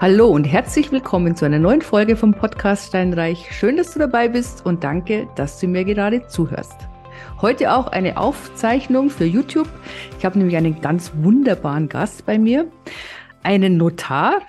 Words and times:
Hallo 0.00 0.28
und 0.28 0.44
herzlich 0.44 0.90
willkommen 0.92 1.36
zu 1.36 1.44
einer 1.44 1.58
neuen 1.58 1.82
Folge 1.82 2.16
vom 2.16 2.32
Podcast 2.32 2.88
Steinreich. 2.88 3.48
Schön, 3.50 3.76
dass 3.76 3.92
du 3.92 3.98
dabei 3.98 4.28
bist 4.28 4.64
und 4.64 4.82
danke, 4.82 5.28
dass 5.36 5.60
du 5.60 5.66
mir 5.66 5.84
gerade 5.84 6.26
zuhörst. 6.26 6.88
Heute 7.42 7.74
auch 7.74 7.86
eine 7.88 8.16
Aufzeichnung 8.16 9.10
für 9.10 9.26
YouTube. 9.26 9.68
Ich 10.18 10.24
habe 10.24 10.38
nämlich 10.38 10.56
einen 10.56 10.80
ganz 10.80 11.12
wunderbaren 11.16 11.90
Gast 11.90 12.24
bei 12.24 12.38
mir, 12.38 12.66
einen 13.42 13.76
Notar. 13.76 14.40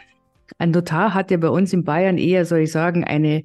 Ein 0.58 0.72
Notar 0.72 1.14
hat 1.14 1.32
ja 1.32 1.38
bei 1.38 1.50
uns 1.50 1.74
in 1.74 1.84
Bayern 1.84 2.18
eher, 2.18 2.46
soll 2.46 2.60
ich 2.60 2.72
sagen, 2.72 3.04
eine 3.04 3.44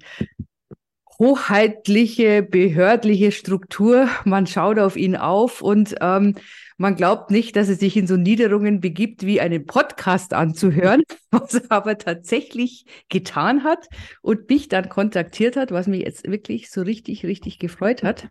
hoheitliche, 1.19 2.45
behördliche 2.45 3.33
Struktur. 3.33 4.09
Man 4.25 4.47
schaut 4.47 4.79
auf 4.79 4.97
ihn 4.97 5.17
auf 5.17 5.61
und 5.61 5.97
ähm, 6.01 6.37
man 6.77 6.95
glaubt 6.95 7.31
nicht, 7.31 7.57
dass 7.57 7.69
er 7.69 7.75
sich 7.75 7.97
in 7.97 8.07
so 8.07 8.17
Niederungen 8.17 8.81
begibt, 8.81 9.25
wie 9.25 9.41
einen 9.41 9.67
Podcast 9.67 10.35
anzuhören, 10.35 11.03
was 11.31 11.55
er 11.55 11.73
aber 11.73 11.99
tatsächlich 11.99 12.85
getan 13.09 13.65
hat 13.65 13.89
und 14.23 14.49
mich 14.49 14.69
dann 14.69 14.89
kontaktiert 14.89 15.57
hat, 15.57 15.71
was 15.71 15.87
mich 15.87 16.03
jetzt 16.03 16.29
wirklich 16.29 16.71
so 16.71 16.83
richtig, 16.83 17.25
richtig 17.25 17.59
gefreut 17.59 18.03
hat. 18.03 18.29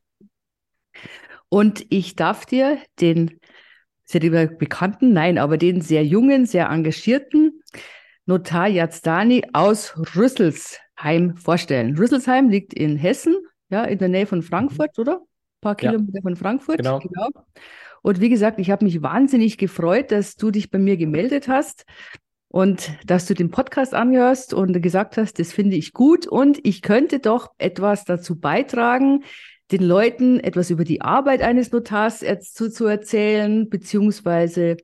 Und 1.50 1.86
ich 1.90 2.16
darf 2.16 2.46
dir 2.46 2.80
den 3.00 3.40
sehr 4.04 4.22
lieber 4.22 4.46
bekannten, 4.46 5.14
nein, 5.14 5.38
aber 5.38 5.58
den 5.58 5.82
sehr 5.82 6.06
jungen, 6.06 6.46
sehr 6.46 6.70
engagierten 6.70 7.62
Notar 8.28 8.68
Jazdani 8.68 9.44
aus 9.54 9.96
Rüsselsheim 10.16 11.38
vorstellen. 11.38 11.98
Rüsselsheim 11.98 12.50
liegt 12.50 12.74
in 12.74 12.98
Hessen, 12.98 13.36
ja, 13.70 13.84
in 13.84 14.00
der 14.00 14.10
Nähe 14.10 14.26
von 14.26 14.42
Frankfurt, 14.42 14.98
oder? 14.98 15.18
Ein 15.18 15.62
paar 15.62 15.76
Kilometer 15.76 16.16
ja. 16.16 16.22
von 16.22 16.36
Frankfurt. 16.36 16.78
Genau. 16.78 17.00
genau. 17.00 17.30
Und 18.06 18.22
wie 18.22 18.30
gesagt, 18.30 18.60
ich 18.60 18.70
habe 18.70 18.86
mich 18.86 19.02
wahnsinnig 19.02 19.58
gefreut, 19.58 20.12
dass 20.12 20.36
du 20.36 20.52
dich 20.52 20.70
bei 20.70 20.78
mir 20.78 20.96
gemeldet 20.96 21.48
hast 21.48 21.86
und 22.50 22.92
dass 23.04 23.26
du 23.26 23.34
den 23.34 23.50
Podcast 23.50 23.96
anhörst 23.96 24.54
und 24.54 24.80
gesagt 24.84 25.18
hast, 25.18 25.40
das 25.40 25.52
finde 25.52 25.76
ich 25.76 25.92
gut 25.92 26.28
und 26.28 26.60
ich 26.64 26.84
könnte 26.84 27.18
doch 27.18 27.50
etwas 27.58 28.06
dazu 28.06 28.40
beitragen, 28.40 29.24
den 29.72 29.82
Leuten 29.82 30.40
etwas 30.40 30.70
über 30.70 30.84
die 30.84 31.02
Arbeit 31.02 31.42
eines 31.42 31.72
Notars 31.72 32.24
zu, 32.42 32.70
zu 32.70 32.86
erzählen, 32.86 33.70
beziehungsweise 33.72 34.78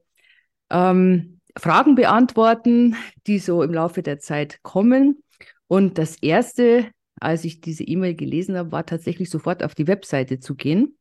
ähm, 0.71 1.41
Fragen 1.55 1.93
beantworten, 1.93 2.95
die 3.27 3.37
so 3.37 3.61
im 3.61 3.71
Laufe 3.71 4.01
der 4.01 4.17
Zeit 4.17 4.63
kommen. 4.63 5.21
Und 5.67 5.99
das 5.99 6.15
Erste, 6.23 6.87
als 7.19 7.45
ich 7.45 7.61
diese 7.61 7.83
E-Mail 7.83 8.15
gelesen 8.15 8.57
habe, 8.57 8.71
war 8.71 8.87
tatsächlich 8.87 9.29
sofort 9.29 9.61
auf 9.61 9.75
die 9.75 9.85
Webseite 9.85 10.39
zu 10.39 10.55
gehen 10.55 10.97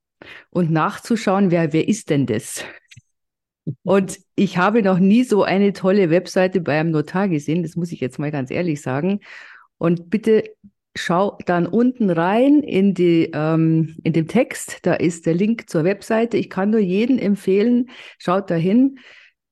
und 0.51 0.71
nachzuschauen, 0.71 1.51
wer, 1.51 1.73
wer 1.73 1.89
ist 1.89 2.11
denn 2.11 2.27
das? 2.27 2.65
Und 3.83 4.19
ich 4.35 4.59
habe 4.59 4.83
noch 4.83 4.99
nie 4.99 5.25
so 5.25 5.43
eine 5.45 5.73
tolle 5.73 6.11
Webseite 6.11 6.61
bei 6.61 6.79
einem 6.79 6.91
Notar 6.91 7.29
gesehen, 7.29 7.63
das 7.63 7.77
muss 7.77 7.93
ich 7.93 8.01
jetzt 8.01 8.19
mal 8.19 8.31
ganz 8.31 8.51
ehrlich 8.51 8.81
sagen. 8.83 9.21
Und 9.79 10.11
bitte 10.11 10.45
schau 10.97 11.39
dann 11.47 11.67
unten 11.67 12.11
rein 12.11 12.63
in, 12.63 12.95
die, 12.95 13.31
ähm, 13.33 13.97
in 14.03 14.13
dem 14.13 14.29
Text, 14.29 14.81
da 14.83 14.95
ist 14.95 15.27
der 15.27 15.35
Link 15.35 15.71
zur 15.71 15.85
Webseite. 15.85 16.37
Ich 16.37 16.51
kann 16.51 16.71
nur 16.71 16.81
jedem 16.81 17.19
empfehlen, 17.19 17.91
schaut 18.19 18.51
dahin. 18.51 18.99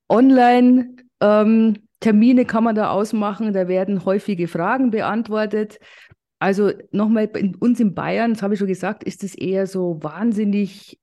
Online 0.09 0.97
ähm, 1.21 1.77
Termine 2.01 2.45
kann 2.45 2.63
man 2.65 2.77
da 2.77 2.91
ausmachen, 2.91 3.53
da 3.53 3.67
werden 3.67 4.05
häufige 4.05 4.47
Fragen 4.47 4.91
beantwortet. 4.91 5.79
Also 6.39 6.73
nochmal, 6.93 7.29
bei 7.29 7.53
uns 7.59 7.81
in 7.81 7.95
Bayern, 7.95 8.35
das 8.35 8.43
habe 8.43 8.55
ich 8.55 8.59
schon 8.59 8.69
gesagt, 8.69 9.03
ist 9.05 9.25
es 9.25 9.35
eher 9.35 9.67
so 9.67 10.03
wahnsinnig 10.03 11.01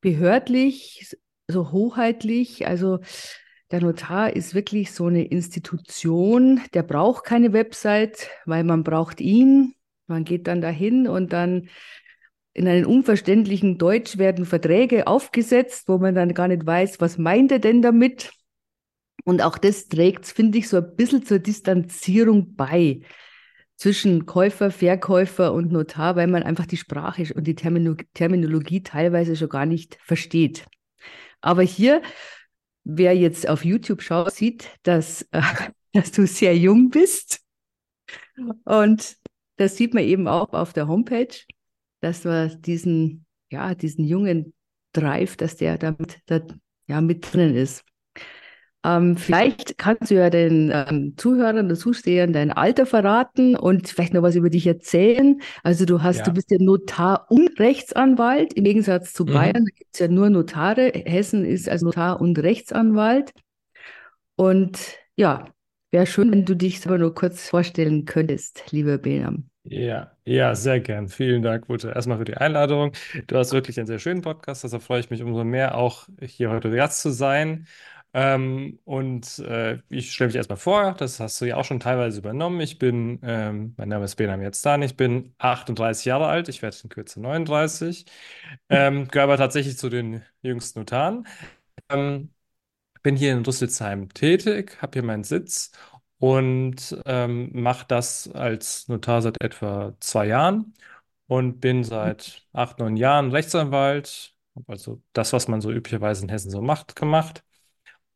behördlich, 0.00 1.16
so 1.48 1.72
hoheitlich. 1.72 2.66
Also 2.66 3.00
der 3.70 3.80
Notar 3.80 4.34
ist 4.34 4.54
wirklich 4.54 4.92
so 4.92 5.06
eine 5.06 5.24
Institution, 5.24 6.60
der 6.74 6.82
braucht 6.82 7.24
keine 7.24 7.52
Website, 7.52 8.28
weil 8.46 8.64
man 8.64 8.84
braucht 8.84 9.20
ihn. 9.20 9.74
Man 10.06 10.24
geht 10.24 10.46
dann 10.46 10.60
dahin 10.60 11.08
und 11.08 11.32
dann 11.32 11.68
in 12.54 12.68
einem 12.68 12.86
unverständlichen 12.86 13.78
Deutsch 13.78 14.18
werden 14.18 14.44
Verträge 14.44 15.06
aufgesetzt, 15.06 15.88
wo 15.88 15.98
man 15.98 16.14
dann 16.14 16.34
gar 16.34 16.48
nicht 16.48 16.66
weiß, 16.66 17.00
was 17.00 17.16
meint 17.16 17.50
er 17.50 17.60
denn 17.60 17.80
damit. 17.80 18.32
Und 19.24 19.40
auch 19.42 19.56
das 19.56 19.88
trägt, 19.88 20.26
finde 20.26 20.58
ich, 20.58 20.68
so 20.68 20.78
ein 20.78 20.96
bisschen 20.96 21.24
zur 21.24 21.38
Distanzierung 21.38 22.54
bei 22.54 23.00
zwischen 23.76 24.26
Käufer, 24.26 24.70
Verkäufer 24.70 25.52
und 25.52 25.72
Notar, 25.72 26.16
weil 26.16 26.28
man 26.28 26.42
einfach 26.42 26.66
die 26.66 26.76
Sprache 26.76 27.32
und 27.34 27.44
die 27.46 27.54
Terminologie 27.54 28.82
teilweise 28.82 29.36
schon 29.36 29.48
gar 29.48 29.66
nicht 29.66 29.98
versteht. 30.02 30.66
Aber 31.40 31.62
hier, 31.62 32.02
wer 32.84 33.16
jetzt 33.16 33.48
auf 33.48 33.64
YouTube 33.64 34.02
schaut, 34.02 34.32
sieht, 34.32 34.70
dass, 34.84 35.22
äh, 35.32 35.42
dass 35.92 36.12
du 36.12 36.26
sehr 36.26 36.56
jung 36.56 36.90
bist. 36.90 37.40
Und 38.64 39.16
das 39.56 39.76
sieht 39.76 39.94
man 39.94 40.04
eben 40.04 40.28
auch 40.28 40.52
auf 40.52 40.72
der 40.72 40.88
Homepage, 40.88 41.34
dass 42.00 42.24
man 42.24 42.60
diesen, 42.62 43.26
ja, 43.50 43.74
diesen 43.74 44.04
jungen 44.04 44.54
Drive, 44.92 45.36
dass 45.36 45.56
der 45.56 45.78
damit 45.78 46.20
da, 46.26 46.40
ja, 46.86 47.00
mit 47.00 47.32
drin 47.32 47.54
ist. 47.54 47.84
Ähm, 48.84 49.16
vielleicht 49.16 49.78
kannst 49.78 50.10
du 50.10 50.16
ja 50.16 50.28
den 50.28 50.72
ähm, 50.72 51.14
Zuhörern 51.16 51.58
und 51.58 51.76
Zustehern 51.76 52.32
dein 52.32 52.50
Alter 52.50 52.84
verraten 52.84 53.54
und 53.54 53.88
vielleicht 53.88 54.12
noch 54.12 54.22
was 54.22 54.34
über 54.34 54.50
dich 54.50 54.66
erzählen. 54.66 55.40
Also 55.62 55.84
du 55.84 56.02
hast, 56.02 56.18
ja. 56.18 56.24
du 56.24 56.32
bist 56.32 56.50
ja 56.50 56.58
Notar 56.60 57.26
und 57.30 57.60
Rechtsanwalt 57.60 58.54
im 58.54 58.64
Gegensatz 58.64 59.12
zu 59.12 59.24
mhm. 59.24 59.32
Bayern. 59.32 59.64
Da 59.64 59.74
gibt 59.74 59.90
es 59.92 60.00
ja 60.00 60.08
nur 60.08 60.30
Notare. 60.30 60.92
Hessen 60.92 61.44
ist 61.44 61.68
als 61.68 61.82
Notar 61.82 62.20
und 62.20 62.38
Rechtsanwalt. 62.38 63.32
Und 64.34 64.78
ja, 65.14 65.44
wäre 65.92 66.06
schön, 66.06 66.32
wenn 66.32 66.44
du 66.44 66.56
dich 66.56 66.84
aber 66.84 66.98
nur 66.98 67.14
kurz 67.14 67.48
vorstellen 67.48 68.04
könntest, 68.04 68.64
lieber 68.72 68.98
Benam. 68.98 69.48
Ja, 69.64 70.10
ja, 70.24 70.56
sehr 70.56 70.80
gern. 70.80 71.06
Vielen 71.06 71.42
Dank, 71.42 71.68
Ute, 71.68 71.90
erstmal 71.90 72.18
für 72.18 72.24
die 72.24 72.36
Einladung. 72.36 72.92
Du 73.28 73.36
hast 73.36 73.52
wirklich 73.52 73.78
einen 73.78 73.86
sehr 73.86 74.00
schönen 74.00 74.20
Podcast, 74.20 74.64
deshalb 74.64 74.82
freue 74.82 74.98
ich 74.98 75.10
mich 75.10 75.22
umso 75.22 75.44
mehr, 75.44 75.76
auch 75.76 76.08
hier 76.20 76.50
heute 76.50 76.68
Gast 76.70 77.00
zu 77.00 77.10
sein. 77.10 77.68
Ähm, 78.14 78.78
und 78.84 79.38
äh, 79.40 79.78
ich 79.88 80.12
stelle 80.12 80.28
mich 80.28 80.36
erstmal 80.36 80.58
vor, 80.58 80.92
das 80.94 81.18
hast 81.20 81.40
du 81.40 81.46
ja 81.46 81.56
auch 81.56 81.64
schon 81.64 81.80
teilweise 81.80 82.18
übernommen. 82.18 82.60
Ich 82.60 82.78
bin, 82.78 83.18
ähm, 83.22 83.74
mein 83.78 83.88
Name 83.88 84.04
ist 84.04 84.16
Benam 84.16 84.42
Yazdani, 84.42 84.84
ich 84.86 84.96
bin 84.98 85.34
38 85.38 86.04
Jahre 86.04 86.26
alt, 86.26 86.48
ich 86.48 86.60
werde 86.62 86.76
in 86.82 86.90
Kürze 86.90 87.20
39, 87.22 88.04
ähm, 88.68 89.08
gehöre 89.08 89.24
aber 89.24 89.36
tatsächlich 89.38 89.78
zu 89.78 89.88
den 89.88 90.22
jüngsten 90.42 90.80
Notaren. 90.80 91.26
Ähm, 91.90 92.30
bin 93.02 93.16
hier 93.16 93.32
in 93.32 93.44
Rüsselsheim 93.44 94.08
tätig, 94.14 94.78
habe 94.82 94.92
hier 94.94 95.02
meinen 95.02 95.24
Sitz 95.24 95.72
und 96.18 96.96
ähm, 97.06 97.50
mache 97.52 97.86
das 97.88 98.30
als 98.32 98.88
Notar 98.88 99.22
seit 99.22 99.40
etwa 99.42 99.94
zwei 100.00 100.26
Jahren 100.26 100.74
und 101.26 101.60
bin 101.60 101.84
seit 101.84 102.46
acht, 102.52 102.78
neun 102.78 102.96
Jahren 102.96 103.30
Rechtsanwalt, 103.32 104.34
also 104.66 105.02
das, 105.12 105.32
was 105.32 105.48
man 105.48 105.60
so 105.60 105.70
üblicherweise 105.72 106.22
in 106.24 106.28
Hessen 106.30 106.50
so 106.50 106.62
macht, 106.62 106.96
gemacht. 106.96 107.44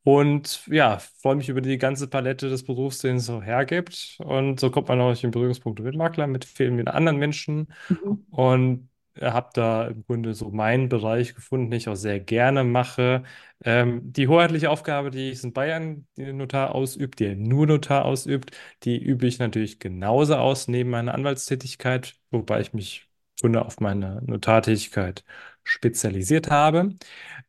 Und 0.06 0.64
ja, 0.68 0.98
freue 1.20 1.34
mich 1.34 1.48
über 1.48 1.60
die 1.60 1.78
ganze 1.78 2.06
Palette 2.06 2.48
des 2.48 2.62
Berufs, 2.64 3.00
den 3.00 3.16
es 3.16 3.26
so 3.26 3.42
hergibt. 3.42 4.18
Und 4.20 4.60
so 4.60 4.70
kommt 4.70 4.86
man 4.86 5.00
auch 5.00 5.10
in 5.24 5.32
Berührungspunkte 5.32 5.82
mit 5.82 5.96
Makler, 5.96 6.28
mit 6.28 6.44
vielen, 6.44 6.86
anderen 6.86 7.18
Menschen. 7.18 7.72
Mhm. 7.88 8.24
Und 8.30 8.88
habe 9.20 9.50
da 9.54 9.88
im 9.88 10.04
Grunde 10.06 10.34
so 10.34 10.50
meinen 10.50 10.88
Bereich 10.88 11.34
gefunden, 11.34 11.72
den 11.72 11.78
ich 11.78 11.88
auch 11.88 11.96
sehr 11.96 12.20
gerne 12.20 12.62
mache. 12.62 13.24
Ähm, 13.64 14.12
die 14.12 14.28
hoheitliche 14.28 14.70
Aufgabe, 14.70 15.10
die 15.10 15.30
ich 15.30 15.42
in 15.42 15.52
Bayern, 15.52 16.06
die 16.16 16.32
Notar 16.32 16.72
ausübt, 16.72 17.18
die 17.18 17.34
nur 17.34 17.66
Notar 17.66 18.04
ausübt, 18.04 18.52
die 18.84 19.02
übe 19.02 19.26
ich 19.26 19.40
natürlich 19.40 19.80
genauso 19.80 20.36
aus 20.36 20.68
neben 20.68 20.90
meiner 20.90 21.14
Anwaltstätigkeit, 21.14 22.14
wobei 22.30 22.60
ich 22.60 22.72
mich 22.72 23.08
Grunde 23.40 23.64
auf 23.64 23.80
meine 23.80 24.22
Notartätigkeit 24.24 25.24
spezialisiert 25.64 26.48
habe. 26.50 26.94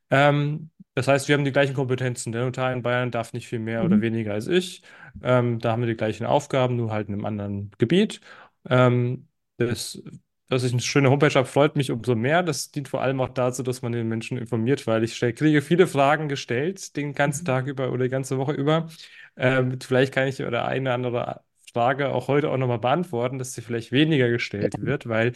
Ähm, 0.10 0.72
das 0.98 1.08
heißt, 1.08 1.28
wir 1.28 1.36
haben 1.36 1.46
die 1.46 1.52
gleichen 1.52 1.76
Kompetenzen. 1.76 2.32
Der 2.32 2.44
Notar 2.44 2.74
in 2.74 2.82
Bayern 2.82 3.12
darf 3.12 3.32
nicht 3.32 3.48
viel 3.48 3.60
mehr 3.60 3.84
oder 3.86 3.98
mhm. 3.98 4.02
weniger 4.02 4.34
als 4.34 4.48
ich. 4.48 4.82
Ähm, 5.22 5.60
da 5.60 5.72
haben 5.72 5.84
wir 5.84 5.88
die 5.88 5.96
gleichen 5.96 6.26
Aufgaben, 6.26 6.76
nur 6.76 6.92
halt 6.92 7.08
in 7.08 7.14
einem 7.14 7.26
anderen 7.26 7.70
Gebiet. 7.78 8.20
Ähm, 8.68 9.28
das, 9.58 10.02
dass 10.50 10.64
ich 10.64 10.72
eine 10.72 10.82
schöne 10.82 11.12
Homepage 11.12 11.36
habe, 11.36 11.46
freut 11.46 11.76
mich 11.76 11.92
umso 11.92 12.16
mehr. 12.16 12.42
Das 12.42 12.72
dient 12.72 12.88
vor 12.88 13.04
allem 13.04 13.22
auch 13.22 13.30
dazu, 13.30 13.62
dass 13.62 13.84
man 13.84 13.92
den 13.92 14.08
Menschen 14.08 14.40
informiert, 14.40 14.88
weil 14.88 15.04
ich 15.04 15.20
kriege 15.20 15.62
viele 15.62 15.86
Fragen 15.86 16.30
gestellt, 16.30 16.96
den 16.96 17.14
ganzen 17.14 17.44
mhm. 17.44 17.46
Tag 17.46 17.68
über 17.68 17.92
oder 17.92 18.06
die 18.06 18.10
ganze 18.10 18.40
Woche 18.40 18.54
über. 18.54 18.88
Ähm, 19.36 19.80
vielleicht 19.80 20.16
kann 20.16 20.28
ich 20.28 20.42
oder 20.42 20.66
eine 20.66 20.94
andere 20.94 21.42
Frage 21.72 22.10
auch 22.10 22.28
heute 22.28 22.50
auch 22.50 22.58
nochmal 22.58 22.80
beantworten, 22.80 23.38
dass 23.38 23.54
sie 23.54 23.62
vielleicht 23.62 23.92
weniger 23.92 24.30
gestellt 24.30 24.74
wird, 24.80 25.08
weil 25.08 25.34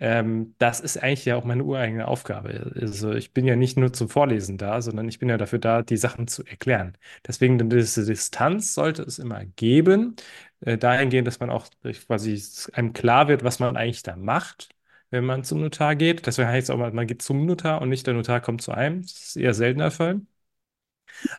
ähm, 0.00 0.54
das 0.58 0.80
ist 0.80 0.96
eigentlich 1.02 1.24
ja 1.24 1.36
auch 1.36 1.44
meine 1.44 1.64
ureigene 1.64 2.08
Aufgabe. 2.08 2.72
Also 2.80 3.12
ich 3.12 3.32
bin 3.32 3.46
ja 3.46 3.56
nicht 3.56 3.76
nur 3.78 3.92
zum 3.92 4.08
Vorlesen 4.08 4.58
da, 4.58 4.82
sondern 4.82 5.08
ich 5.08 5.18
bin 5.18 5.28
ja 5.28 5.36
dafür 5.38 5.58
da, 5.58 5.82
die 5.82 5.96
Sachen 5.96 6.26
zu 6.26 6.44
erklären. 6.44 6.96
Deswegen 7.26 7.68
diese 7.70 8.04
Distanz 8.04 8.74
sollte 8.74 9.02
es 9.02 9.18
immer 9.18 9.44
geben, 9.44 10.16
äh, 10.60 10.76
dahingehend, 10.78 11.26
dass 11.28 11.40
man 11.40 11.50
auch 11.50 11.68
quasi 12.06 12.42
einem 12.72 12.92
klar 12.92 13.28
wird, 13.28 13.44
was 13.44 13.58
man 13.60 13.76
eigentlich 13.76 14.02
da 14.02 14.16
macht, 14.16 14.70
wenn 15.10 15.24
man 15.24 15.44
zum 15.44 15.60
Notar 15.60 15.94
geht. 15.96 16.26
Deswegen 16.26 16.48
heißt 16.48 16.68
es 16.68 16.70
auch 16.74 16.78
mal, 16.78 16.92
man 16.92 17.06
geht 17.06 17.22
zum 17.22 17.46
Notar 17.46 17.80
und 17.80 17.88
nicht 17.88 18.06
der 18.06 18.14
Notar 18.14 18.40
kommt 18.40 18.62
zu 18.62 18.72
einem. 18.72 19.02
Das 19.02 19.12
ist 19.12 19.36
eher 19.36 19.54
seltener 19.54 19.90
Fall. 19.90 20.20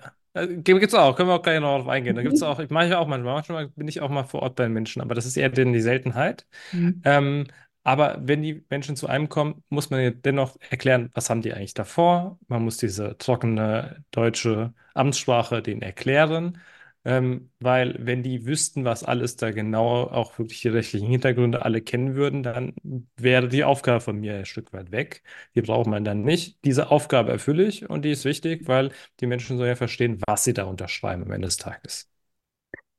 gibt 0.47 0.83
es 0.87 0.93
auch, 0.93 1.15
können 1.15 1.29
wir 1.29 1.35
auch 1.35 1.41
gleich 1.41 1.59
noch 1.59 1.77
drauf 1.79 1.87
eingehen. 1.87 2.15
Da 2.15 2.23
gibt 2.23 2.35
es 2.35 2.41
Mhm. 2.41 2.43
auch, 2.43 2.59
ich 2.59 2.69
mache 2.69 2.87
ich 2.87 2.93
auch 2.95 3.07
manchmal, 3.07 3.33
manchmal 3.35 3.67
bin 3.69 3.87
ich 3.87 4.01
auch 4.01 4.09
mal 4.09 4.23
vor 4.23 4.41
Ort 4.43 4.55
bei 4.55 4.63
den 4.63 4.73
Menschen, 4.73 5.01
aber 5.01 5.15
das 5.15 5.25
ist 5.25 5.37
eher 5.37 5.49
denn 5.49 5.73
die 5.73 5.81
Seltenheit. 5.81 6.47
Mhm. 6.71 7.03
Ähm, 7.03 7.47
aber 7.83 8.17
wenn 8.21 8.41
die 8.43 8.65
Menschen 8.69 8.95
zu 8.95 9.07
einem 9.07 9.29
kommen, 9.29 9.63
muss 9.69 9.89
man 9.89 10.21
dennoch 10.21 10.57
erklären, 10.69 11.09
was 11.13 11.29
haben 11.29 11.41
die 11.41 11.53
eigentlich 11.53 11.73
davor? 11.73 12.39
Man 12.47 12.63
muss 12.63 12.77
diese 12.77 13.17
trockene 13.17 14.03
deutsche 14.11 14.73
Amtssprache 14.93 15.61
denen 15.61 15.81
erklären, 15.81 16.59
ähm, 17.05 17.51
weil 17.59 17.95
wenn 17.99 18.23
die 18.23 18.45
wüssten, 18.45 18.85
was 18.85 19.03
alles 19.03 19.35
da 19.37 19.51
genau, 19.51 20.03
auch 20.03 20.37
wirklich 20.37 20.61
die 20.61 20.67
rechtlichen 20.69 21.07
Hintergründe 21.09 21.63
alle 21.63 21.81
kennen 21.81 22.15
würden, 22.15 22.43
dann 22.43 22.73
wäre 23.17 23.47
die 23.47 23.63
Aufgabe 23.63 24.01
von 24.01 24.19
mir 24.19 24.35
ein 24.35 24.45
Stück 24.45 24.73
weit 24.73 24.91
weg. 24.91 25.23
Die 25.55 25.61
braucht 25.61 25.87
man 25.87 26.03
dann 26.03 26.21
nicht. 26.23 26.59
Diese 26.65 26.91
Aufgabe 26.91 27.31
erfülle 27.31 27.65
ich 27.65 27.89
und 27.89 28.03
die 28.03 28.11
ist 28.11 28.25
wichtig, 28.25 28.67
weil 28.67 28.91
die 29.19 29.27
Menschen 29.27 29.57
sollen 29.57 29.69
ja 29.69 29.75
verstehen, 29.75 30.21
was 30.27 30.43
sie 30.43 30.53
da 30.53 30.65
unterschreiben 30.65 31.23
am 31.23 31.31
Ende 31.31 31.47
des 31.47 31.57
Tages. 31.57 32.09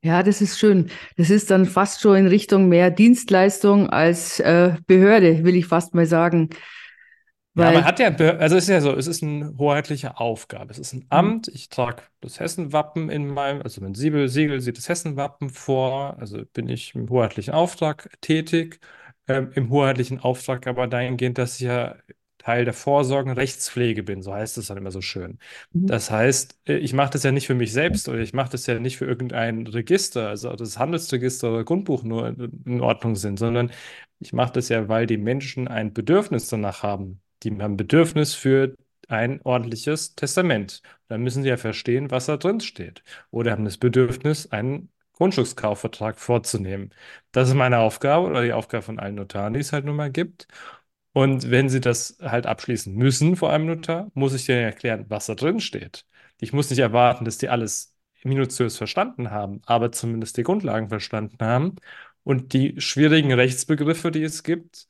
Ja, 0.03 0.23
das 0.23 0.41
ist 0.41 0.57
schön. 0.57 0.89
Das 1.17 1.29
ist 1.29 1.51
dann 1.51 1.65
fast 1.65 2.01
schon 2.01 2.17
in 2.17 2.27
Richtung 2.27 2.69
mehr 2.69 2.89
Dienstleistung 2.89 3.87
als 3.89 4.39
äh, 4.39 4.75
Behörde, 4.87 5.43
will 5.43 5.55
ich 5.55 5.67
fast 5.67 5.93
mal 5.93 6.07
sagen. 6.07 6.49
Ja, 7.53 7.69
man 7.71 7.83
hat 7.83 7.99
ja, 7.99 8.07
also 8.15 8.55
es 8.55 8.63
ist 8.63 8.69
ja 8.69 8.79
so, 8.79 8.95
es 8.95 9.07
ist 9.07 9.21
eine 9.23 9.57
hoheitliche 9.57 10.17
Aufgabe. 10.17 10.71
Es 10.71 10.79
ist 10.79 10.93
ein 10.93 11.05
Mhm. 11.09 11.09
Amt. 11.09 11.49
Ich 11.49 11.67
trage 11.69 12.01
das 12.21 12.39
Hessenwappen 12.39 13.09
in 13.09 13.27
meinem, 13.27 13.61
also 13.61 13.81
mein 13.81 13.93
Siegel, 13.93 14.29
Siegel 14.29 14.61
sieht 14.61 14.77
das 14.77 14.87
Hessenwappen 14.87 15.49
vor. 15.49 16.17
Also 16.19 16.45
bin 16.53 16.69
ich 16.69 16.95
im 16.95 17.09
hoheitlichen 17.09 17.53
Auftrag 17.53 18.09
tätig. 18.21 18.79
Ähm, 19.27 19.51
im 19.53 19.69
hoheitlichen 19.69 20.19
Auftrag 20.19 20.65
aber 20.65 20.87
dahingehend, 20.87 21.37
dass 21.37 21.55
ich 21.55 21.61
ja 21.67 21.95
Teil 22.37 22.63
der 22.65 22.73
Vorsorge 22.73 23.29
und 23.29 23.37
Rechtspflege 23.37 24.01
bin. 24.03 24.21
So 24.23 24.33
heißt 24.33 24.57
es 24.57 24.67
dann 24.67 24.77
immer 24.77 24.91
so 24.91 25.01
schön. 25.01 25.37
Mhm. 25.73 25.87
Das 25.87 26.09
heißt, 26.09 26.57
äh, 26.67 26.77
ich 26.77 26.93
mache 26.93 27.11
das 27.11 27.23
ja 27.23 27.31
nicht 27.33 27.47
für 27.47 27.53
mich 27.55 27.73
selbst 27.73 28.07
oder 28.09 28.19
ich 28.19 28.33
mache 28.33 28.49
das 28.51 28.65
ja 28.65 28.79
nicht 28.79 28.97
für 28.97 29.05
irgendein 29.05 29.67
Register, 29.67 30.29
also 30.29 30.53
das 30.55 30.79
Handelsregister 30.79 31.51
oder 31.51 31.63
Grundbuch 31.65 32.03
nur 32.03 32.29
in 32.65 32.79
Ordnung 32.81 33.15
sind, 33.17 33.37
sondern 33.39 33.71
ich 34.19 34.31
mache 34.33 34.53
das 34.53 34.69
ja, 34.69 34.87
weil 34.87 35.05
die 35.05 35.17
Menschen 35.17 35.67
ein 35.67 35.93
Bedürfnis 35.93 36.47
danach 36.47 36.81
haben. 36.83 37.20
Die 37.43 37.51
haben 37.59 37.77
Bedürfnis 37.77 38.33
für 38.33 38.75
ein 39.07 39.41
ordentliches 39.41 40.15
Testament. 40.15 40.81
Dann 41.07 41.21
müssen 41.21 41.43
sie 41.43 41.49
ja 41.49 41.57
verstehen, 41.57 42.11
was 42.11 42.27
da 42.27 42.37
drin 42.37 42.59
steht. 42.61 43.03
Oder 43.31 43.51
haben 43.51 43.65
das 43.65 43.77
Bedürfnis, 43.77 44.51
einen 44.51 44.89
Grundstückskaufvertrag 45.13 46.19
vorzunehmen. 46.19 46.93
Das 47.31 47.49
ist 47.49 47.55
meine 47.55 47.79
Aufgabe 47.79 48.27
oder 48.27 48.41
die 48.43 48.53
Aufgabe 48.53 48.83
von 48.83 48.99
allen 48.99 49.15
Notaren, 49.15 49.53
die 49.53 49.59
es 49.59 49.73
halt 49.73 49.85
nun 49.85 49.95
mal 49.95 50.11
gibt. 50.11 50.47
Und 51.13 51.51
wenn 51.51 51.69
sie 51.69 51.81
das 51.81 52.17
halt 52.21 52.45
abschließen 52.45 52.93
müssen 52.95 53.35
vor 53.35 53.51
einem 53.51 53.65
Notar, 53.67 54.09
muss 54.13 54.33
ich 54.33 54.45
denen 54.45 54.63
erklären, 54.63 55.05
was 55.09 55.25
da 55.25 55.35
drin 55.35 55.59
steht. 55.59 56.05
Ich 56.39 56.53
muss 56.53 56.69
nicht 56.69 56.79
erwarten, 56.79 57.25
dass 57.25 57.37
die 57.37 57.49
alles 57.49 57.95
minutiös 58.23 58.77
verstanden 58.77 59.31
haben, 59.31 59.61
aber 59.65 59.91
zumindest 59.91 60.37
die 60.37 60.43
Grundlagen 60.43 60.89
verstanden 60.89 61.37
haben. 61.43 61.75
Und 62.23 62.53
die 62.53 62.79
schwierigen 62.79 63.33
Rechtsbegriffe, 63.33 64.11
die 64.11 64.23
es 64.23 64.43
gibt, 64.43 64.87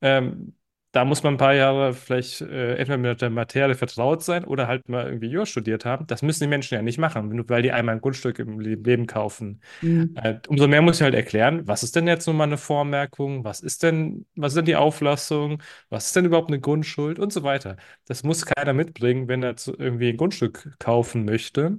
ähm, 0.00 0.54
da 0.94 1.04
muss 1.04 1.22
man 1.24 1.34
ein 1.34 1.36
paar 1.38 1.54
Jahre 1.54 1.94
vielleicht 1.94 2.40
äh, 2.42 2.76
entweder 2.76 2.98
mit 2.98 3.20
der 3.22 3.30
Materie 3.30 3.74
vertraut 3.74 4.22
sein 4.22 4.44
oder 4.44 4.68
halt 4.68 4.88
mal 4.88 5.06
irgendwie 5.06 5.26
Jura 5.28 5.46
studiert 5.46 5.84
haben. 5.84 6.06
Das 6.06 6.22
müssen 6.22 6.44
die 6.44 6.48
Menschen 6.48 6.74
ja 6.76 6.82
nicht 6.82 6.98
machen, 6.98 7.48
weil 7.48 7.62
die 7.62 7.72
einmal 7.72 7.96
ein 7.96 8.00
Grundstück 8.00 8.38
im 8.38 8.60
Le- 8.60 8.76
Leben 8.76 9.06
kaufen. 9.06 9.60
Mhm. 9.82 10.14
Äh, 10.14 10.36
umso 10.48 10.68
mehr 10.68 10.82
muss 10.82 10.96
ich 10.98 11.02
halt 11.02 11.14
erklären, 11.14 11.66
was 11.68 11.82
ist 11.82 11.96
denn 11.96 12.06
jetzt 12.08 12.26
nun 12.26 12.36
mal 12.36 12.44
eine 12.44 12.58
Vormerkung, 12.58 13.44
was 13.44 13.60
ist 13.60 13.82
denn, 13.82 14.26
was 14.36 14.52
ist 14.52 14.56
denn 14.58 14.64
die 14.66 14.76
Auflassung, 14.76 15.62
was 15.90 16.06
ist 16.06 16.16
denn 16.16 16.26
überhaupt 16.26 16.48
eine 16.50 16.60
Grundschuld 16.60 17.18
und 17.18 17.32
so 17.32 17.42
weiter. 17.44 17.76
Das 18.06 18.22
muss 18.24 18.46
keiner 18.46 18.72
mitbringen, 18.74 19.28
wenn 19.28 19.42
er 19.42 19.56
zu, 19.56 19.76
irgendwie 19.78 20.10
ein 20.10 20.16
Grundstück 20.16 20.76
kaufen 20.78 21.24
möchte, 21.24 21.78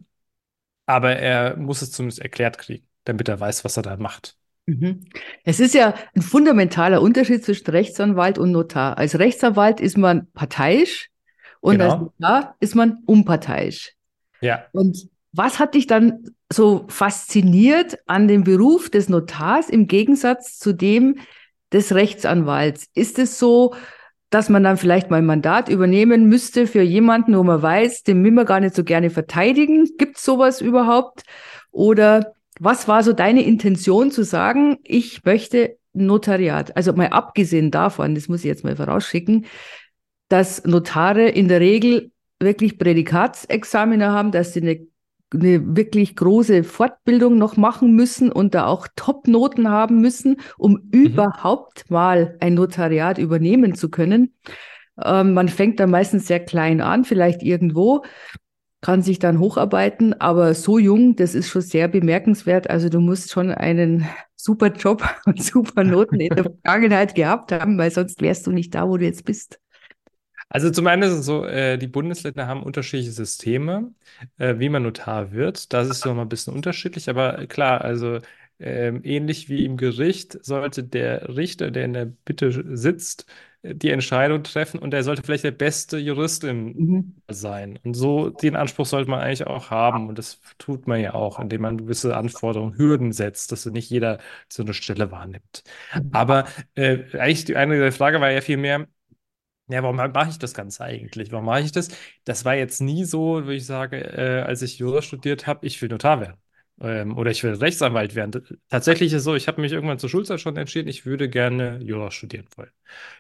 aber 0.88 1.18
er 1.18 1.58
muss 1.58 1.82
es 1.82 1.92
zumindest 1.92 2.22
erklärt 2.22 2.58
kriegen, 2.60 2.88
damit 3.06 3.30
er 3.30 3.40
weiß, 3.40 3.66
was 3.66 3.78
er 3.78 3.84
da 3.84 3.98
macht. 3.98 4.38
Mhm. 4.66 5.06
Es 5.44 5.60
ist 5.60 5.74
ja 5.76 5.94
ein 6.16 6.22
fundamentaler 6.22 7.02
Unterschied 7.02 7.44
zwischen 7.44 7.70
Rechtsanwalt 7.70 8.38
und 8.38 8.52
Notar. 8.52 8.98
Als 8.98 9.20
Rechtsanwalt 9.20 9.80
ist 9.80 9.98
man 9.98 10.28
parteiisch 10.34 11.10
und 11.62 11.82
als 11.82 11.94
Genau. 11.94 12.14
Notar 12.20 12.56
ist 12.60 12.76
man 12.76 13.00
unparteiisch. 13.06 13.94
Ja. 14.42 14.66
Und 14.72 15.10
was 15.32 15.60
hat 15.60 15.76
dich 15.76 15.88
dann 15.88 16.32
so 16.52 16.86
fasziniert 16.88 17.98
an 18.06 18.28
dem 18.28 18.44
Beruf 18.44 18.90
des 18.90 19.10
Notars 19.10 19.70
im 19.70 19.88
Gegensatz 19.88 20.58
zu 20.58 20.74
dem 20.74 21.18
des 21.74 21.94
Rechtsanwalts? 21.94 22.88
Ist 22.94 23.20
es 23.20 23.38
so, 23.38 23.76
dass 24.30 24.50
man 24.50 24.64
dann 24.64 24.78
vielleicht 24.78 25.10
mal 25.10 25.18
ein 25.18 25.26
Mandat 25.26 25.70
übernehmen 25.70 26.28
müsste 26.28 26.68
für 26.68 26.82
jemanden, 26.82 27.38
wo 27.38 27.44
man 27.44 27.62
weiß, 27.62 28.04
den 28.04 28.24
will 28.24 28.32
man 28.32 28.46
gar 28.46 28.60
nicht 28.60 28.76
so 28.76 28.84
gerne 28.84 29.10
verteidigen? 29.10 29.90
Gibt 29.98 30.18
es 30.18 30.24
sowas 30.24 30.62
überhaupt? 30.62 31.24
Oder 31.72 32.35
was 32.60 32.88
war 32.88 33.04
so 33.04 33.14
deine 33.14 33.44
Intention 33.44 34.12
zu 34.12 34.24
sagen, 34.24 34.78
ich 34.84 35.24
möchte 35.26 35.78
Notariat? 35.94 36.76
Also 36.76 36.94
mal 36.94 37.08
abgesehen 37.08 37.72
davon, 37.72 38.16
das 38.16 38.28
muss 38.28 38.40
ich 38.40 38.46
jetzt 38.46 38.64
mal 38.64 38.76
vorausschicken, 38.76 39.46
dass 40.30 40.64
Notare 40.66 41.28
in 41.28 41.48
der 41.48 41.60
Regel 41.60 42.12
wirklich 42.40 42.78
Prädikatsexamina 42.78 44.12
haben, 44.12 44.32
dass 44.32 44.54
sie 44.54 44.62
eine, 44.62 44.88
eine 45.34 45.76
wirklich 45.76 46.16
große 46.16 46.64
Fortbildung 46.64 47.38
noch 47.38 47.58
machen 47.58 47.94
müssen 47.96 48.32
und 48.32 48.56
da 48.56 48.66
auch 48.66 48.88
Top-Noten 48.96 49.70
haben 49.70 50.02
müssen, 50.02 50.38
um 50.58 50.88
überhaupt 50.92 51.90
mal 51.90 52.38
ein 52.40 52.56
Notariat 52.56 53.18
übernehmen 53.18 53.76
zu 53.76 53.90
können. 53.90 54.34
Ähm, 55.04 55.34
man 55.34 55.50
fängt 55.50 55.80
da 55.80 55.88
meistens 55.88 56.28
sehr 56.28 56.40
klein 56.40 56.82
an, 56.82 57.04
vielleicht 57.04 57.44
irgendwo, 57.44 58.04
kann 58.82 59.02
sich 59.02 59.20
dann 59.20 59.40
hocharbeiten, 59.40 60.20
aber 60.20 60.54
so 60.54 60.78
jung, 60.78 61.16
das 61.16 61.34
ist 61.34 61.50
schon 61.50 61.62
sehr 61.62 61.88
bemerkenswert. 61.88 62.70
Also 62.70 62.90
du 62.90 63.00
musst 63.00 63.32
schon 63.32 63.52
einen 63.52 64.08
super 64.36 64.68
Job 64.68 65.04
und 65.26 65.42
super 65.42 65.84
Noten 65.84 66.20
in 66.20 66.36
der 66.36 66.44
Vergangenheit 66.64 67.16
gehabt 67.16 67.52
haben, 67.52 67.78
weil 67.78 67.92
sonst 67.92 68.22
wärst 68.22 68.48
du 68.48 68.52
nicht 68.52 68.76
da, 68.76 68.88
wo 68.88 68.98
du 68.98 69.06
jetzt 69.06 69.26
bist. 69.26 69.60
Also 70.50 70.70
zum 70.70 70.88
einen 70.88 71.04
ist 71.04 71.14
es 71.14 71.26
so, 71.26 71.44
äh, 71.46 71.78
die 71.78 71.88
Bundesländer 71.88 72.48
haben 72.48 72.64
unterschiedliche 72.64 73.12
Systeme, 73.12 73.94
äh, 74.38 74.60
wie 74.60 74.70
man 74.70 74.84
Notar 74.84 75.32
wird. 75.32 75.74
Das 75.74 75.90
ist 75.90 76.06
noch 76.06 76.14
mal 76.14 76.22
ein 76.22 76.30
bisschen 76.30 76.54
unterschiedlich, 76.54 77.10
aber 77.10 77.48
klar, 77.48 77.82
also 77.82 78.20
ähm, 78.60 79.02
ähnlich 79.04 79.50
wie 79.50 79.66
im 79.66 79.76
Gericht 79.78 80.44
sollte 80.46 80.84
der 80.84 81.36
Richter, 81.36 81.72
der 81.72 81.86
in 81.86 81.94
der 81.94 82.06
Bitte 82.06 82.78
sitzt, 82.78 83.26
äh, 83.55 83.55
die 83.74 83.90
Entscheidung 83.92 84.44
treffen 84.44 84.80
und 84.80 84.94
er 84.94 85.04
sollte 85.04 85.24
vielleicht 85.24 85.44
der 85.44 85.52
beste 85.52 85.98
Jurist 85.98 86.44
im 86.44 86.78
Mhm. 86.78 87.16
sein. 87.30 87.80
Und 87.84 87.96
so 87.96 88.30
den 88.30 88.56
Anspruch 88.56 88.86
sollte 88.86 89.10
man 89.10 89.20
eigentlich 89.20 89.48
auch 89.48 89.72
haben 89.72 90.10
und 90.10 90.18
das 90.20 90.40
tut 90.60 90.88
man 90.88 91.00
ja 91.02 91.14
auch, 91.16 91.40
indem 91.40 91.62
man 91.64 91.78
gewisse 91.78 92.16
Anforderungen, 92.16 92.78
Hürden 92.78 93.12
setzt, 93.14 93.52
dass 93.52 93.66
nicht 93.66 93.90
jeder 93.90 94.20
so 94.48 94.62
eine 94.64 94.74
Stelle 94.76 95.12
wahrnimmt. 95.12 95.64
Aber 96.12 96.46
äh, 96.76 97.00
eigentlich 97.18 97.46
die 97.46 97.56
eine 97.56 97.92
Frage 97.92 98.22
war 98.22 98.30
ja 98.32 98.42
viel 98.42 98.58
mehr, 98.58 98.88
ja, 99.68 99.84
warum 99.84 99.98
mache 99.98 100.30
ich 100.30 100.40
das 100.40 100.54
Ganze 100.54 100.84
eigentlich? 100.84 101.32
Warum 101.32 101.46
mache 101.46 101.62
ich 101.62 101.72
das? 101.72 101.90
Das 102.26 102.46
war 102.46 102.56
jetzt 102.56 102.82
nie 102.82 103.06
so, 103.06 103.48
wie 103.48 103.54
ich 103.56 103.66
sage, 103.66 103.98
äh, 104.02 104.42
als 104.44 104.62
ich 104.62 104.78
Jura 104.80 105.02
studiert 105.02 105.48
habe, 105.48 105.66
ich 105.68 105.82
will 105.82 105.90
Notar 105.90 106.22
werden. 106.22 106.38
Ähm, 106.82 107.18
oder 107.18 107.32
ich 107.32 107.44
will 107.44 107.54
Rechtsanwalt 107.54 108.16
werden. 108.16 108.44
Tatsächlich 108.70 109.14
ist 109.14 109.20
es 109.20 109.24
so, 109.24 109.36
ich 109.36 109.48
habe 109.48 109.62
mich 109.62 109.72
irgendwann 109.72 110.00
zur 110.00 110.10
Schulzeit 110.10 110.42
schon 110.42 110.58
entschieden, 110.58 110.90
ich 110.90 111.06
würde 111.06 111.30
gerne 111.30 111.80
Jura 111.82 112.12
studieren 112.12 112.48
wollen. 112.56 112.72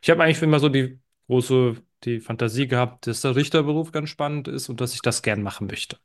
Ich 0.02 0.10
habe 0.10 0.24
eigentlich 0.24 0.42
immer 0.42 0.60
so 0.60 0.70
die 0.70 1.00
große, 1.28 1.76
die 2.04 2.20
Fantasie 2.20 2.68
gehabt, 2.68 3.08
dass 3.08 3.22
der 3.22 3.36
Richterberuf 3.36 3.92
ganz 3.92 4.10
spannend 4.10 4.48
ist 4.48 4.70
und 4.70 4.82
dass 4.82 4.94
ich 4.94 5.02
das 5.02 5.22
gern 5.22 5.42
machen 5.42 5.68
möchte. 5.68 5.98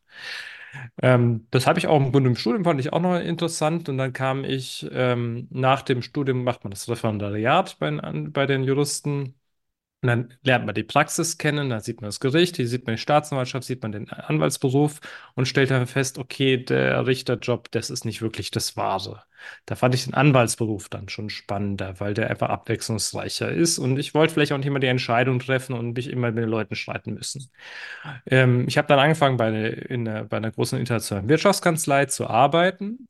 Ähm, 1.03 1.47
das 1.51 1.67
habe 1.67 1.79
ich 1.79 1.87
auch 1.87 2.01
im 2.01 2.13
Grunde 2.13 2.31
im 2.31 2.37
Studium 2.37 2.65
fand 2.65 2.81
ich 2.81 2.93
auch 2.93 3.01
noch 3.01 3.19
interessant. 3.19 3.89
Und 3.89 3.99
dann 3.99 4.13
kam 4.13 4.45
ich, 4.45 4.87
ähm, 4.93 5.49
nach 5.51 5.83
dem 5.83 6.03
Studium 6.03 6.45
macht 6.45 6.65
man 6.65 6.71
das 6.71 6.89
Referendariat 6.89 7.79
bei, 7.79 7.91
bei 8.31 8.47
den 8.47 8.65
Juristen. 8.65 9.35
Und 10.03 10.07
dann 10.09 10.35
lernt 10.43 10.65
man 10.65 10.75
die 10.75 10.83
Praxis 10.83 11.37
kennen, 11.37 11.69
dann 11.69 11.81
sieht 11.81 12.01
man 12.01 12.09
das 12.09 12.21
Gericht, 12.21 12.57
hier 12.57 12.67
sieht 12.67 12.87
man 12.87 12.97
die 12.97 13.03
Staatsanwaltschaft, 13.03 13.67
sieht 13.67 13.83
man 13.83 13.93
den 13.93 14.09
Anwaltsberuf 14.09 15.01
und 15.35 15.47
stellt 15.47 15.71
dann 15.71 15.87
fest, 15.87 16.17
okay, 16.17 16.57
der 16.57 17.07
Richterjob, 17.07 17.71
das 17.71 17.91
ist 17.91 18.07
nicht 18.07 18.23
wirklich 18.23 18.51
das 18.51 18.79
Wahre. 18.79 19.25
Da 19.67 19.75
fand 19.75 19.95
ich 19.95 20.05
den 20.05 20.15
Anwaltsberuf 20.15 20.89
dann 20.89 21.11
schon 21.11 21.29
spannender, 21.29 22.01
weil 22.01 22.15
der 22.15 22.31
einfach 22.31 22.49
abwechslungsreicher 22.49 23.51
ist 23.53 23.79
und 23.79 23.99
ich 23.99 24.15
wollte 24.15 24.33
vielleicht 24.33 24.53
auch 24.53 24.59
nicht 24.59 24.67
immer 24.67 24.81
die 24.81 24.87
Entscheidung 24.87 25.39
treffen 25.39 25.75
und 25.75 25.93
nicht 25.97 26.09
immer 26.09 26.29
mit 26.33 26.45
den 26.45 26.49
Leuten 26.51 26.77
streiten 26.77 27.13
müssen. 27.15 27.51
Ähm, 28.27 28.67
ich 28.69 28.79
habe 28.79 28.89
dann 28.89 28.99
angefangen, 28.99 29.37
bei, 29.37 29.49
einer- 29.49 29.91
in 29.91 30.09
einer, 30.09 30.25
bei 30.25 30.39
einer 30.39 30.51
großen 30.53 30.79
internationalen 30.79 31.29
Wirtschaftskanzlei 31.29 32.07
zu 32.07 32.27
arbeiten. 32.27 33.09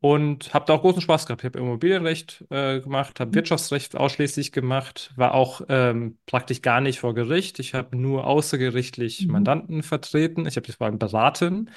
Und 0.00 0.54
habe 0.54 0.64
da 0.66 0.74
auch 0.74 0.82
großen 0.82 1.00
Spaß 1.02 1.26
gehabt. 1.26 1.42
Ich 1.42 1.46
habe 1.46 1.58
Immobilienrecht 1.58 2.44
äh, 2.50 2.80
gemacht, 2.80 3.18
habe 3.18 3.34
Wirtschaftsrecht 3.34 3.96
ausschließlich 3.96 4.52
gemacht, 4.52 5.12
war 5.16 5.34
auch 5.34 5.62
ähm, 5.68 6.18
praktisch 6.26 6.62
gar 6.62 6.80
nicht 6.80 7.00
vor 7.00 7.14
Gericht. 7.14 7.58
Ich 7.58 7.74
habe 7.74 7.96
nur 7.96 8.24
außergerichtlich 8.26 9.26
Mhm. 9.26 9.32
Mandanten 9.32 9.82
vertreten. 9.82 10.46
Ich 10.46 10.54
habe 10.54 10.66
die 10.66 10.72
vor 10.72 10.86
allem 10.86 11.00
beraten 11.00 11.70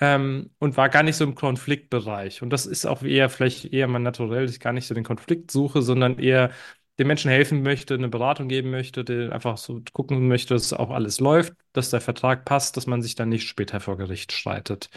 ähm, 0.00 0.50
und 0.58 0.76
war 0.76 0.88
gar 0.88 1.02
nicht 1.02 1.16
so 1.16 1.24
im 1.24 1.34
Konfliktbereich. 1.34 2.42
Und 2.42 2.50
das 2.50 2.66
ist 2.66 2.86
auch 2.86 3.02
eher 3.02 3.30
vielleicht 3.30 3.66
eher 3.66 3.88
mein 3.88 4.02
Naturell, 4.02 4.46
dass 4.46 4.54
ich 4.54 4.60
gar 4.60 4.72
nicht 4.72 4.86
so 4.86 4.94
den 4.94 5.04
Konflikt 5.04 5.50
suche, 5.50 5.82
sondern 5.82 6.18
eher 6.18 6.50
den 6.98 7.06
Menschen 7.06 7.30
helfen 7.30 7.62
möchte, 7.62 7.94
eine 7.94 8.08
Beratung 8.08 8.48
geben 8.48 8.70
möchte, 8.70 9.04
der 9.04 9.32
einfach 9.32 9.56
so 9.56 9.80
gucken 9.92 10.26
möchte, 10.26 10.54
dass 10.54 10.72
auch 10.72 10.90
alles 10.90 11.20
läuft, 11.20 11.52
dass 11.72 11.90
der 11.90 12.00
Vertrag 12.00 12.44
passt, 12.44 12.76
dass 12.76 12.86
man 12.88 13.02
sich 13.02 13.14
dann 13.14 13.28
nicht 13.28 13.46
später 13.46 13.78
vor 13.78 13.96
Gericht 13.96 14.32
streitet. 14.32 14.90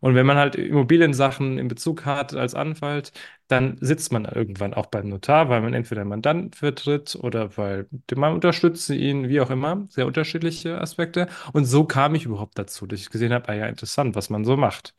Und 0.00 0.16
wenn 0.16 0.26
man 0.26 0.36
halt 0.36 0.56
Immobiliensachen 0.56 1.58
in 1.58 1.68
Bezug 1.68 2.04
hat 2.06 2.34
als 2.34 2.54
Anwalt, 2.56 3.12
dann 3.46 3.76
sitzt 3.80 4.12
man 4.12 4.24
irgendwann 4.24 4.74
auch 4.74 4.86
beim 4.86 5.08
Notar, 5.08 5.48
weil 5.48 5.60
man 5.60 5.74
entweder 5.74 6.04
Mandanten 6.04 6.52
vertritt 6.52 7.16
oder 7.16 7.56
weil 7.56 7.86
man 8.16 8.34
unterstützt 8.34 8.90
ihn, 8.90 9.28
wie 9.28 9.40
auch 9.40 9.50
immer, 9.50 9.86
sehr 9.90 10.06
unterschiedliche 10.06 10.80
Aspekte. 10.80 11.28
Und 11.52 11.66
so 11.66 11.84
kam 11.84 12.16
ich 12.16 12.24
überhaupt 12.24 12.58
dazu, 12.58 12.86
dass 12.86 13.00
ich 13.00 13.10
gesehen 13.10 13.32
habe, 13.32 13.48
ah 13.50 13.54
ja, 13.54 13.66
interessant, 13.66 14.16
was 14.16 14.28
man 14.28 14.44
so 14.44 14.56
macht. 14.56 14.94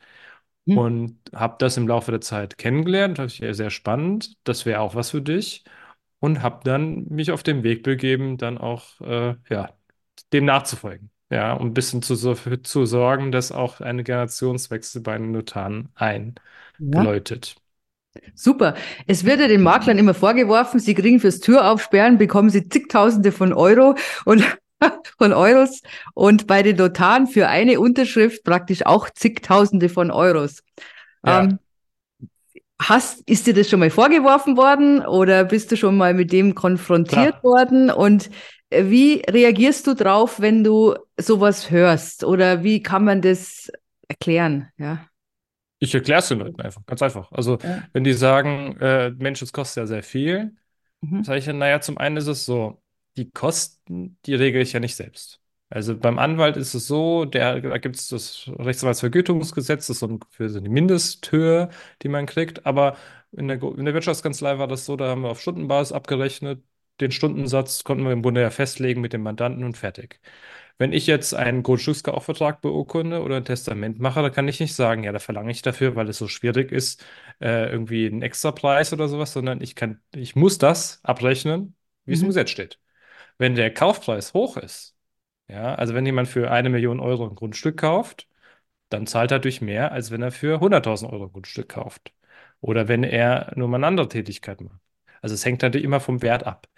Hm. 0.66 0.78
Und 0.78 1.18
habe 1.34 1.56
das 1.58 1.76
im 1.76 1.86
Laufe 1.88 2.10
der 2.10 2.20
Zeit 2.20 2.58
kennengelernt, 2.58 3.18
das 3.18 3.38
ist 3.38 3.56
sehr 3.56 3.70
spannend, 3.70 4.36
das 4.44 4.66
wäre 4.66 4.80
auch 4.80 4.94
was 4.94 5.10
für 5.10 5.22
dich 5.22 5.64
und 6.26 6.42
habe 6.42 6.60
dann 6.64 7.06
mich 7.08 7.30
auf 7.32 7.42
den 7.42 7.62
Weg 7.62 7.82
begeben, 7.84 8.38
dann 8.38 8.58
auch 8.58 9.00
äh, 9.00 9.36
ja, 9.50 9.70
dem 10.32 10.44
nachzufolgen. 10.46 11.10
Ja, 11.30 11.54
um 11.54 11.68
ein 11.68 11.74
bisschen 11.74 12.02
zu, 12.02 12.14
zu 12.16 12.86
sorgen, 12.86 13.32
dass 13.32 13.52
auch 13.52 13.80
eine 13.80 14.04
Generationswechsel 14.04 15.02
bei 15.02 15.18
den 15.18 15.32
Notaren 15.32 15.90
Ja, 16.78 17.06
einläutet. 17.06 17.56
super. 18.34 18.74
Es 19.06 19.24
wird 19.24 19.40
ja 19.40 19.48
den 19.48 19.62
Maklern 19.62 19.98
immer 19.98 20.14
vorgeworfen, 20.14 20.80
sie 20.80 20.94
kriegen 20.94 21.20
fürs 21.20 21.40
Türaufsperren, 21.40 22.18
bekommen 22.18 22.50
sie 22.50 22.68
zigtausende 22.68 23.32
von 23.32 23.52
Euro 23.52 23.94
und 24.24 24.44
von 25.18 25.32
Euros 25.32 25.80
und 26.14 26.46
bei 26.46 26.62
den 26.62 26.76
Notaren 26.76 27.26
für 27.26 27.48
eine 27.48 27.80
Unterschrift 27.80 28.44
praktisch 28.44 28.84
auch 28.84 29.08
zigtausende 29.10 29.88
von 29.88 30.10
Euros. 30.10 30.62
Ähm, 31.26 31.48
Ja, 31.48 31.58
Hast, 32.80 33.20
ist 33.28 33.46
dir 33.46 33.54
das 33.54 33.70
schon 33.70 33.80
mal 33.80 33.90
vorgeworfen 33.90 34.56
worden 34.56 35.00
oder 35.04 35.44
bist 35.44 35.72
du 35.72 35.76
schon 35.76 35.96
mal 35.96 36.12
mit 36.12 36.30
dem 36.32 36.54
konfrontiert 36.54 37.34
klar. 37.34 37.42
worden? 37.42 37.90
Und 37.90 38.30
äh, 38.70 38.84
wie 38.90 39.22
reagierst 39.28 39.86
du 39.86 39.94
drauf, 39.94 40.40
wenn 40.40 40.62
du 40.62 40.94
sowas 41.18 41.70
hörst? 41.70 42.22
Oder 42.24 42.62
wie 42.62 42.82
kann 42.82 43.04
man 43.04 43.22
das 43.22 43.70
erklären? 44.08 44.68
Ja. 44.76 45.06
Ich 45.78 45.94
erkläre 45.94 46.20
es 46.20 46.28
den 46.28 46.38
Leuten 46.38 46.60
einfach, 46.60 46.84
ganz 46.86 47.02
einfach. 47.02 47.30
Also, 47.32 47.58
Ja. 47.62 47.88
wenn 47.92 48.04
die 48.04 48.14
sagen, 48.14 48.76
äh, 48.80 49.10
Mensch, 49.10 49.42
es 49.42 49.52
kostet 49.52 49.82
ja 49.82 49.86
sehr 49.86 50.02
viel, 50.02 50.56
Mhm. 51.02 51.22
sage 51.22 51.38
ich 51.40 51.46
dann, 51.46 51.58
naja, 51.58 51.80
zum 51.80 51.98
einen 51.98 52.18
ist 52.18 52.28
es 52.28 52.46
so, 52.46 52.82
die 53.16 53.30
Kosten, 53.30 54.18
die 54.26 54.34
regle 54.34 54.62
ich 54.62 54.72
ja 54.74 54.80
nicht 54.80 54.96
selbst. 54.96 55.40
Also 55.68 55.98
beim 55.98 56.18
Anwalt 56.18 56.56
ist 56.56 56.74
es 56.74 56.86
so, 56.86 57.24
der, 57.24 57.60
da 57.60 57.78
gibt 57.78 57.96
es 57.96 58.08
das 58.08 58.48
Rechtsanwaltsvergütungsgesetz, 58.48 59.86
das 59.88 59.96
ist 59.96 60.00
so 60.00 60.06
ein- 60.06 60.20
für 60.30 60.48
so 60.48 60.58
eine 60.60 60.68
Mindesthöhe, 60.68 61.70
die 62.02 62.08
man 62.08 62.26
kriegt. 62.26 62.64
Aber 62.66 62.96
in 63.32 63.48
der, 63.48 63.60
in 63.62 63.84
der 63.84 63.92
Wirtschaftskanzlei 63.94 64.58
war 64.58 64.68
das 64.68 64.86
so, 64.86 64.96
da 64.96 65.08
haben 65.08 65.22
wir 65.22 65.30
auf 65.30 65.40
Stundenbasis 65.40 65.92
abgerechnet. 65.92 66.62
Den 67.00 67.10
Stundensatz 67.10 67.82
konnten 67.84 68.04
wir 68.04 68.12
im 68.12 68.22
Grunde 68.22 68.40
ja 68.42 68.50
festlegen 68.50 69.00
mit 69.00 69.12
dem 69.12 69.22
Mandanten 69.22 69.64
und 69.64 69.76
fertig. 69.76 70.20
Wenn 70.78 70.92
ich 70.92 71.06
jetzt 71.06 71.34
einen 71.34 71.62
Grundstückskaufvertrag 71.62 72.60
beurkunde 72.60 73.22
oder 73.22 73.36
ein 73.38 73.44
Testament 73.44 73.98
mache, 74.00 74.22
dann 74.22 74.32
kann 74.32 74.48
ich 74.48 74.60
nicht 74.60 74.74
sagen, 74.74 75.04
ja, 75.04 75.12
da 75.12 75.18
verlange 75.18 75.50
ich 75.50 75.62
dafür, 75.62 75.96
weil 75.96 76.08
es 76.08 76.18
so 76.18 76.28
schwierig 76.28 76.72
ist, 76.72 77.04
äh, 77.40 77.70
irgendwie 77.70 78.06
einen 78.06 78.22
Extrapreis 78.22 78.92
oder 78.92 79.08
sowas, 79.08 79.32
sondern 79.32 79.60
ich 79.62 79.74
kann, 79.74 80.00
ich 80.14 80.36
muss 80.36 80.58
das 80.58 81.00
abrechnen, 81.04 81.74
wie 82.04 82.12
es 82.14 82.20
im 82.20 82.26
Mhm. 82.26 82.30
Gesetz 82.30 82.50
steht. 82.50 82.78
Wenn 83.38 83.54
der 83.56 83.72
Kaufpreis 83.74 84.34
hoch 84.34 84.56
ist, 84.58 84.95
ja, 85.48 85.74
also 85.74 85.94
wenn 85.94 86.06
jemand 86.06 86.28
für 86.28 86.50
eine 86.50 86.68
Million 86.70 87.00
Euro 87.00 87.28
ein 87.28 87.34
Grundstück 87.34 87.78
kauft, 87.78 88.28
dann 88.90 89.06
zahlt 89.06 89.30
er 89.32 89.38
durch 89.40 89.60
mehr, 89.60 89.92
als 89.92 90.10
wenn 90.10 90.22
er 90.22 90.32
für 90.32 90.60
100.000 90.60 91.12
Euro 91.12 91.24
ein 91.26 91.32
Grundstück 91.32 91.70
kauft. 91.70 92.12
Oder 92.60 92.88
wenn 92.88 93.04
er 93.04 93.52
nur 93.56 93.68
mal 93.68 93.78
eine 93.78 93.88
andere 93.88 94.08
Tätigkeit 94.08 94.60
macht. 94.60 94.80
Also 95.22 95.34
es 95.34 95.44
hängt 95.44 95.62
natürlich 95.62 95.84
immer 95.84 96.00
vom 96.00 96.22
Wert 96.22 96.44
ab. 96.46 96.68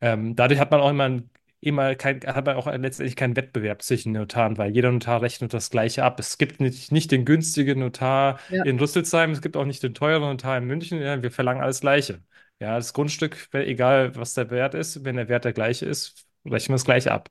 Ähm, 0.00 0.36
dadurch 0.36 0.60
hat 0.60 0.70
man 0.70 0.80
auch 0.80 0.90
immer, 0.90 1.04
ein, 1.04 1.30
immer 1.60 1.94
kein, 1.96 2.20
hat 2.22 2.46
man 2.46 2.56
auch 2.56 2.66
letztendlich 2.66 3.16
keinen 3.16 3.36
Wettbewerb 3.36 3.82
zwischen 3.82 4.12
Notaren, 4.12 4.58
weil 4.58 4.72
jeder 4.72 4.92
Notar 4.92 5.22
rechnet 5.22 5.54
das 5.54 5.70
Gleiche 5.70 6.04
ab. 6.04 6.20
Es 6.20 6.38
gibt 6.38 6.60
nicht, 6.60 6.92
nicht 6.92 7.10
den 7.12 7.24
günstigen 7.24 7.80
Notar 7.80 8.38
Ja. 8.50 8.64
in 8.64 8.78
Rüsselsheim, 8.78 9.32
es 9.32 9.42
gibt 9.42 9.56
auch 9.56 9.64
nicht 9.64 9.82
den 9.82 9.94
teuren 9.94 10.22
Notar 10.22 10.58
in 10.58 10.66
München. 10.66 11.00
Ja, 11.00 11.22
wir 11.22 11.30
verlangen 11.32 11.62
alles 11.62 11.80
Gleiche. 11.80 12.22
Ja, 12.60 12.76
das 12.76 12.92
Grundstück, 12.92 13.48
egal 13.52 14.16
was 14.16 14.34
der 14.34 14.50
Wert 14.50 14.74
ist, 14.74 15.04
wenn 15.04 15.16
der 15.16 15.28
Wert 15.28 15.44
der 15.44 15.52
gleiche 15.52 15.86
ist, 15.86 16.27
rechnen 16.44 16.70
wir 16.70 16.74
das 16.76 16.84
Gleiche 16.84 17.12
ab. 17.12 17.30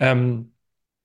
Ähm, 0.00 0.53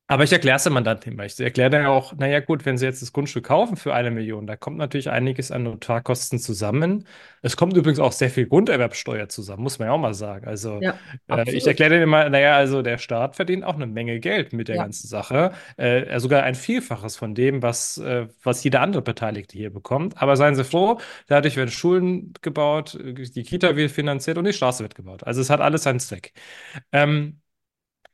aber 0.10 0.24
ich 0.26 0.34
erkläre 0.34 0.58
es 0.58 0.64
dem 0.64 0.74
Mandanten 0.74 1.14
immer. 1.14 1.26
Ich 1.26 1.40
erkläre 1.40 1.70
dann 1.70 1.86
auch, 1.86 2.14
naja 2.16 2.40
gut, 2.42 2.66
wenn 2.66 2.78
Sie 2.80 2.86
jetzt 2.86 3.02
das 3.04 3.14
Grundstück 3.14 3.46
kaufen 3.46 3.78
für 3.78 3.94
eine 3.94 4.12
Million, 4.12 4.48
da 4.48 4.58
kommt 4.58 4.78
natürlich 4.78 5.10
einiges 5.10 5.52
an 5.52 5.64
Notarkosten 5.64 6.40
zusammen. 6.40 7.06
Es 7.44 7.56
kommt 7.56 7.78
übrigens 7.78 8.00
auch 8.00 8.12
sehr 8.12 8.32
viel 8.32 8.48
Grunderwerbsteuer 8.48 9.30
zusammen, 9.30 9.64
muss 9.64 9.80
man 9.80 9.88
ja 9.88 9.94
auch 9.94 10.00
mal 10.00 10.16
sagen. 10.16 10.48
Also 10.48 10.82
Ja, 10.82 10.94
äh, 11.28 11.50
ich 11.52 11.68
erkläre 11.68 11.92
dann 11.94 12.02
immer, 12.02 12.30
naja, 12.30 12.56
also 12.58 12.82
der 12.82 12.98
Staat 12.98 13.36
verdient 13.36 13.64
auch 13.64 13.76
eine 13.76 13.88
Menge 13.88 14.20
Geld 14.20 14.52
mit 14.54 14.68
der 14.68 14.78
Ja. 14.78 14.84
ganzen 14.84 15.08
Sache. 15.08 15.52
Äh, 15.78 16.20
sogar 16.20 16.44
ein 16.44 16.56
Vielfaches 16.56 17.16
von 17.16 17.36
dem, 17.36 17.62
was, 17.62 17.98
äh, 18.00 18.28
was 18.44 18.64
jeder 18.64 18.82
andere 18.82 19.02
Beteiligte 19.04 19.58
hier 19.58 19.72
bekommt. 19.72 20.22
Aber 20.22 20.36
seien 20.38 20.56
Sie 20.56 20.64
froh, 20.64 21.00
dadurch 21.28 21.56
werden 21.56 21.72
Schulen 21.72 22.34
gebaut, 22.42 22.98
die 23.00 23.44
Kita 23.44 23.76
wird 23.76 23.92
finanziert 23.92 24.38
und 24.38 24.46
die 24.46 24.54
Straße 24.54 24.84
wird 24.84 24.96
gebaut. 24.96 25.24
Also 25.24 25.42
es 25.42 25.50
hat 25.50 25.62
alles 25.62 25.84
seinen 25.84 26.00
Zweck. 26.00 26.34
Ähm, 26.92 27.42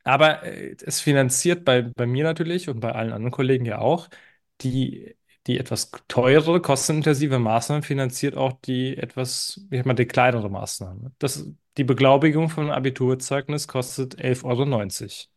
aber 0.06 0.42
äh, 0.44 0.76
es 0.84 1.00
finanziert 1.00 1.64
bei, 1.64 1.82
bei 1.82 2.06
mir 2.06 2.24
natürlich 2.24 2.68
und 2.68 2.80
bei 2.80 2.92
allen 2.92 3.12
anderen 3.12 3.32
Kollegen 3.32 3.64
ja 3.66 3.78
auch 3.78 4.08
die, 4.62 5.16
die 5.46 5.58
etwas 5.58 5.90
teurere, 6.08 6.60
kostenintensive 6.62 7.38
Maßnahme 7.38 7.82
finanziert 7.82 8.36
auch 8.36 8.52
die 8.62 8.96
etwas, 8.96 9.60
ich 9.70 9.78
sag 9.78 9.86
mal, 9.86 9.94
die 9.94 10.06
kleinere 10.06 10.50
Maßnahme. 10.50 11.12
Das, 11.18 11.46
die 11.76 11.84
Beglaubigung 11.84 12.48
von 12.48 12.70
Abiturzeugnis 12.70 13.68
kostet 13.68 14.18
11,90 14.20 15.28
Euro. 15.28 15.32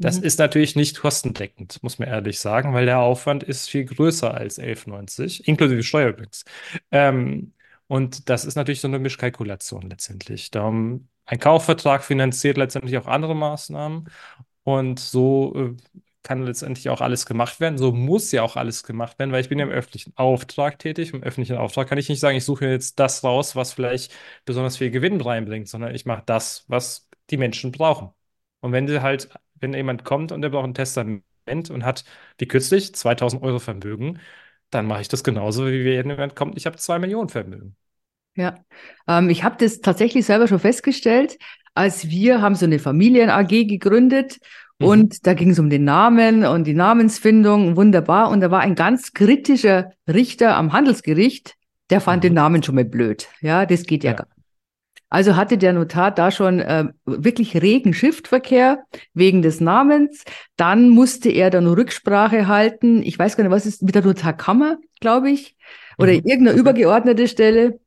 Das 0.00 0.18
Mhm. 0.18 0.24
ist 0.24 0.38
natürlich 0.38 0.76
nicht 0.76 1.00
kostendeckend, 1.00 1.82
muss 1.82 1.98
man 1.98 2.08
ehrlich 2.08 2.38
sagen, 2.40 2.72
weil 2.74 2.86
der 2.86 3.00
Aufwand 3.00 3.42
ist 3.42 3.68
viel 3.68 3.84
größer 3.84 4.32
als 4.34 4.58
11,90, 4.58 5.46
inklusive 5.48 5.82
Steuer 5.82 6.10
übrigens. 6.10 6.44
Ähm, 6.92 7.52
und 7.88 8.28
das 8.28 8.44
ist 8.44 8.54
natürlich 8.56 8.80
so 8.80 8.88
eine 8.88 8.98
Mischkalkulation 8.98 9.88
letztendlich. 9.90 10.50
Darum, 10.50 11.08
ein 11.28 11.38
Kaufvertrag 11.40 12.04
finanziert 12.04 12.56
letztendlich 12.58 12.98
auch 12.98 13.06
andere 13.06 13.36
Maßnahmen 13.36 14.08
und 14.64 15.00
so 15.00 15.54
äh, 15.56 15.76
kann 16.22 16.42
letztendlich 16.44 16.88
auch 16.90 17.00
alles 17.00 17.26
gemacht 17.26 17.60
werden. 17.60 17.78
So 17.78 17.92
muss 17.92 18.32
ja 18.32 18.42
auch 18.42 18.56
alles 18.56 18.82
gemacht 18.84 19.18
werden, 19.18 19.32
weil 19.32 19.40
ich 19.42 19.48
bin 19.48 19.58
ja 19.58 19.64
im 19.66 19.70
öffentlichen 19.72 20.12
Auftrag 20.16 20.78
tätig. 20.78 21.12
Im 21.14 21.22
öffentlichen 21.22 21.56
Auftrag 21.58 21.88
kann 21.88 21.98
ich 21.98 22.08
nicht 22.08 22.20
sagen, 22.20 22.36
ich 22.36 22.44
suche 22.44 22.66
jetzt 22.68 22.98
das 22.98 23.24
raus, 23.24 23.56
was 23.56 23.72
vielleicht 23.72 24.12
besonders 24.44 24.76
viel 24.78 24.90
Gewinn 24.90 25.20
reinbringt, 25.20 25.68
sondern 25.68 25.94
ich 25.94 26.06
mache 26.06 26.22
das, 26.26 26.64
was 26.68 27.08
die 27.30 27.36
Menschen 27.38 27.72
brauchen. 27.72 28.10
Und 28.60 28.72
wenn 28.72 28.88
sie 28.88 29.00
halt, 29.02 29.28
wenn 29.54 29.72
jemand 29.74 30.04
kommt 30.04 30.32
und 30.32 30.42
der 30.42 30.50
braucht 30.50 30.64
ein 30.66 30.74
Testament 30.74 31.24
und 31.70 31.84
hat, 31.84 32.04
wie 32.38 32.46
kürzlich, 32.48 32.94
2000 32.94 33.42
Euro 33.42 33.58
Vermögen, 33.58 34.20
dann 34.70 34.86
mache 34.86 35.00
ich 35.02 35.08
das 35.08 35.24
genauso, 35.24 35.66
wie 35.66 35.84
wenn 35.84 36.10
jemand 36.10 36.36
kommt, 36.36 36.56
ich 36.58 36.66
habe 36.66 36.76
2 36.76 36.98
Millionen 36.98 37.28
Vermögen. 37.30 37.76
Ja, 38.38 38.54
ähm, 39.08 39.28
ich 39.30 39.42
habe 39.42 39.56
das 39.58 39.80
tatsächlich 39.80 40.24
selber 40.24 40.46
schon 40.46 40.60
festgestellt, 40.60 41.38
als 41.74 42.08
wir 42.08 42.40
haben 42.40 42.54
so 42.54 42.66
eine 42.66 42.78
Familien-AG 42.78 43.48
gegründet 43.66 44.38
Mhm. 44.78 44.86
und 44.86 45.26
da 45.26 45.34
ging 45.34 45.50
es 45.50 45.58
um 45.58 45.70
den 45.70 45.82
Namen 45.84 46.44
und 46.44 46.64
die 46.64 46.74
Namensfindung, 46.74 47.74
wunderbar. 47.76 48.30
Und 48.30 48.40
da 48.40 48.50
war 48.52 48.60
ein 48.60 48.76
ganz 48.76 49.12
kritischer 49.12 49.90
Richter 50.08 50.56
am 50.56 50.72
Handelsgericht, 50.72 51.54
der 51.90 52.00
fand 52.00 52.22
den 52.22 52.32
Mhm. 52.32 52.36
Namen 52.36 52.62
schon 52.62 52.76
mal 52.76 52.84
blöd. 52.84 53.26
Ja, 53.40 53.66
das 53.66 53.82
geht 53.84 54.04
ja 54.04 54.10
Ja. 54.12 54.16
gar 54.18 54.26
nicht. 54.26 54.34
Also 55.10 55.36
hatte 55.36 55.56
der 55.58 55.72
Notar 55.72 56.10
da 56.12 56.30
schon 56.30 56.60
äh, 56.60 56.84
wirklich 57.06 57.60
regen 57.60 57.94
Schriftverkehr 57.94 58.84
wegen 59.14 59.40
des 59.42 59.58
Namens. 59.60 60.22
Dann 60.56 60.90
musste 60.90 61.30
er 61.30 61.48
dann 61.50 61.66
Rücksprache 61.66 62.46
halten. 62.46 63.02
Ich 63.02 63.18
weiß 63.18 63.36
gar 63.36 63.42
nicht, 63.44 63.50
was 63.50 63.64
ist 63.66 63.82
mit 63.82 63.94
der 63.94 64.02
Notarkammer, 64.04 64.76
glaube 65.00 65.30
ich, 65.30 65.56
oder 65.96 66.12
Mhm. 66.12 66.18
irgendeine 66.18 66.50
Okay. 66.50 66.60
übergeordnete 66.60 67.26
Stelle. 67.26 67.80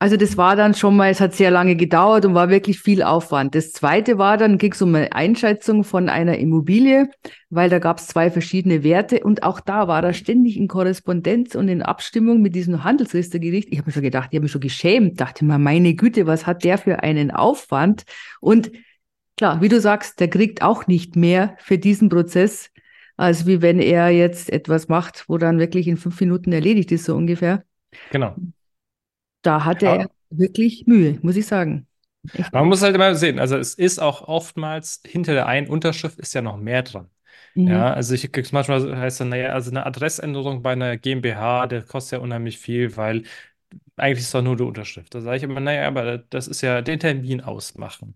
Also 0.00 0.16
das 0.16 0.36
war 0.36 0.56
dann 0.56 0.74
schon 0.74 0.96
mal, 0.96 1.10
es 1.10 1.20
hat 1.20 1.34
sehr 1.34 1.50
lange 1.50 1.76
gedauert 1.76 2.26
und 2.26 2.34
war 2.34 2.50
wirklich 2.50 2.80
viel 2.80 3.02
Aufwand. 3.02 3.54
Das 3.54 3.72
zweite 3.72 4.18
war 4.18 4.36
dann, 4.36 4.58
ging 4.58 4.72
es 4.72 4.82
um 4.82 4.94
eine 4.94 5.12
Einschätzung 5.12 5.84
von 5.84 6.08
einer 6.08 6.36
Immobilie, 6.36 7.08
weil 7.48 7.70
da 7.70 7.78
gab 7.78 7.98
es 7.98 8.08
zwei 8.08 8.30
verschiedene 8.30 8.82
Werte 8.82 9.20
und 9.20 9.44
auch 9.44 9.60
da 9.60 9.88
war 9.88 10.02
er 10.02 10.12
ständig 10.12 10.56
in 10.56 10.68
Korrespondenz 10.68 11.54
und 11.54 11.68
in 11.68 11.80
Abstimmung 11.80 12.42
mit 12.42 12.54
diesem 12.54 12.84
Handelsrichtergericht. 12.84 13.68
Ich 13.70 13.78
habe 13.78 13.86
mir 13.86 13.92
schon 13.92 14.02
gedacht, 14.02 14.28
ich 14.32 14.36
habe 14.36 14.42
mich 14.42 14.52
schon 14.52 14.60
geschämt, 14.60 15.20
dachte 15.20 15.44
mir, 15.44 15.58
meine 15.58 15.94
Güte, 15.94 16.26
was 16.26 16.46
hat 16.46 16.64
der 16.64 16.76
für 16.76 17.02
einen 17.02 17.30
Aufwand? 17.30 18.04
Und 18.40 18.72
klar, 19.36 19.62
wie 19.62 19.68
du 19.68 19.80
sagst, 19.80 20.20
der 20.20 20.28
kriegt 20.28 20.60
auch 20.60 20.86
nicht 20.86 21.16
mehr 21.16 21.56
für 21.60 21.78
diesen 21.78 22.08
Prozess, 22.08 22.70
als 23.16 23.46
wie 23.46 23.62
wenn 23.62 23.78
er 23.78 24.10
jetzt 24.10 24.52
etwas 24.52 24.88
macht, 24.88 25.24
wo 25.28 25.38
dann 25.38 25.58
wirklich 25.60 25.86
in 25.86 25.96
fünf 25.96 26.20
Minuten 26.20 26.52
erledigt 26.52 26.90
ist, 26.92 27.04
so 27.04 27.14
ungefähr. 27.14 27.64
Genau. 28.10 28.34
Da 29.44 29.64
hatte 29.64 29.86
er 29.88 29.98
Aber 29.98 30.10
wirklich 30.30 30.86
Mühe, 30.88 31.18
muss 31.22 31.36
ich 31.36 31.46
sagen. 31.46 31.86
Echt. 32.32 32.52
man 32.52 32.66
muss 32.68 32.82
halt 32.82 32.94
immer 32.94 33.14
sehen, 33.14 33.38
also 33.38 33.56
es 33.56 33.74
ist 33.74 33.98
auch 34.00 34.22
oftmals 34.28 35.00
hinter 35.06 35.34
der 35.34 35.46
einen 35.46 35.68
Unterschrift 35.68 36.18
ist 36.18 36.34
ja 36.34 36.42
noch 36.42 36.56
mehr 36.56 36.82
dran. 36.82 37.10
Mhm. 37.56 37.84
Ja, 37.84 37.92
also 37.94 38.14
ich 38.14 38.30
krieg's 38.32 38.52
manchmal 38.52 38.96
heißt 38.98 39.20
dann, 39.20 39.30
naja, 39.30 39.50
also 39.52 39.70
eine 39.70 39.86
Adressänderung 39.86 40.62
bei 40.62 40.72
einer 40.72 40.96
GmbH, 40.98 41.66
der 41.66 41.82
kostet 41.82 42.18
ja 42.18 42.24
unheimlich 42.24 42.58
viel, 42.58 42.96
weil 42.96 43.24
eigentlich 43.96 44.20
ist 44.20 44.26
es 44.26 44.32
doch 44.32 44.42
nur 44.42 44.56
die 44.56 44.64
Unterschrift. 44.64 45.14
Da 45.14 45.20
sage 45.22 45.38
ich 45.38 45.42
immer, 45.44 45.60
naja, 45.60 45.88
aber 45.88 46.18
das 46.18 46.48
ist 46.48 46.62
ja 46.62 46.82
den 46.82 47.00
Termin 47.00 47.40
ausmachen 47.42 48.14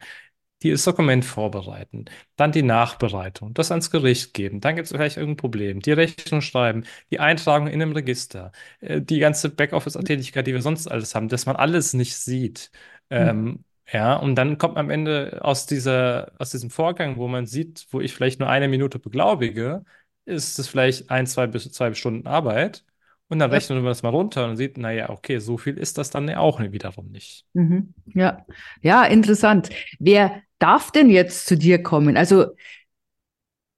die 0.63 0.71
das 0.71 0.85
Dokument 0.85 1.25
vorbereiten, 1.25 2.07
dann 2.37 2.53
die 2.53 2.63
Nachbereitung, 2.63 3.55
das 3.55 3.71
ans 3.71 3.91
Gericht 3.91 4.35
geben, 4.35 4.61
dann 4.61 4.77
gibt 4.77 4.87
es 4.87 4.93
vielleicht 4.93 5.17
irgendein 5.17 5.37
Problem, 5.37 5.81
die 5.81 5.93
Rechnung 5.93 6.41
schreiben, 6.41 6.85
die 7.11 7.21
Eintragung 7.21 7.69
in 7.69 7.81
einem 7.81 7.93
Register, 7.93 8.53
äh, 8.81 9.01
die 9.01 9.19
ganze 9.21 9.51
Backoffice-Tätigkeit, 9.51 10.47
die 10.47 10.55
wir 10.55 10.63
sonst 10.63 10.89
alles 10.89 11.15
haben, 11.15 11.29
dass 11.29 11.47
man 11.47 11.57
alles 11.57 11.93
nicht 11.95 12.17
sieht. 12.17 12.71
Ähm, 13.11 13.65
ja, 13.91 14.17
und 14.17 14.35
dann 14.35 14.59
kommt 14.59 14.75
man 14.75 14.87
am 14.87 14.91
Ende 14.91 15.39
aus 15.43 15.67
dieser, 15.67 16.33
aus 16.39 16.51
diesem 16.51 16.71
Vorgang, 16.71 17.17
wo 17.17 17.27
man 17.29 17.47
sieht, 17.47 17.87
wo 17.91 18.01
ich 18.01 18.13
vielleicht 18.15 18.39
nur 18.41 18.49
eine 18.51 18.69
Minute 18.69 18.99
beglaubige, 18.99 19.85
ist 20.25 20.59
es 20.59 20.69
vielleicht 20.69 21.11
ein, 21.11 21.27
zwei 21.27 21.47
bis 21.47 21.71
zwei 21.73 21.95
Stunden 21.95 22.27
Arbeit. 22.27 22.85
Und 23.31 23.39
dann 23.41 23.51
Ja. 23.51 23.57
rechnet 23.57 23.77
man 23.79 23.87
das 23.87 24.03
mal 24.03 24.09
runter 24.11 24.49
und 24.49 24.57
sieht, 24.57 24.79
naja, 24.79 25.11
okay, 25.11 25.39
so 25.39 25.59
viel 25.59 25.77
ist 25.77 25.99
das 25.99 26.11
dann 26.11 26.31
auch 26.35 26.61
wiederum 26.61 27.11
nicht. 27.11 27.45
Mhm. 27.53 27.93
Ja, 28.15 28.47
ja, 28.83 29.05
interessant. 29.05 29.71
Wer 29.99 30.43
darf 30.59 30.91
denn 30.93 31.11
jetzt 31.11 31.47
zu 31.47 31.57
dir 31.57 31.83
kommen? 31.83 32.17
Also 32.17 32.47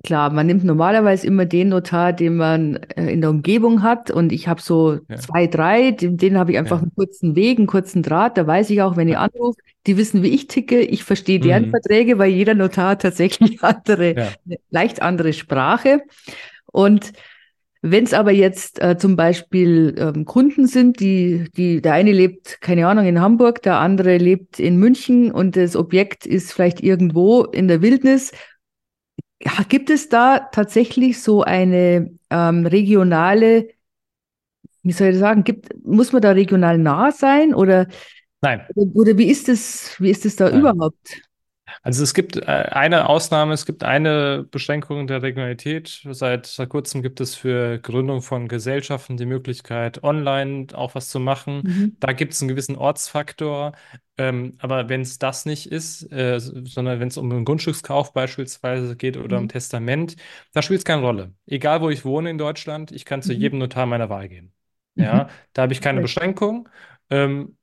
klar, 0.02 0.30
man 0.33 0.47
nimmt 0.47 0.64
normalerweise 0.64 1.26
immer 1.26 1.45
den 1.45 1.69
Notar, 1.71 2.12
den 2.12 2.37
man 2.37 2.76
äh, 2.76 3.11
in 3.12 3.21
der 3.21 3.30
Umgebung 3.30 3.83
hat. 3.83 4.11
Und 4.11 4.33
ich 4.33 4.49
habe 4.49 4.61
so 4.62 5.00
Ja. 5.09 5.16
zwei, 5.16 5.47
drei, 5.47 5.90
den, 5.90 6.16
denen 6.16 6.38
habe 6.38 6.52
ich 6.52 6.59
einfach 6.59 6.78
Ja. 6.78 6.83
einen 6.83 6.95
kurzen 6.95 7.37
Weg, 7.37 7.59
einen 7.59 7.66
kurzen 7.66 8.02
Draht. 8.02 8.38
Da 8.38 8.47
weiß 8.47 8.71
ich 8.71 8.80
auch, 8.83 8.97
wenn 8.97 9.09
ich 9.09 9.14
Ja. 9.14 9.21
anrufe, 9.23 9.61
die 9.87 9.97
wissen, 9.97 10.23
wie 10.23 10.28
ich 10.28 10.47
ticke. 10.47 10.80
Ich 10.80 11.04
verstehe 11.04 11.40
deren 11.40 11.66
Mhm. 11.66 11.71
Verträge, 11.71 12.19
weil 12.19 12.30
jeder 12.30 12.54
Notar 12.54 12.99
tatsächlich 13.52 13.62
andere, 13.62 14.16
Ja. 14.16 14.28
eine 14.47 14.57
leicht 14.71 15.02
andere 15.02 15.33
Sprache. 15.33 16.00
Und 16.66 17.12
wenn 17.83 18.05
es 18.05 18.13
aber 18.13 18.31
jetzt 18.31 18.81
äh, 18.83 18.99
zum 18.99 19.17
Beispiel 19.17 19.95
ähm, 19.99 20.27
Kunden 20.27 20.67
sind, 20.67 21.01
die, 21.01 21.49
die, 21.57 21.81
der 21.81 21.95
eine 21.95 22.13
lebt, 22.13 22.61
keine 22.61 22.87
Ahnung, 22.87 23.07
in 23.07 23.21
Hamburg, 23.21 23.63
der 23.63 23.79
andere 23.79 24.19
lebt 24.19 24.59
in 24.59 24.77
München 24.77 25.33
und 25.33 25.57
das 25.57 25.77
Objekt 25.77 26.27
ist 26.27 26.53
vielleicht 26.53 26.83
irgendwo 26.83 27.45
in 27.45 27.69
der 27.69 27.81
Wildnis. 27.81 28.33
Ja, 29.43 29.53
gibt 29.67 29.89
es 29.89 30.11
da 30.11 30.41
tatsächlich 30.53 31.23
so 31.23 31.43
eine 31.43 32.11
ähm, 32.29 32.67
regionale, 32.67 33.69
wie 34.83 34.93
soll 34.93 35.09
ich 35.09 35.19
sagen, 35.19 35.45
gibt, 35.45 35.75
muss 35.83 36.13
man 36.13 36.21
da 36.21 36.33
regional 36.33 36.77
nah 36.77 37.11
sein 37.13 37.55
oder, 37.55 37.87
Nein. 38.43 38.67
oder 38.75 39.17
wie 39.17 39.31
ist 39.31 39.49
das, 39.49 39.97
wie 39.99 40.11
ist 40.11 40.27
das 40.27 40.37
da 40.37 40.51
Nein. 40.51 40.61
überhaupt? 40.61 41.30
Also 41.83 42.03
es 42.03 42.15
gibt 42.15 42.37
äh, 42.37 42.43
eine 42.47 43.09
Ausnahme, 43.09 43.53
es 43.55 43.67
gibt 43.67 43.85
eine 43.85 44.45
Beschränkung 44.50 45.07
der 45.07 45.23
Regionalität. 45.23 46.03
Seit, 46.11 46.47
seit 46.47 46.69
kurzem 46.69 47.03
gibt 47.03 47.21
es 47.21 47.35
für 47.35 47.79
Gründung 47.79 48.23
von 48.23 48.49
Gesellschaften 48.49 49.17
die 49.17 49.27
Möglichkeit, 49.27 50.03
online 50.05 50.69
auch 50.75 50.95
was 50.95 51.09
zu 51.09 51.21
machen. 51.21 51.65
Mhm. 51.65 51.97
Da 52.00 52.12
gibt 52.12 52.33
es 52.35 52.41
einen 52.43 52.49
gewissen 52.49 52.77
Ortsfaktor. 52.77 53.73
Ähm, 54.19 54.57
aber 54.59 54.89
wenn 54.89 55.00
es 55.03 55.19
das 55.19 55.47
nicht 55.47 55.67
ist, 55.71 56.11
äh, 56.12 56.39
sondern 56.41 57.00
wenn 57.00 57.09
es 57.09 57.17
um 57.17 57.31
einen 57.31 57.45
Grundstückskauf 57.45 58.12
beispielsweise 58.12 58.97
geht 58.97 59.17
oder 59.17 59.39
um 59.39 59.45
Mhm. 59.45 59.49
Testament, 59.49 60.17
da 60.53 60.62
spielt 60.62 60.81
es 60.81 60.85
keine 60.85 61.03
Rolle. 61.03 61.35
Egal, 61.47 61.81
wo 61.81 61.91
ich 61.91 62.05
wohne 62.05 62.31
in 62.31 62.39
Deutschland, 62.39 62.93
ich 62.93 63.05
kann 63.05 63.23
zu 63.23 63.33
Mhm. 63.33 63.41
jedem 63.41 63.59
Notar 63.59 63.87
meiner 63.87 64.11
Wahl 64.11 64.29
gehen. 64.29 64.53
Mhm. 64.97 65.05
Ja, 65.05 65.29
da 65.53 65.62
habe 65.62 65.73
ich 65.73 65.81
keine. 65.81 66.00
Beschränkung. 66.03 66.69
Ähm, 67.11 67.57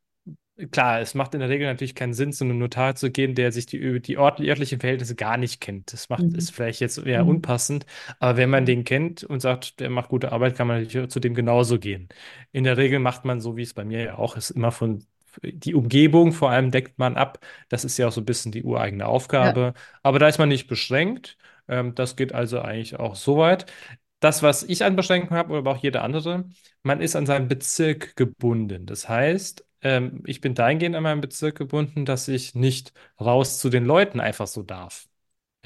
Klar, 0.72 1.02
es 1.02 1.14
macht 1.14 1.36
in 1.36 1.40
der 1.40 1.50
Regel 1.50 1.68
natürlich 1.68 1.94
keinen 1.94 2.16
Sinn, 2.16 2.34
zu 2.34 2.44
einem 2.44 2.58
Notar 2.58 2.96
zu 2.96 3.12
gehen, 3.12 3.36
der 3.36 3.52
sich 3.52 3.68
die, 3.68 4.00
die 4.02 4.18
örtlichen 4.18 4.80
Verhältnisse 4.80 5.14
gar 5.16 5.38
nicht 5.38 5.62
kennt. 5.62 5.94
Das 5.94 6.10
macht, 6.10 6.34
Mhm. 6.34 6.34
ist 6.34 6.50
vielleicht 6.52 6.80
jetzt 6.82 6.98
eher 6.98 7.28
Mhm. 7.28 7.28
unpassend, 7.28 7.86
aber 8.20 8.38
wenn 8.38 8.50
man 8.50 8.66
den 8.66 8.84
kennt 8.84 9.24
und 9.24 9.40
sagt, 9.40 9.80
der 9.80 9.92
macht 9.92 10.10
gute 10.10 10.32
Arbeit, 10.32 10.56
kann 10.56 10.66
man 10.68 10.82
natürlich 10.84 11.12
zu 11.12 11.20
dem 11.20 11.36
genauso 11.36 11.78
gehen. 11.78 12.10
In 12.52 12.64
der 12.64 12.76
Regel 12.78 12.98
macht 12.98 13.24
man, 13.24 13.40
so 13.40 13.56
wie 13.56 13.62
es 13.62 13.76
bei 13.76 13.86
mir 13.86 14.02
ja 14.04 14.18
auch 14.18 14.36
ist, 14.36 14.50
immer 14.50 14.72
von 14.72 15.06
die 15.44 15.76
Umgebung 15.76 16.32
vor 16.34 16.50
allem 16.50 16.72
deckt 16.72 16.98
man 16.98 17.16
ab. 17.16 17.40
Das 17.70 17.86
ist 17.86 17.98
ja 18.00 18.08
auch 18.08 18.12
so 18.12 18.22
ein 18.22 18.26
bisschen 18.26 18.52
die 18.52 18.64
ureigene 18.64 19.06
Ja. 19.40 19.54
Aufgabe. 19.54 19.74
Aber 20.02 20.18
da 20.18 20.28
ist 20.28 20.40
man 20.40 20.50
nicht 20.50 20.68
beschränkt. 20.68 21.38
Ähm, 21.68 21.94
das 21.94 22.16
geht 22.16 22.34
also 22.34 22.60
eigentlich 22.62 22.96
auch 23.00 23.16
so 23.16 23.38
weit. 23.38 23.68
Das, 24.20 24.42
was 24.42 24.64
ich 24.64 24.84
an 24.84 24.96
Beschränkungen 24.96 25.38
habe, 25.38 25.50
oder 25.52 25.60
aber 25.60 25.72
auch 25.74 25.78
jeder 25.84 26.04
andere, 26.04 26.46
man 26.84 27.02
ist 27.02 27.16
an 27.16 27.26
seinen 27.28 27.48
Bezirk 27.48 28.16
gebunden. 28.16 28.86
Das 28.88 29.08
heißt, 29.08 29.64
ähm, 29.82 30.24
ich 30.26 30.42
bin 30.42 30.56
dahingehend 30.56 30.96
an 30.96 31.04
meinen 31.04 31.22
Bezirk 31.22 31.58
gebunden, 31.58 32.06
dass 32.06 32.28
ich 32.28 32.56
nicht 32.56 32.94
raus 33.20 33.60
zu 33.60 33.70
den 33.70 33.86
Leuten 33.86 34.20
einfach 34.20 34.48
so 34.48 34.64
darf. 34.64 35.08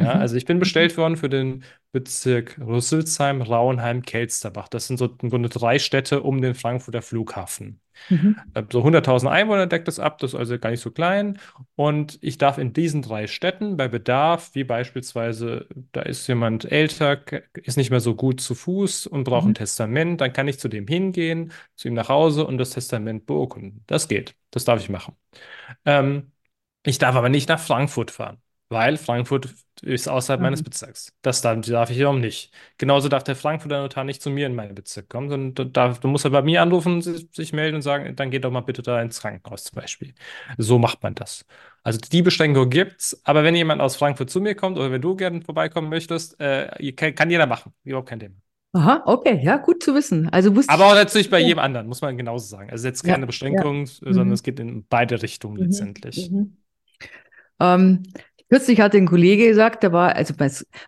Ja, 0.02 0.16
Mhm. 0.16 0.20
also 0.20 0.36
ich 0.36 0.46
bin 0.46 0.60
bestellt 0.60 0.98
worden 0.98 1.18
für 1.18 1.30
den 1.30 1.64
Bezirk 1.92 2.58
Rüsselsheim, 2.60 3.42
Rauenheim, 3.42 4.02
Kelsterbach. 4.04 4.68
Das 4.70 4.88
sind 4.88 4.98
so 4.98 5.06
im 5.22 5.30
Grunde 5.30 5.50
drei 5.50 5.78
Städte 5.80 6.24
um 6.24 6.42
den 6.42 6.56
Frankfurter 6.56 7.02
Flughafen. 7.02 7.82
Mhm. 8.10 8.52
Äh, 8.54 8.64
So 8.72 8.84
100.000 8.84 9.32
Einwohner 9.32 9.68
deckt 9.68 9.88
das 9.88 10.00
ab, 10.00 10.18
das 10.20 10.34
ist 10.34 10.40
also 10.40 10.58
gar 10.60 10.72
nicht 10.72 10.82
so 10.82 10.92
klein. 10.92 11.40
Und 11.76 12.20
ich 12.22 12.38
darf 12.38 12.58
in 12.58 12.74
diesen 12.74 13.02
drei 13.02 13.28
Städten 13.28 13.78
bei 13.78 13.88
Bedarf, 13.88 14.52
wie 14.56 14.64
beispielsweise, 14.64 15.68
da 15.92 16.02
ist 16.02 16.28
jemand 16.28 16.72
älter, 16.72 17.22
ist 17.56 17.78
nicht 17.78 17.92
mehr 17.92 18.00
so 18.02 18.16
gut 18.16 18.42
zu 18.42 18.56
Fuß 18.56 19.08
und 19.08 19.24
braucht 19.26 19.48
ein 19.48 19.50
Mhm. 19.50 19.56
Testament, 19.56 20.22
dann 20.22 20.34
kann 20.34 20.48
ich 20.48 20.60
zu 20.60 20.68
dem 20.70 20.88
hingehen, 20.88 21.52
zu 21.76 21.88
ihm 21.90 21.94
nach 21.96 22.10
Hause 22.10 22.46
und 22.48 22.58
das 22.58 22.72
Testament 22.72 23.26
beurkunden. 23.26 23.84
Das 23.88 24.08
geht, 24.08 24.36
das 24.52 24.66
darf 24.66 24.82
ich 24.82 24.90
machen. 24.90 25.16
Ähm, 25.86 26.32
ich 26.86 26.98
darf 26.98 27.16
aber 27.16 27.30
nicht 27.30 27.50
nach 27.50 27.60
Frankfurt 27.60 28.12
fahren, 28.12 28.42
weil 28.70 28.98
Frankfurt 28.98 29.50
ist 29.82 30.08
außerhalb 30.08 30.42
meines 30.42 30.62
Mhm. 30.62 30.64
Bezirks. 30.64 31.14
Das 31.22 31.42
darf, 31.42 31.62
darf 31.66 31.90
ich 31.90 31.98
wiederum 31.98 32.20
nicht. 32.20 32.54
Genauso 32.78 33.10
darf 33.10 33.24
der 33.24 33.36
Frankfurter 33.36 33.82
Notar 33.82 34.04
nicht 34.04 34.22
zu 34.22 34.30
mir 34.30 34.46
in 34.48 34.56
meinen 34.56 34.76
Bezirk 34.76 35.10
kommen, 35.10 35.30
sondern 35.30 35.54
da 35.56 35.64
darf, 35.88 36.00
da 36.00 36.08
muss 36.08 36.24
er 36.26 36.32
bei 36.32 36.42
mir 36.42 36.62
anrufen, 36.62 37.02
sich, 37.02 37.28
sich 37.32 37.54
melden 37.54 37.76
und 37.78 37.82
sagen, 37.82 38.16
dann 38.16 38.32
geht 38.32 38.44
doch 38.46 38.52
mal 38.52 38.62
bitte 38.62 38.82
da 38.82 39.02
ins 39.02 39.22
Krankenhaus 39.22 39.66
zum 39.66 39.76
Beispiel. 39.76 40.14
So 40.58 40.80
macht 40.80 41.02
man 41.04 41.16
das. 41.16 41.46
Also 41.84 42.00
die 42.00 42.22
Beschränkung 42.22 42.70
gibt's, 42.70 43.20
aber 43.26 43.44
wenn 43.44 43.56
jemand 43.56 43.82
aus 43.82 43.96
Frankfurt 43.96 44.30
zu 44.30 44.40
mir 44.42 44.56
kommt 44.56 44.78
oder 44.78 44.92
wenn 44.92 45.02
du 45.02 45.16
gerne 45.16 45.42
vorbeikommen 45.42 45.90
möchtest, 45.90 46.40
äh, 46.40 46.92
kann, 46.94 47.16
kann 47.16 47.30
jeder 47.30 47.48
machen. 47.48 47.74
Überhaupt 47.84 48.10
kein 48.10 48.20
Thema. 48.20 48.36
Aha, 48.74 49.04
okay, 49.06 49.40
ja, 49.44 49.58
gut 49.58 49.84
zu 49.84 49.94
wissen. 49.96 50.30
Also 50.30 50.54
Aber 50.66 50.86
auch 50.88 50.94
natürlich 50.96 51.30
bei 51.30 51.40
Ja, 51.40 51.48
jedem 51.48 51.60
anderen, 51.60 51.88
muss 51.88 52.02
man 52.02 52.18
genauso 52.18 52.48
sagen. 52.48 52.70
Also 52.72 52.88
jetzt 52.88 53.04
ja, 53.04 53.14
keine 53.14 53.26
ja. 53.26 53.28
Beschränkung, 53.28 53.86
sondern 53.86 54.32
Mhm. 54.32 54.32
es 54.32 54.44
geht 54.44 54.60
in 54.60 54.86
beide 54.88 55.22
Richtungen 55.22 55.58
Mhm. 55.58 55.64
letztendlich. 55.66 56.30
Mhm. 56.32 56.58
Ähm, 57.60 58.04
kürzlich 58.52 58.82
hat 58.82 58.94
ein 58.96 59.06
Kollege 59.08 59.48
gesagt, 59.48 59.82
der 59.84 59.94
war, 59.94 60.16
also 60.16 60.34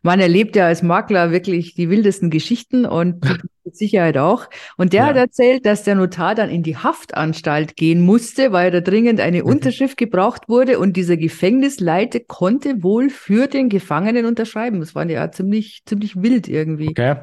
man 0.02 0.20
erlebt 0.20 0.56
ja 0.58 0.68
als 0.68 0.84
Makler 0.84 1.32
wirklich 1.32 1.74
die 1.76 1.90
wildesten 1.90 2.30
Geschichten 2.30 2.86
und 2.86 3.24
mit 3.64 3.76
Sicherheit 3.78 4.18
auch. 4.18 4.48
Und 4.76 4.92
der 4.92 5.06
hat 5.06 5.16
Ja. 5.16 5.22
erzählt, 5.22 5.66
dass 5.66 5.84
der 5.84 5.96
Notar 5.96 6.36
dann 6.36 6.50
in 6.50 6.64
die 6.64 6.76
Haftanstalt 6.76 7.78
gehen 7.78 8.02
musste, 8.02 8.52
weil 8.52 8.72
da 8.72 8.82
dringend 8.82 9.22
eine 9.22 9.42
Mhm. 9.44 9.50
Unterschrift 9.50 9.96
gebraucht 9.98 10.50
wurde 10.50 10.78
und 10.80 10.98
dieser 10.98 11.16
Gefängnisleiter 11.16 12.20
konnte 12.20 12.84
wohl 12.84 13.10
für 13.10 13.48
den 13.48 13.70
Gefangenen 13.70 14.26
unterschreiben. 14.26 14.82
Das 14.82 14.94
war 14.96 15.10
ja 15.10 15.32
ziemlich, 15.32 15.84
ziemlich 15.86 16.22
wild 16.22 16.50
irgendwie. 16.50 16.90
Okay. 16.90 17.16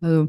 Also, 0.00 0.28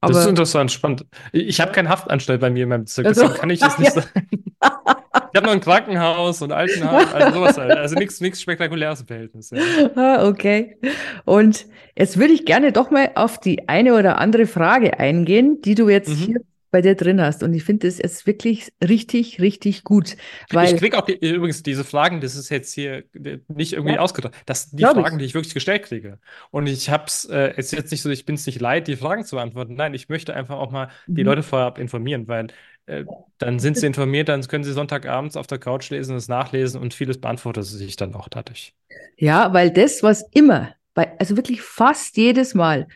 Das 0.00 0.10
ist 0.10 0.16
aber, 0.16 0.28
interessant, 0.30 0.72
spannend. 0.72 1.06
Ich 1.32 1.60
habe 1.60 1.70
keine 1.72 1.88
Haftanstalt 1.90 2.40
bei 2.40 2.50
mir 2.50 2.64
in 2.64 2.68
meinem 2.70 2.84
Bezirk, 2.84 3.06
also, 3.06 3.22
deswegen 3.22 3.40
kann 3.40 3.50
ich 3.50 3.60
das 3.60 3.78
nicht 3.78 3.94
ja. 3.94 4.02
sagen. 4.02 4.93
Ich 5.34 5.36
habe 5.38 5.46
nur 5.46 5.54
ein 5.54 5.60
Krankenhaus 5.60 6.42
und 6.42 6.52
Altenheim, 6.52 7.12
also 7.12 7.30
sowas 7.32 7.58
halt. 7.58 7.76
Also 7.76 7.96
nichts 7.96 8.20
nichts 8.20 8.40
Spektakuläres 8.40 9.00
im 9.00 9.06
Verhältnis, 9.08 9.50
ja. 9.50 9.66
Ah, 9.96 10.26
okay. 10.28 10.76
Und 11.24 11.66
jetzt 11.96 12.18
würde 12.18 12.32
ich 12.32 12.44
gerne 12.46 12.72
doch 12.72 12.90
mal 12.90 13.12
auf 13.14 13.38
die 13.40 13.68
eine 13.68 13.94
oder 13.94 14.18
andere 14.18 14.46
Frage 14.46 14.98
eingehen, 14.98 15.60
die 15.62 15.74
du 15.74 15.88
jetzt 15.88 16.16
hier 16.18 16.40
Mhm. 16.40 16.44
bei 16.70 16.80
dir 16.82 16.94
drin 16.96 17.20
hast. 17.20 17.42
Und 17.42 17.54
ich 17.54 17.64
finde 17.64 17.86
das 17.88 17.98
jetzt 17.98 18.26
wirklich 18.26 18.72
richtig, 18.82 19.40
richtig 19.40 19.84
gut, 19.84 20.16
Ich 20.48 20.54
weil, 20.54 20.76
kriege 20.76 20.98
auch 20.98 21.06
die, 21.06 21.14
übrigens 21.14 21.62
diese 21.62 21.84
Fragen, 21.84 22.20
das 22.20 22.36
ist 22.36 22.48
jetzt 22.50 22.72
hier 22.74 23.04
äh, 23.14 23.38
nicht 23.48 23.72
irgendwie 23.72 23.94
ja, 23.94 23.98
ausgedacht. 23.98 24.34
Das 24.46 24.70
sind 24.70 24.78
die 24.78 24.84
glaube 24.84 25.00
ich. 25.02 25.08
Fragen, 25.08 25.18
die 25.18 25.24
ich 25.24 25.34
wirklich 25.34 25.54
gestellt 25.54 25.84
kriege. 25.84 26.18
Und 26.50 26.66
ich 26.66 26.90
habe 26.90 27.04
es 27.06 27.24
äh, 27.26 27.52
es 27.56 27.66
ist 27.66 27.72
jetzt 27.72 27.90
nicht 27.90 28.02
so, 28.02 28.10
ich 28.10 28.24
bin 28.26 28.34
es 28.34 28.46
nicht 28.46 28.60
leid, 28.60 28.88
die 28.88 28.96
Fragen 28.96 29.24
zu 29.24 29.36
beantworten. 29.36 29.74
Nein, 29.74 29.94
ich 29.94 30.08
möchte 30.08 30.34
einfach 30.34 30.56
auch 30.58 30.70
mal 30.70 30.90
die 31.14 31.22
Mhm. 31.22 31.24
Leute 31.24 31.42
vorab 31.42 31.78
informieren, 31.78 32.28
weil 32.28 32.48
äh, 32.86 33.04
dann 33.38 33.58
sind 33.58 33.78
sie 33.78 33.86
informiert, 33.86 34.28
dann 34.28 34.42
können 34.42 34.64
sie 34.64 34.72
Sonntagabends 34.72 35.36
auf 35.36 35.46
der 35.46 35.58
Couch 35.58 35.90
lesen, 35.90 36.14
das 36.14 36.28
nachlesen 36.28 36.80
und 36.80 36.94
vieles 36.94 37.20
beantwortet 37.20 37.64
sich 37.64 37.96
dann 37.96 38.14
auch 38.14 38.28
dadurch. 38.28 38.74
Ja, 39.16 39.52
weil 39.52 39.70
das, 39.70 40.02
was 40.02 40.24
immer, 40.32 40.74
bei, 40.92 41.18
also 41.18 41.36
wirklich 41.36 41.62
fast 41.62 42.16
jedes 42.16 42.54
Mal, 42.54 42.86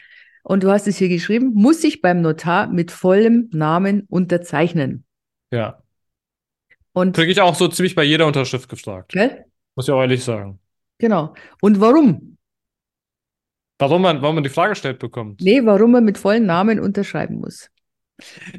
und 0.42 0.62
du 0.62 0.70
hast 0.70 0.86
es 0.86 0.96
hier 0.96 1.08
geschrieben, 1.08 1.52
muss 1.54 1.84
ich 1.84 2.00
beim 2.00 2.22
Notar 2.22 2.68
mit 2.68 2.90
vollem 2.90 3.50
Namen 3.52 4.06
unterzeichnen. 4.08 5.04
Ja. 5.52 5.82
Und, 6.92 7.14
Kriege 7.14 7.30
ich 7.30 7.40
auch 7.40 7.54
so 7.54 7.68
ziemlich 7.68 7.94
bei 7.94 8.02
jeder 8.02 8.26
Unterschrift 8.26 8.68
gefragt. 8.68 9.12
gell? 9.12 9.44
Muss 9.74 9.88
ich 9.88 9.92
auch 9.92 10.00
ehrlich 10.00 10.24
sagen. 10.24 10.58
Genau. 10.98 11.34
Und 11.60 11.80
warum? 11.80 12.38
Warum 13.78 14.02
man, 14.02 14.22
warum 14.22 14.36
man 14.36 14.44
die 14.44 14.50
Frage 14.50 14.70
gestellt 14.70 14.98
bekommt. 14.98 15.40
Nee, 15.40 15.64
warum 15.64 15.92
man 15.92 16.04
mit 16.04 16.18
vollem 16.18 16.46
Namen 16.46 16.80
unterschreiben 16.80 17.36
muss. 17.36 17.70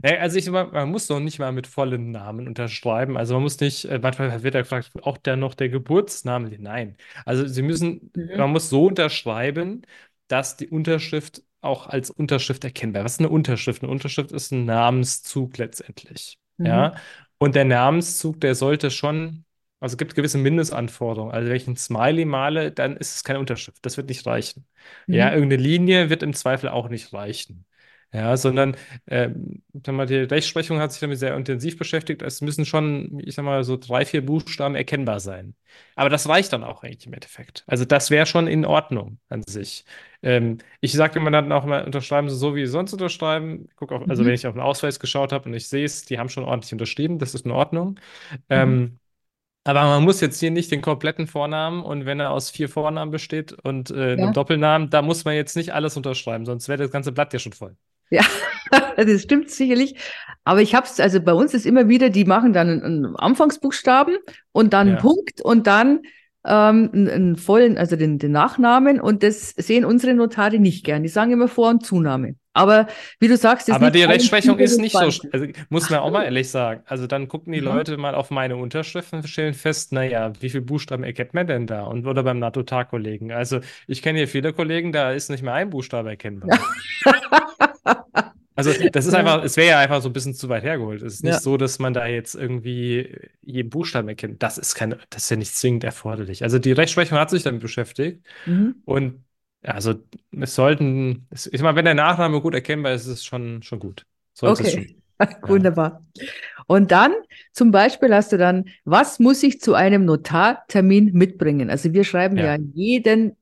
Ja, 0.03 0.17
also 0.19 0.37
ich, 0.37 0.49
man, 0.49 0.71
man 0.71 0.89
muss 0.89 1.07
doch 1.07 1.19
nicht 1.19 1.39
mal 1.39 1.51
mit 1.51 1.67
vollen 1.67 2.11
Namen 2.11 2.47
unterschreiben. 2.47 3.17
Also 3.17 3.33
man 3.35 3.43
muss 3.43 3.59
nicht, 3.59 3.85
äh, 3.85 3.99
manchmal 4.01 4.43
wird 4.43 4.55
ja 4.55 4.61
gefragt, 4.61 4.91
auch 5.03 5.17
der 5.17 5.35
noch 5.35 5.53
der 5.55 5.69
Geburtsname. 5.69 6.49
Nein. 6.59 6.97
Also 7.25 7.45
sie 7.47 7.61
müssen, 7.61 8.11
Mhm. 8.15 8.37
man 8.37 8.51
muss 8.51 8.69
so 8.69 8.85
unterschreiben, 8.87 9.81
dass 10.27 10.57
die 10.57 10.67
Unterschrift 10.69 11.43
auch 11.61 11.87
als 11.87 12.09
Unterschrift 12.09 12.63
erkennbar 12.63 13.01
ist. 13.01 13.05
Was 13.05 13.11
ist 13.13 13.19
eine 13.19 13.29
Unterschrift? 13.29 13.83
Eine 13.83 13.91
Unterschrift 13.91 14.31
ist 14.31 14.51
ein 14.51 14.65
Namenszug 14.65 15.57
letztendlich. 15.57 16.37
Mhm. 16.57 16.67
Ja. 16.67 16.95
Und 17.37 17.55
der 17.55 17.65
Namenszug, 17.65 18.39
der 18.41 18.55
sollte 18.55 18.91
schon, 18.91 19.45
also 19.79 19.93
es 19.93 19.97
gibt 19.97 20.15
gewisse 20.15 20.37
Mindestanforderungen. 20.37 21.31
Also 21.33 21.49
wenn 21.49 21.55
ich 21.55 21.67
ein 21.67 21.75
Smiley 21.77 22.25
male, 22.25 22.71
dann 22.71 22.97
ist 22.97 23.15
es 23.15 23.23
keine 23.23 23.39
Unterschrift. 23.39 23.85
Das 23.85 23.97
wird 23.97 24.09
nicht 24.09 24.25
reichen. 24.25 24.65
Ja, 25.09 25.27
Mhm. 25.29 25.33
irgendeine 25.33 25.61
Linie 25.63 26.09
wird 26.09 26.23
im 26.23 26.33
Zweifel 26.33 26.69
auch 26.69 26.89
nicht 26.89 27.13
reichen. 27.13 27.65
Ja, 28.11 28.35
sondern 28.37 28.75
sag 29.85 29.95
mal, 29.95 30.05
die 30.05 30.15
Rechtsprechung 30.15 30.79
hat 30.79 30.91
sich 30.91 30.99
damit 31.01 31.19
sehr 31.19 31.35
intensiv 31.35 31.77
beschäftigt. 31.77 32.21
Es 32.21 32.41
müssen 32.41 32.65
schon, 32.65 33.19
ich 33.23 33.35
sag 33.35 33.43
mal, 33.45 33.63
so 33.63 33.77
drei, 33.77 34.05
vier 34.05 34.25
Buchstaben 34.25 34.75
erkennbar 34.75 35.19
sein. 35.19 35.55
Aber 35.95 36.09
das 36.09 36.27
reicht 36.27 36.51
dann 36.53 36.63
auch 36.63 36.83
eigentlich 36.83 37.05
im 37.07 37.13
Endeffekt. 37.13 37.63
Also 37.67 37.85
das 37.85 38.09
wäre 38.09 38.25
schon 38.25 38.47
in 38.47 38.65
Ordnung 38.65 39.19
an 39.29 39.43
sich. 39.43 39.85
Ähm, 40.23 40.57
ich 40.81 40.93
sage 40.93 41.19
immer 41.19 41.31
dann 41.31 41.51
auch 41.51 41.65
mal, 41.65 41.85
unterschreiben 41.85 42.29
Sie 42.29 42.35
so, 42.35 42.55
wie 42.55 42.65
Sie 42.65 42.71
sonst 42.71 42.93
unterschreiben. 42.93 43.69
Guck 43.75 43.91
auf, 43.91 44.09
also 44.09 44.25
wenn 44.25 44.33
Mhm. 44.33 44.35
ich 44.35 44.47
auf 44.47 44.53
den 44.53 44.61
Ausweis 44.61 44.99
geschaut 44.99 45.31
habe 45.31 45.47
und 45.49 45.53
ich 45.55 45.67
sehe 45.67 45.85
es, 45.85 46.05
die 46.05 46.17
haben 46.19 46.29
schon 46.29 46.43
ordentlich 46.45 46.71
unterschrieben, 46.73 47.19
das 47.19 47.35
ist 47.35 47.45
in 47.45 47.51
Ordnung. 47.51 47.99
Mhm. 48.49 48.49
Ähm, 48.49 48.99
aber 49.65 49.83
man 49.83 50.03
muss 50.03 50.21
jetzt 50.21 50.39
hier 50.39 50.51
nicht 50.51 50.71
den 50.71 50.81
kompletten 50.81 51.27
Vornamen 51.27 51.83
und 51.83 52.05
wenn 52.05 52.19
er 52.19 52.31
aus 52.31 52.49
vier 52.51 52.69
Vornamen 52.69 53.11
besteht 53.11 53.53
und 53.53 53.91
äh, 53.91 54.13
einem 54.13 54.31
Ja. 54.31 54.33
Doppelnamen, 54.33 54.89
da 54.89 55.01
muss 55.03 55.25
man 55.25 55.35
jetzt 55.35 55.55
nicht 55.57 55.73
alles 55.73 55.97
unterschreiben, 55.97 56.45
sonst 56.45 56.69
wäre 56.69 56.79
das 56.83 56.91
ganze 56.91 57.11
Blatt 57.13 57.33
ja 57.33 57.39
schon 57.39 57.53
voll. 57.53 57.77
Ja, 58.09 58.23
das 58.97 59.21
stimmt 59.21 59.49
sicherlich. 59.49 59.95
Aber 60.43 60.61
ich 60.61 60.73
habe 60.73 60.85
es, 60.85 60.99
also 60.99 61.21
bei 61.21 61.33
uns 61.33 61.53
ist 61.53 61.65
immer 61.65 61.89
wieder, 61.89 62.09
die 62.09 62.25
machen 62.25 62.53
dann 62.53 62.69
einen, 62.69 62.83
einen 62.83 63.15
Anfangsbuchstaben 63.15 64.17
und 64.51 64.73
dann 64.73 64.87
einen 64.87 64.95
Ja. 64.97 65.01
Punkt 65.01 65.41
und 65.41 65.67
dann 65.67 66.01
ähm, 66.45 66.89
einen, 66.93 67.09
einen 67.09 67.35
vollen, 67.35 67.77
also 67.77 67.95
den, 67.95 68.17
den 68.17 68.31
Nachnamen. 68.31 68.99
Und 68.99 69.23
das 69.23 69.49
sehen 69.49 69.85
unsere 69.85 70.13
Notare 70.13 70.59
nicht 70.59 70.85
gern. 70.85 71.03
Die 71.03 71.09
sagen 71.09 71.31
immer 71.31 71.47
Vor- 71.47 71.69
und 71.69 71.85
Zunahme. 71.85 72.35
Aber 72.53 72.87
wie 73.19 73.27
du 73.27 73.37
sagst, 73.37 73.69
ist 73.69 73.75
Aber 73.75 73.85
nicht 73.85 73.95
die 73.95 74.03
Rechtsprechung 74.03 74.57
ist 74.57 74.79
nicht 74.79 74.93
so, 74.93 74.99
also 74.99 75.45
muss 75.69 75.89
man 75.89 75.99
auch 75.99 76.11
mal 76.11 76.23
ehrlich 76.23 76.49
sagen. 76.49 76.81
Also 76.87 77.05
dann 77.07 77.27
gucken 77.27 77.53
die 77.53 77.61
Aha. 77.61 77.75
Leute 77.75 77.97
mal 77.97 78.15
auf 78.15 78.31
meine 78.31 78.57
Unterschriften 78.57 79.19
und 79.19 79.27
stellen 79.27 79.53
fest, 79.53 79.93
naja, 79.93 80.33
wie 80.39 80.49
viele 80.49 80.63
Buchstaben 80.63 81.03
erkennt 81.03 81.33
man 81.33 81.47
denn 81.47 81.67
da? 81.67 81.83
Und 81.83 82.07
oder 82.07 82.23
beim 82.23 82.39
NATO-Tar-Kollegen. 82.39 83.31
Also 83.31 83.59
ich 83.87 84.01
kenne 84.01 84.17
hier 84.19 84.27
viele 84.27 84.51
Kollegen, 84.51 84.91
da 84.91 85.11
ist 85.11 85.29
nicht 85.29 85.43
mehr 85.43 85.53
ein 85.53 85.69
Buchstabe 85.69 86.17
Ja. 86.23 86.59
Also 88.55 88.73
das 88.91 89.05
ist 89.05 89.13
einfach, 89.13 89.41
es 89.43 89.55
wäre 89.55 89.69
ja 89.69 89.79
einfach 89.79 90.01
so 90.01 90.09
ein 90.09 90.13
bisschen 90.13 90.33
zu 90.33 90.49
weit 90.49 90.63
hergeholt. 90.63 91.01
Es 91.01 91.15
ist 91.15 91.23
nicht 91.23 91.35
Ja. 91.35 91.39
so, 91.39 91.55
dass 91.55 91.79
man 91.79 91.93
da 91.93 92.07
jetzt 92.07 92.35
irgendwie 92.35 93.17
jeden 93.41 93.69
Buchstaben 93.69 94.09
erkennt. 94.09 94.43
Das 94.43 94.57
ist 94.57 94.75
keine, 94.75 94.97
das 95.09 95.23
ist 95.23 95.29
ja 95.29 95.37
nicht 95.37 95.55
zwingend 95.55 95.85
erforderlich. 95.85 96.43
Also 96.43 96.59
die 96.59 96.73
Rechtsprechung 96.73 97.17
hat 97.17 97.29
sich 97.29 97.43
damit 97.43 97.61
beschäftigt 97.61 98.25
Mhm. 98.45 98.81
und 98.85 99.23
also 99.63 99.95
es 100.31 100.55
sollten, 100.55 101.27
ich 101.31 101.61
meine, 101.61 101.75
wenn 101.75 101.85
der 101.85 101.93
Nachname 101.95 102.41
gut 102.41 102.53
erkennbar 102.53 102.93
ist, 102.93 103.03
ist 103.03 103.07
es 103.13 103.25
schon, 103.25 103.61
schon 103.63 103.79
gut. 103.79 104.05
Sollte 104.33 104.63
es 104.63 104.71
schon. 104.71 104.83
Okay, 104.83 104.95
Ja. 105.45 105.49
wunderbar. 105.49 106.05
Und 106.67 106.91
dann 106.91 107.13
zum 107.53 107.71
Beispiel 107.71 108.13
hast 108.13 108.31
du 108.33 108.37
dann, 108.37 108.69
was 108.85 109.19
muss 109.19 109.43
ich 109.43 109.61
zu 109.61 109.73
einem 109.75 110.05
Notartermin 110.05 111.13
mitbringen? 111.13 111.69
Also 111.69 111.93
wir 111.93 112.03
schreiben 112.05 112.39
ja, 112.39 112.55
Ja. 112.55 112.57
jeden 112.73 113.37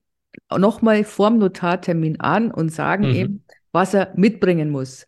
nochmal 0.55 1.03
vorm 1.03 1.37
Notartermin 1.39 2.19
an 2.21 2.51
und 2.51 2.69
sagen 2.69 3.03
Mhm. 3.03 3.11
eben, 3.11 3.43
was 3.77 3.93
er 3.93 4.11
mitbringen 4.15 4.69
muss. 4.71 5.07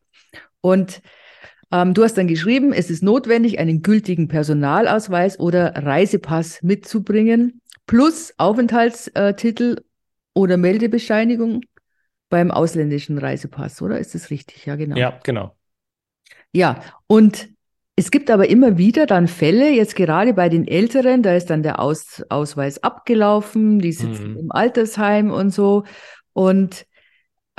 Und 0.61 1.01
ähm, 1.71 1.93
du 1.93 2.03
hast 2.03 2.17
dann 2.17 2.27
geschrieben, 2.27 2.71
es 2.71 2.89
ist 2.89 3.01
notwendig, 3.03 3.59
einen 3.59 3.81
gültigen 3.81 4.27
Personalausweis 4.27 5.39
oder 5.39 5.73
Reisepass 5.75 6.61
mitzubringen, 6.61 7.61
plus 7.87 8.33
Aufenthaltstitel 8.37 9.81
oder 10.33 10.57
Meldebescheinigung 10.57 11.61
beim 12.29 12.51
ausländischen 12.51 13.17
Reisepass, 13.17 13.81
oder? 13.81 13.97
Ist 13.97 14.13
das 14.13 14.29
richtig? 14.29 14.65
Ja, 14.67 14.75
genau. 14.75 14.97
Ja, 14.97 15.19
genau. 15.23 15.55
Ja, 16.53 16.81
und 17.07 17.49
es 17.95 18.11
gibt 18.11 18.31
aber 18.31 18.49
immer 18.49 18.77
wieder 18.77 19.05
dann 19.05 19.27
Fälle, 19.27 19.71
jetzt 19.71 19.95
gerade 19.95 20.33
bei 20.33 20.47
den 20.47 20.67
Älteren, 20.67 21.21
da 21.21 21.35
ist 21.35 21.49
dann 21.49 21.63
der 21.63 21.79
Aus 21.79 22.23
Ausweis 22.29 22.81
abgelaufen, 22.81 23.79
die 23.79 23.91
sitzen 23.91 24.33
Mhm. 24.33 24.39
im 24.39 24.51
Altersheim 24.51 25.31
und 25.31 25.49
so. 25.49 25.83
Und 26.33 26.85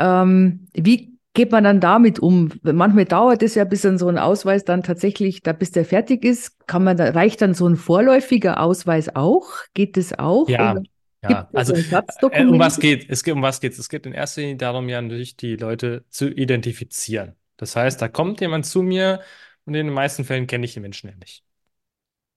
ähm, 0.01 0.67
wie 0.75 1.19
geht 1.35 1.53
man 1.53 1.65
dann 1.65 1.81
damit 1.81 2.19
um? 2.19 2.51
Manchmal 2.63 3.05
dauert 3.05 3.43
es 3.43 3.55
ja, 3.55 3.65
bis 3.65 3.83
dann 3.83 3.99
so 3.99 4.09
ein 4.09 4.19
Ausweis 4.19 4.65
dann 4.65 4.83
tatsächlich, 4.83 5.43
da 5.43 5.53
bis 5.53 5.71
der 5.71 5.85
fertig 5.85 6.25
ist, 6.25 6.67
kann 6.67 6.85
man 6.85 6.97
da, 6.97 7.11
reicht 7.11 7.43
dann 7.43 7.55
so 7.55 7.67
ein 7.69 7.77
vorläufiger 7.77 8.61
Ausweis 8.61 9.15
auch? 9.15 9.49
Geht 9.75 9.97
das 9.97 10.19
auch? 10.19 10.49
Ja, 10.49 10.73
Oder 10.73 10.83
ja. 11.23 11.49
Also 11.53 11.75
äh, 11.75 12.45
um 12.47 12.59
was 12.59 12.79
geht 12.81 13.11
es? 13.11 13.23
Geht, 13.23 13.35
um 13.35 13.43
was 13.43 13.61
geht's? 13.61 13.79
Es 13.79 13.89
geht 13.89 14.07
in 14.07 14.13
erster 14.13 14.41
Linie 14.41 14.57
darum, 14.57 14.89
ja 14.89 15.01
natürlich 15.01 15.37
die 15.37 15.57
Leute 15.57 16.05
zu 16.09 16.29
identifizieren. 16.29 17.35
Das 17.57 17.77
heißt, 17.77 18.01
da 18.01 18.09
kommt 18.09 18.41
jemand 18.41 18.65
zu 18.65 18.83
mir 18.83 19.21
und 19.67 19.75
in 19.75 19.87
den 19.87 19.95
meisten 19.95 20.25
Fällen 20.25 20.47
kenne 20.47 20.65
ich 20.65 20.75
den 20.75 20.83
Menschen 20.83 21.11
ja 21.11 21.17
nicht. 21.17 21.45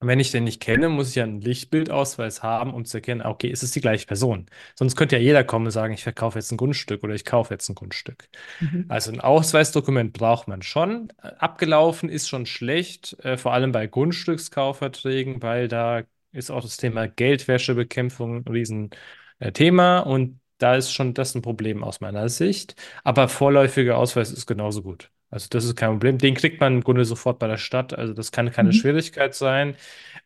Und 0.04 0.10
wenn 0.10 0.20
ich 0.20 0.32
den 0.32 0.44
nicht 0.44 0.62
kenne, 0.62 0.90
muss 0.90 1.10
ich 1.12 1.16
ja 1.16 1.24
einen 1.24 1.40
Lichtbildausweis 1.40 2.44
haben, 2.44 2.74
um 2.74 2.84
zu 2.84 2.98
erkennen, 2.98 3.22
ah, 3.22 3.30
okay, 3.30 3.48
ist 3.48 3.64
es 3.64 3.72
die 3.72 3.80
gleiche 3.80 4.06
Person? 4.06 4.48
Sonst 4.76 4.98
könnte 4.98 5.16
ja 5.16 5.22
jeder 5.22 5.46
kommen 5.46 5.68
und 5.68 5.72
sagen, 5.72 5.94
ich 5.94 6.04
verkaufe 6.04 6.38
jetzt 6.38 6.52
ein 6.52 6.58
Grundstück 6.58 7.04
oder 7.06 7.14
ich 7.14 7.24
kaufe 7.24 7.54
jetzt 7.54 7.70
ein 7.70 7.76
Grundstück. 7.76 8.28
Mhm. 8.60 8.84
Also 8.90 9.14
ein 9.14 9.22
Ausweisdokument 9.22 10.12
braucht 10.12 10.50
man 10.50 10.62
schon. 10.62 11.08
Äh, 11.24 11.28
Abgelaufen 11.38 12.10
ist 12.10 12.28
schon 12.28 12.46
schlecht, 12.46 13.18
äh, 13.24 13.38
vor 13.38 13.54
allem 13.54 13.72
bei 13.72 13.88
Grundstückskaufverträgen, 13.88 15.42
weil 15.42 15.70
da 15.70 16.02
ist 16.34 16.52
auch 16.52 16.62
das 16.64 16.76
Thema 16.76 17.08
Geldwäschebekämpfung 17.08 18.44
ein 18.46 18.48
Riesenthema 18.52 20.00
und 20.00 20.42
da 20.58 20.76
ist 20.76 20.92
schon 20.92 21.14
das 21.14 21.34
ein 21.34 21.42
Problem 21.42 21.82
aus 21.82 22.02
meiner 22.02 22.28
Sicht. 22.28 22.76
Aber 23.06 23.30
vorläufiger 23.30 23.98
Ausweis 23.98 24.32
ist 24.34 24.48
genauso 24.48 24.82
gut. 24.84 25.12
Also 25.34 25.48
das 25.50 25.66
ist 25.66 25.76
kein 25.76 25.92
Problem. 25.92 26.18
Den 26.18 26.36
kriegt 26.36 26.60
man 26.62 26.76
im 26.76 26.82
Grunde 26.84 27.06
sofort 27.06 27.40
bei 27.40 27.48
der 27.48 27.58
Stadt. 27.58 27.94
Also 27.98 28.14
das 28.14 28.32
kann 28.32 28.52
keine 28.52 28.72
Mhm. 28.72 28.74
Schwierigkeit 28.74 29.34
sein. 29.36 29.76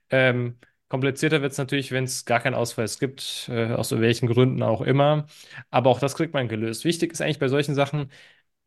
Ähm, 0.10 0.58
komplizierter 0.90 1.42
wird 1.42 1.52
es 1.54 1.58
natürlich, 1.58 1.92
wenn 1.92 2.06
es 2.06 2.26
gar 2.26 2.40
keinen 2.40 2.56
Ausweis 2.56 3.00
gibt, 3.00 3.50
äh, 3.52 3.74
aus 3.74 3.92
welchen 3.92 4.28
Gründen 4.28 4.64
auch 4.64 4.82
immer. 4.82 5.28
Aber 5.70 5.90
auch 5.90 6.00
das 6.00 6.16
kriegt 6.16 6.34
man 6.34 6.48
gelöst. 6.48 6.86
Wichtig 6.86 7.14
ist 7.14 7.22
eigentlich 7.22 7.40
bei 7.40 7.48
solchen 7.50 7.76
Sachen, 7.76 8.12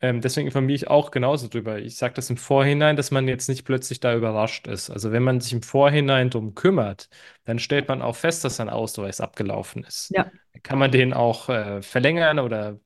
ähm, 0.03 0.20
deswegen 0.22 0.46
informiere 0.46 0.76
ich 0.76 0.88
auch 0.88 1.11
genauso 1.11 1.48
drüber. 1.48 1.79
Ich 1.79 1.96
sage 1.96 2.14
das 2.14 2.31
im 2.31 2.38
Vorhinein, 2.38 2.96
dass 2.96 3.11
man 3.11 3.29
jetzt 3.29 3.48
nicht 3.48 3.64
plötzlich 3.66 4.00
da 4.00 4.14
überrascht 4.16 4.66
ist. 4.66 4.88
Also 4.90 5.12
wenn 5.12 5.22
man 5.22 5.40
sich 5.40 5.53
im 5.53 5.62
Vorhinein 5.62 6.31
drum 6.31 6.55
kümmert, 6.55 7.11
dann 7.44 7.59
stellt 7.59 7.88
man 7.88 8.00
auch 8.03 8.16
fest, 8.16 8.44
dass 8.44 8.61
ein 8.61 8.70
Ausweis 8.70 9.20
abgelaufen 9.20 9.85
ist. 9.85 10.16
Ja. 10.16 10.31
Kann 10.62 10.79
man 10.79 10.90
den 10.90 11.12
auch 11.12 11.48
äh, 11.50 11.83
verlängern 11.83 12.38
oder 12.38 12.81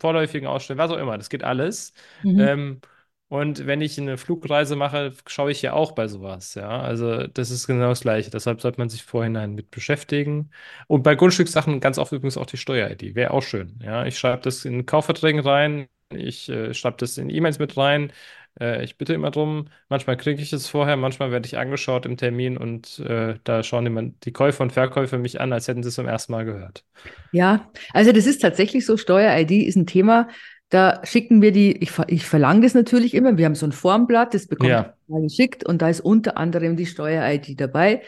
vorläufigen 0.00 0.48
ausstellen, 0.48 0.78
was 0.78 0.90
auch 0.90 0.98
immer. 0.98 1.16
Das 1.18 1.28
geht 1.30 1.44
alles. 1.44 1.92
Mhm. 2.22 2.40
Ähm, 2.40 2.80
und 3.28 3.66
wenn 3.66 3.80
ich 3.80 3.98
eine 3.98 4.18
Flugreise 4.18 4.76
mache, 4.76 5.12
schaue 5.26 5.50
ich 5.50 5.60
ja 5.60 5.72
auch 5.72 5.92
bei 5.92 6.06
sowas. 6.06 6.54
Ja, 6.54 6.80
also 6.80 7.26
das 7.26 7.50
ist 7.50 7.66
genau 7.66 7.88
das 7.88 8.02
Gleiche. 8.02 8.30
Deshalb 8.30 8.60
sollte 8.60 8.78
man 8.78 8.88
sich 8.88 9.02
vorhinein 9.02 9.54
mit 9.54 9.70
beschäftigen. 9.72 10.50
Und 10.86 11.02
bei 11.02 11.16
Grundstückssachen 11.16 11.80
ganz 11.80 11.98
oft 11.98 12.12
übrigens 12.12 12.36
auch 12.36 12.46
die 12.46 12.56
Steuer-ID. 12.56 13.16
Wäre 13.16 13.32
auch 13.32 13.42
schön. 13.42 13.80
Ja, 13.82 14.06
ich 14.06 14.16
schreibe 14.18 14.42
das 14.42 14.64
in 14.64 14.86
Kaufverträgen 14.86 15.40
rein. 15.40 15.88
Ich 16.10 16.48
äh, 16.48 16.72
schreibe 16.72 16.98
das 16.98 17.18
in 17.18 17.28
E-Mails 17.28 17.58
mit 17.58 17.76
rein. 17.76 18.12
Äh, 18.60 18.84
ich 18.84 18.96
bitte 18.96 19.14
immer 19.14 19.30
drum. 19.32 19.68
Manchmal 19.88 20.16
kriege 20.16 20.40
ich 20.40 20.52
es 20.52 20.68
vorher, 20.68 20.96
manchmal 20.96 21.30
werde 21.30 21.46
ich 21.46 21.58
angeschaut 21.58 22.06
im 22.06 22.16
Termin 22.16 22.56
und 22.56 23.00
äh, 23.00 23.34
da 23.44 23.62
schauen 23.62 23.86
immer 23.86 24.02
die 24.02 24.32
Käufer 24.32 24.62
und 24.62 24.72
Verkäufer 24.72 25.18
mich 25.18 25.40
an, 25.40 25.52
als 25.52 25.68
hätten 25.68 25.82
sie 25.82 25.88
es 25.88 25.94
zum 25.94 26.06
ersten 26.06 26.32
Mal 26.32 26.44
gehört. 26.44 26.84
Ja, 27.32 27.70
also 27.92 28.12
das 28.12 28.26
ist 28.26 28.40
tatsächlich 28.40 28.86
so, 28.86 28.96
Steuer-ID 28.96 29.50
ist 29.66 29.76
ein 29.76 29.86
Thema, 29.86 30.28
da 30.68 31.00
schicken 31.04 31.42
wir 31.42 31.52
die, 31.52 31.76
ich, 31.76 31.92
ich 32.08 32.26
verlange 32.26 32.62
das 32.62 32.74
natürlich 32.74 33.14
immer, 33.14 33.36
wir 33.38 33.44
haben 33.46 33.54
so 33.54 33.66
ein 33.66 33.72
Formblatt, 33.72 34.34
das 34.34 34.46
bekommt 34.46 34.70
Ja. 34.70 34.94
man 35.06 35.22
geschickt 35.22 35.64
und 35.64 35.80
da 35.82 35.88
ist 35.88 36.00
unter 36.00 36.36
anderem 36.36 36.76
die 36.76 36.86
Steuer-ID 36.86 37.60
dabei. 37.60 38.02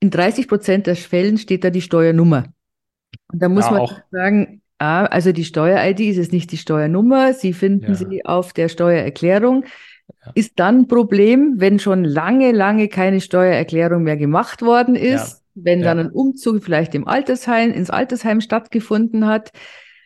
In 0.00 0.10
30 0.10 0.48
Prozent 0.48 0.86
der 0.86 0.96
Fällen 0.96 1.38
steht 1.38 1.64
da 1.64 1.70
die 1.70 1.80
Steuernummer. 1.80 2.44
Und 3.32 3.42
da 3.42 3.48
muss 3.48 3.64
Ja, 3.66 3.70
man 3.72 3.80
auch. 3.80 4.00
sagen, 4.10 4.62
ah, 4.78 5.06
also 5.06 5.32
die 5.32 5.44
Steuer-ID 5.44 6.00
ist 6.00 6.18
es 6.18 6.30
nicht 6.32 6.52
die 6.52 6.56
Steuernummer, 6.58 7.32
Sie 7.34 7.52
finden 7.52 7.92
Ja. 7.92 7.96
sie 7.96 8.24
auf 8.24 8.52
der 8.52 8.68
Steuererklärung. 8.68 9.64
Ja. 10.24 10.32
Ist 10.34 10.52
dann 10.60 10.80
ein 10.82 10.88
Problem, 10.88 11.54
wenn 11.56 11.78
schon 11.78 12.04
lange, 12.04 12.52
lange 12.52 12.88
keine 12.88 13.20
Steuererklärung 13.20 14.02
mehr 14.02 14.16
gemacht 14.18 14.62
worden 14.62 14.94
ist, 14.96 15.42
wenn 15.54 15.80
dann 15.82 15.98
ein 15.98 16.10
Umzug 16.10 16.62
vielleicht 16.62 16.94
im 16.94 17.08
Altersheim, 17.08 17.72
ins 17.72 17.90
Altersheim 17.90 18.40
stattgefunden 18.40 19.26
hat. 19.26 19.50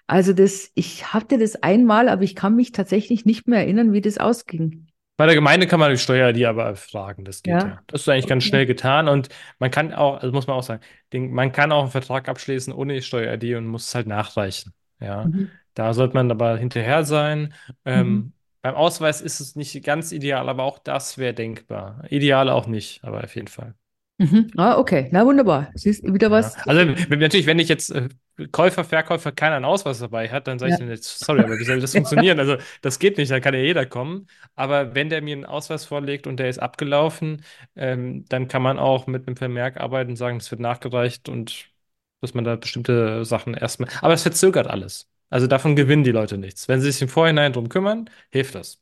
Also 0.09 0.33
das, 0.33 0.73
ich 0.75 1.13
hatte 1.13 1.39
das 1.39 1.55
einmal, 1.63 2.09
aber 2.09 2.23
ich 2.25 2.35
kann 2.35 2.57
mich 2.57 2.73
tatsächlich 2.73 3.25
nicht 3.27 3.47
mehr 3.47 3.61
erinnern, 3.61 3.93
wie 3.93 4.01
das 4.01 4.19
ausging. 4.19 4.89
Bei 5.17 5.27
der 5.27 5.35
Gemeinde 5.35 5.67
kann 5.67 5.81
man 5.81 5.91
die 5.91 5.99
Steuer 5.99 6.33
die 6.33 6.47
aber 6.47 6.77
fragen, 6.77 7.25
das 7.25 7.43
geht 7.43 7.65
Ja. 7.65 7.65
ja. 7.65 7.83
Das 7.89 8.03
ist 8.03 8.09
eigentlich 8.09 8.29
ganz 8.29 8.45
Okay. 8.45 8.49
schnell 8.49 8.67
getan 8.67 9.09
und 9.09 9.29
man 9.59 9.71
kann 9.73 9.93
auch, 9.93 10.19
also 10.21 10.33
muss 10.33 10.47
man 10.47 10.57
auch 10.57 10.63
sagen, 10.63 10.83
den, 11.13 11.33
man 11.33 11.51
kann 11.51 11.73
auch 11.73 11.83
einen 11.83 11.91
Vertrag 11.91 12.29
abschließen 12.29 12.73
ohne 12.73 12.95
die 12.95 13.03
Steuer-ID 13.03 13.57
und 13.57 13.67
muss 13.67 13.89
es 13.89 13.95
halt 13.97 14.07
nachreichen. 14.07 14.75
Ja, 15.01 15.31
Mhm. 15.31 15.59
da 15.75 15.93
sollte 15.93 16.15
man 16.15 16.31
aber 16.31 16.57
hinterher 16.57 17.05
sein. 17.05 17.53
Ähm, 17.85 18.27
Mhm. 18.27 18.33
beim 18.63 18.77
Ausweis 18.77 19.21
ist 19.21 19.41
es 19.41 19.57
nicht 19.57 19.83
ganz 19.85 20.13
ideal, 20.13 20.49
aber 20.49 20.63
auch 20.65 20.79
das 20.79 21.19
wäre 21.19 21.35
denkbar. 21.35 22.05
Ideal 22.11 22.49
auch 22.49 22.67
nicht, 22.69 23.03
aber 23.05 23.25
auf 23.25 23.35
jeden 23.35 23.49
Fall. 23.49 23.75
Mhm. 24.19 24.51
Ah, 24.57 24.77
okay. 24.79 25.09
Na, 25.13 25.25
wunderbar. 25.25 25.71
Siehst 25.75 26.03
wieder 26.03 26.27
Ja. 26.29 26.33
was? 26.33 26.57
Also 26.67 26.81
wenn- 26.81 27.19
natürlich, 27.21 27.47
wenn 27.47 27.59
ich 27.61 27.69
jetzt 27.69 27.91
äh, 27.91 28.09
Käufer, 28.51 28.83
Verkäufer 28.85 29.31
keiner 29.33 29.57
einen 29.57 29.65
Ausweis 29.65 30.01
dabei 30.01 30.29
hat, 30.29 30.49
dann 30.49 30.59
sage 30.59 30.71
Ja. 30.71 30.75
ich 30.75 30.81
dann 30.81 30.89
jetzt, 30.91 31.21
sorry, 31.25 31.41
aber 31.43 31.57
wie 31.59 31.65
soll 31.65 31.81
das 31.81 31.93
funktionieren? 31.95 32.41
Also 32.41 32.57
das 32.83 32.99
geht 32.99 33.17
nicht, 33.19 33.31
da 33.31 33.39
kann 33.41 33.55
ja 33.55 33.61
jeder 33.61 33.87
kommen. 33.87 34.27
Aber 34.57 34.95
wenn 34.95 35.09
der 35.09 35.23
mir 35.23 35.35
einen 35.35 35.45
Ausweis 35.45 35.85
vorlegt 35.85 36.27
und 36.27 36.37
der 36.39 36.49
ist 36.49 36.59
abgelaufen, 36.59 37.45
ähm, 37.77 38.25
dann 38.29 38.49
kann 38.49 38.63
man 38.63 38.79
auch 38.79 39.07
mit 39.07 39.27
einem 39.29 39.37
Vermerk 39.37 39.77
arbeiten 39.79 40.11
und 40.11 40.17
sagen, 40.17 40.39
es 40.39 40.51
wird 40.51 40.61
nachgereicht 40.61 41.29
und 41.29 41.71
dass 42.21 42.35
man 42.35 42.45
da 42.45 42.57
bestimmte 42.57 43.25
Sachen 43.25 43.55
erstmal. 43.55 43.89
Aber 44.03 44.15
es 44.15 44.23
verzögert 44.23 44.67
alles. 44.67 45.09
Also 45.31 45.47
davon 45.47 45.77
gewinnen 45.77 46.03
die 46.05 46.11
Leute 46.11 46.39
nichts. 46.39 46.67
Wenn 46.69 46.81
sie 46.81 46.91
sich 46.91 47.03
im 47.03 47.09
Vorhinein 47.09 47.53
drum 47.53 47.69
kümmern, 47.69 48.11
hilft 48.33 48.55
das. 48.57 48.81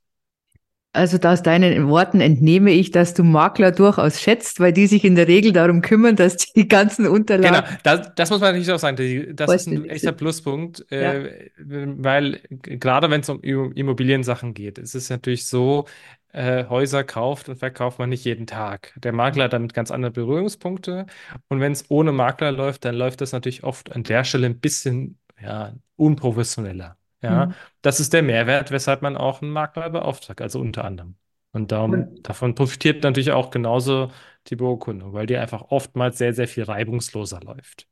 Also 0.96 1.18
aus 1.28 1.42
deinen 1.42 1.88
Worten 1.88 2.20
entnehme 2.20 2.70
ich, 2.72 2.90
dass 2.90 3.14
du 3.14 3.22
Makler 3.22 3.70
durchaus 3.72 4.20
schätzt, 4.20 4.60
weil 4.60 4.72
die 4.72 4.86
sich 4.86 5.04
in 5.04 5.14
der 5.14 5.28
Regel 5.28 5.52
darum 5.52 5.82
kümmern, 5.82 6.16
dass 6.16 6.36
die 6.38 6.66
ganzen 6.68 7.04
Genau, 7.04 7.14
Unterlagen 7.16 7.78
das, 7.82 8.14
das 8.14 8.30
muss 8.30 8.40
man 8.40 8.50
natürlich 8.50 8.72
auch 8.72 8.78
sagen. 8.78 8.96
Das 9.36 9.52
ist 9.52 9.66
ein 9.68 9.84
echter. 9.88 10.12
Pluspunkt, 10.12 10.84
Ja. 10.90 11.12
äh, 11.14 11.50
weil 11.58 12.40
gerade 12.62 13.10
wenn 13.10 13.20
es 13.20 13.28
um 13.28 13.40
Immo- 13.42 13.70
Immobiliensachen 13.74 14.54
geht, 14.54 14.78
ist 14.78 14.94
es 14.94 15.10
natürlich 15.10 15.46
so, 15.46 15.86
äh, 16.32 16.64
Häuser 16.66 17.04
kauft 17.04 17.48
und 17.48 17.56
verkauft 17.56 17.98
man 17.98 18.08
nicht 18.10 18.24
jeden 18.24 18.46
Tag. 18.46 18.92
Der 18.96 19.12
Makler 19.12 19.44
hat 19.44 19.52
damit 19.52 19.74
ganz 19.74 19.90
andere 19.90 20.10
Berührungspunkte. 20.10 21.06
Und 21.48 21.60
wenn 21.60 21.72
es 21.72 21.84
ohne 21.90 22.12
Makler 22.12 22.52
läuft, 22.52 22.84
dann 22.84 22.94
läuft 22.94 23.20
das 23.20 23.32
natürlich 23.32 23.64
oft 23.64 23.92
an 23.94 24.02
der 24.02 24.24
Stelle 24.24 24.46
ein 24.46 24.60
bisschen, 24.60 25.18
ja, 25.42 25.72
unprofessioneller. 25.96 26.96
Ja, 27.26 27.48
Mhm. 27.48 27.56
das 27.82 28.00
ist 28.00 28.12
der 28.12 28.22
Mehrwert, 28.22 28.70
weshalb 28.70 29.02
man 29.02 29.16
auch 29.16 29.42
einen 29.42 29.50
Makler 29.50 29.90
beauftragt, 29.90 30.40
also 30.40 30.60
unter 30.60 30.84
anderem. 30.84 31.16
Und 31.52 31.72
darum, 31.72 32.08
Und 32.08 32.20
davon 32.22 32.54
profitiert 32.54 33.02
natürlich 33.02 33.32
auch 33.32 33.50
genauso 33.50 34.10
die 34.48 34.56
Beurkundung, 34.56 35.12
weil 35.12 35.26
die 35.26 35.36
einfach 35.36 35.62
oftmals 35.70 36.18
sehr, 36.18 36.34
sehr 36.34 36.48
viel 36.48 36.64
reibungsloser 36.64 37.40
läuft. 37.40 37.88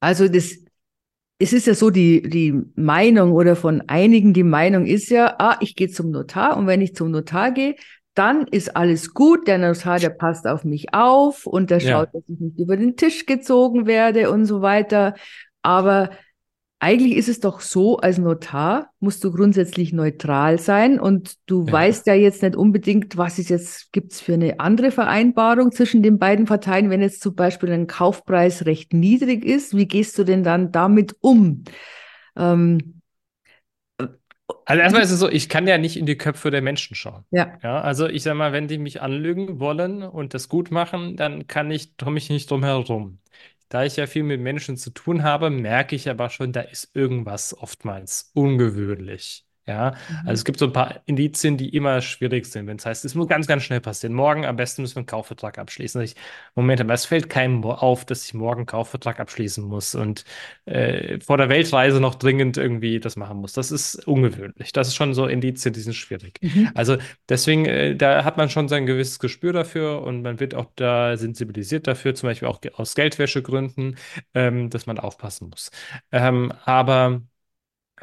also 0.00 0.28
das, 0.28 0.56
es 1.38 1.52
ist 1.52 1.66
ja 1.68 1.74
so, 1.74 1.90
die, 1.90 2.22
die 2.22 2.54
Meinung 2.76 3.32
oder 3.32 3.56
von 3.56 3.82
einigen 3.88 4.34
die 4.34 4.44
Meinung 4.44 4.86
ist 4.86 5.10
ja, 5.10 5.36
ah, 5.38 5.58
ich 5.60 5.76
gehe 5.76 5.88
zum 5.90 6.10
Notar 6.10 6.56
und 6.56 6.66
wenn 6.66 6.80
ich 6.82 6.94
zum 6.96 7.10
Notar 7.12 7.52
gehe, 7.52 7.76
dann 8.14 8.46
ist 8.48 8.76
alles 8.76 9.14
gut. 9.14 9.48
Der 9.48 9.58
Notar, 9.58 10.00
der 10.00 10.10
passt 10.10 10.46
auf 10.46 10.64
mich 10.64 10.94
auf 10.94 11.46
und 11.46 11.70
der 11.70 11.80
Ja, 11.80 12.04
schaut, 12.04 12.14
dass 12.14 12.22
ich 12.28 12.40
nicht 12.40 12.58
über 12.58 12.76
den 12.76 12.96
Tisch 12.96 13.26
gezogen 13.26 13.86
werde 13.86 14.30
und 14.30 14.46
so 14.46 14.62
weiter. 14.62 15.14
Aber 15.62 16.10
eigentlich 16.80 17.16
ist 17.16 17.28
es 17.28 17.40
doch 17.40 17.60
so, 17.60 17.96
als 17.98 18.18
Notar 18.18 18.90
musst 19.00 19.24
du 19.24 19.32
grundsätzlich 19.32 19.92
neutral 19.92 20.58
sein 20.58 21.00
und 21.00 21.34
du 21.46 21.66
ja. 21.66 21.72
weißt 21.72 22.06
ja 22.06 22.14
jetzt 22.14 22.42
nicht 22.42 22.54
unbedingt, 22.54 23.16
was 23.16 23.38
ist 23.38 23.50
jetzt, 23.50 23.92
gibt's 23.92 24.20
für 24.20 24.34
eine 24.34 24.60
andere 24.60 24.92
Vereinbarung 24.92 25.72
zwischen 25.72 26.02
den 26.02 26.18
beiden 26.18 26.44
Parteien, 26.46 26.88
wenn 26.90 27.00
jetzt 27.02 27.20
zum 27.20 27.34
Beispiel 27.34 27.72
ein 27.72 27.88
Kaufpreis 27.88 28.64
recht 28.64 28.92
niedrig 28.92 29.44
ist, 29.44 29.76
wie 29.76 29.86
gehst 29.88 30.18
du 30.18 30.24
denn 30.24 30.44
dann 30.44 30.70
damit 30.70 31.16
um? 31.20 31.64
Ähm, 32.36 33.00
Also 34.64 34.82
erstmal 34.82 35.02
ist 35.02 35.10
es 35.10 35.18
so, 35.20 35.28
ich 35.28 35.48
kann 35.48 35.66
ja 35.66 35.78
nicht 35.78 35.96
in 35.96 36.06
die 36.06 36.16
Köpfe 36.18 36.50
der 36.50 36.62
Menschen 36.62 36.94
schauen. 36.94 37.24
ja. 37.30 37.60
Ja, 37.62 37.80
also 37.80 38.06
ich 38.08 38.22
sag 38.22 38.34
mal, 38.36 38.52
wenn 38.52 38.68
die 38.68 38.78
mich 38.78 39.00
anlügen 39.02 39.58
wollen 39.60 40.02
und 40.02 40.34
das 40.34 40.48
gut 40.48 40.70
machen, 40.70 41.16
dann 41.16 41.46
kann 41.46 41.70
ich, 41.70 41.96
komme 41.96 42.18
ich 42.18 42.30
nicht 42.30 42.50
drum 42.50 42.62
herum. 42.64 43.18
Da 43.70 43.84
ich 43.84 43.96
ja 43.96 44.06
viel 44.06 44.24
mit 44.24 44.40
Menschen 44.42 44.76
zu 44.76 44.90
tun 44.90 45.22
habe, 45.22 45.48
merke 45.50 45.96
ich 45.96 46.08
aber 46.10 46.28
schon, 46.30 46.52
da 46.52 46.60
ist 46.60 46.94
irgendwas 46.94 47.56
oftmals 47.56 48.30
ungewöhnlich. 48.34 49.47
Ja, 49.68 49.88
also 50.24 50.40
es 50.40 50.44
Mhm. 50.44 50.44
gibt 50.46 50.58
so 50.58 50.64
ein 50.64 50.72
paar 50.72 51.02
Indizien, 51.04 51.58
die 51.58 51.68
immer 51.76 52.00
schwierig 52.00 52.46
sind, 52.46 52.66
wenn 52.66 52.78
es 52.78 52.86
heißt, 52.86 53.04
es 53.04 53.14
muss 53.14 53.28
ganz, 53.28 53.46
ganz 53.46 53.62
schnell 53.64 53.82
passieren. 53.82 54.14
Morgen 54.14 54.46
am 54.46 54.56
besten 54.56 54.80
müssen 54.80 54.94
wir 54.96 55.00
einen 55.00 55.06
Kaufvertrag 55.06 55.58
abschließen. 55.58 56.00
Ich, 56.00 56.16
Moment, 56.54 56.80
aber 56.80 56.94
es 56.94 57.04
fällt 57.04 57.28
keinem 57.28 57.62
auf, 57.64 58.06
dass 58.06 58.24
ich 58.24 58.32
morgen 58.32 58.60
einen 58.60 58.66
Kaufvertrag 58.66 59.20
abschließen 59.20 59.62
muss 59.62 59.94
und 59.94 60.24
äh, 60.64 61.20
vor 61.20 61.36
der 61.36 61.50
Weltreise 61.50 62.00
noch 62.00 62.14
dringend 62.14 62.56
irgendwie 62.56 62.98
das 62.98 63.16
machen 63.16 63.36
muss. 63.38 63.52
Das 63.52 63.70
ist 63.70 64.06
ungewöhnlich. 64.08 64.72
Das 64.72 64.88
ist 64.88 64.94
schon 64.96 65.12
so 65.12 65.26
Indizien, 65.26 65.74
die 65.74 65.80
sind 65.80 65.92
schwierig. 65.94 66.40
Mhm. 66.40 66.70
Also 66.74 66.96
deswegen, 67.28 67.66
äh, 67.66 67.94
da 67.94 68.24
hat 68.24 68.38
man 68.38 68.48
schon 68.50 68.68
sein 68.68 68.86
gewisses 68.86 69.18
Gespür 69.18 69.52
dafür 69.52 70.02
und 70.02 70.22
man 70.22 70.40
wird 70.40 70.54
auch 70.54 70.66
da 70.76 71.16
sensibilisiert 71.18 71.86
dafür, 71.86 72.14
zum 72.14 72.28
Beispiel 72.30 72.48
auch 72.48 72.60
aus 72.74 72.94
Geldwäschegründen, 72.94 73.96
ähm, 74.34 74.70
dass 74.70 74.86
man 74.86 74.98
aufpassen 74.98 75.50
muss. 75.50 75.70
Ähm, 76.12 76.52
aber 76.64 77.22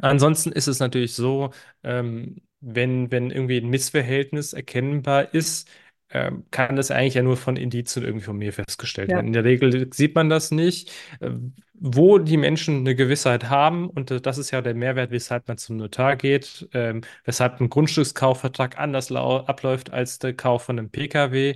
Ansonsten 0.02 0.52
ist 0.52 0.68
es 0.68 0.80
natürlich 0.80 1.14
so, 1.14 1.52
ähm, 1.84 2.42
wenn, 2.62 3.12
wenn 3.12 3.32
irgendwie 3.32 3.58
ein 3.58 3.70
Missverhältnis 3.70 4.54
erkennbar 4.54 5.34
ist, 5.34 5.68
ähm, 6.10 6.46
kann 6.52 6.76
das 6.76 6.92
eigentlich 6.92 7.16
ja 7.16 7.24
nur 7.24 7.38
von 7.38 7.58
Indizien 7.58 8.06
irgendwie 8.06 8.26
von 8.26 8.38
mir 8.38 8.54
festgestellt 8.54 9.10
Ja. 9.10 9.16
werden. 9.18 9.28
In 9.28 9.34
der 9.34 9.44
Regel 9.44 9.90
sieht 9.94 10.16
man 10.16 10.30
das 10.30 10.52
nicht. 10.52 10.92
Äh, 11.20 11.32
wo 11.78 12.20
die 12.20 12.38
Menschen 12.38 12.80
eine 12.80 12.96
Gewissheit 12.96 13.50
haben, 13.50 13.90
und 13.90 14.10
äh, 14.12 14.22
das 14.22 14.38
ist 14.38 14.52
ja 14.52 14.62
der 14.62 14.74
Mehrwert, 14.76 15.12
weshalb 15.12 15.48
man 15.48 15.58
zum 15.58 15.78
Notar 15.78 16.16
geht, 16.16 16.68
ähm, 16.74 17.02
weshalb 17.26 17.60
ein 17.60 17.70
Grundstückskaufvertrag 17.70 18.78
anders 18.80 19.12
abläuft 19.12 19.92
als 19.92 20.20
der 20.20 20.34
Kauf 20.36 20.64
von 20.64 20.80
einem 20.80 20.90
PKW, 20.90 21.56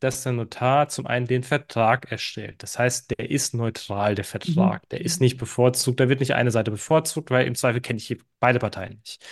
dass 0.00 0.22
der 0.22 0.32
Notar 0.32 0.88
zum 0.88 1.06
einen 1.06 1.26
den 1.26 1.42
Vertrag 1.42 2.10
erstellt. 2.12 2.62
Das 2.62 2.78
heißt, 2.78 3.10
der 3.18 3.30
ist 3.30 3.54
neutral, 3.54 4.14
der 4.14 4.24
Mhm. 4.44 4.72
Vertrag. 4.72 4.88
Der 4.90 5.00
ist 5.00 5.20
nicht 5.20 5.36
bevorzugt, 5.38 6.00
da 6.00 6.08
wird 6.08 6.20
nicht 6.20 6.34
eine 6.34 6.50
Seite 6.50 6.70
bevorzugt, 6.70 7.30
weil 7.30 7.46
im 7.46 7.54
Zweifel 7.56 7.80
kenne 7.80 7.98
ich 7.98 8.18
beide 8.40 8.58
Parteien 8.60 8.98
nicht. 9.00 9.24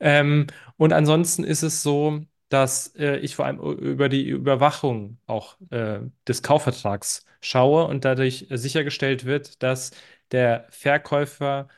Ähm, 0.00 0.46
und 0.76 0.92
ansonsten 0.92 1.44
ist 1.44 1.62
es 1.62 1.82
so, 1.82 2.20
dass 2.48 2.94
äh, 2.96 3.16
ich 3.18 3.34
vor 3.36 3.46
allem 3.46 3.58
über 3.60 4.08
die 4.08 4.28
Überwachung 4.28 5.18
auch 5.26 5.56
äh, 5.70 6.00
des 6.28 6.42
Kaufvertrags 6.42 7.24
schaue 7.40 7.84
und 7.86 8.04
dadurch 8.04 8.46
äh, 8.50 8.58
sichergestellt 8.58 9.24
wird, 9.24 9.62
dass 9.62 9.92
der 10.32 10.66
Verkäufer 10.70 11.68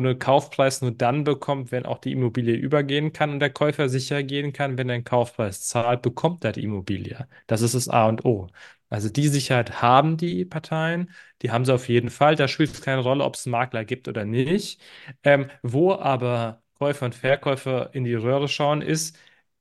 einen 0.00 0.18
Kaufpreis 0.18 0.82
nur 0.82 0.92
dann 0.92 1.24
bekommt, 1.24 1.72
wenn 1.72 1.86
auch 1.86 1.98
die 1.98 2.12
Immobilie 2.12 2.54
übergehen 2.56 3.12
kann 3.12 3.30
und 3.30 3.40
der 3.40 3.50
Käufer 3.50 3.88
sicher 3.88 4.22
gehen 4.22 4.52
kann, 4.52 4.78
wenn 4.78 4.88
er 4.88 4.94
einen 4.96 5.04
Kaufpreis 5.04 5.62
zahlt, 5.66 6.02
bekommt 6.02 6.44
er 6.44 6.52
die 6.52 6.64
Immobilie. 6.64 7.28
Das 7.46 7.62
ist 7.62 7.74
das 7.74 7.88
A 7.88 8.06
und 8.08 8.24
O. 8.24 8.48
Also 8.88 9.08
die 9.08 9.28
Sicherheit 9.28 9.82
haben 9.82 10.16
die 10.16 10.44
Parteien, 10.44 11.10
die 11.42 11.50
haben 11.50 11.64
sie 11.64 11.74
auf 11.74 11.88
jeden 11.88 12.10
Fall. 12.10 12.36
Da 12.36 12.46
spielt 12.48 12.70
es 12.72 12.80
keine 12.82 13.00
Rolle, 13.02 13.24
ob 13.24 13.34
es 13.34 13.46
Makler 13.46 13.84
gibt 13.84 14.06
oder 14.08 14.24
nicht. 14.24 14.80
Ähm, 15.24 15.50
wo 15.62 15.92
aber 15.94 16.62
Käufer 16.78 17.06
und 17.06 17.14
Verkäufer 17.14 17.90
in 17.94 18.04
die 18.04 18.14
Röhre 18.14 18.48
schauen, 18.48 18.82
ist, 18.82 19.16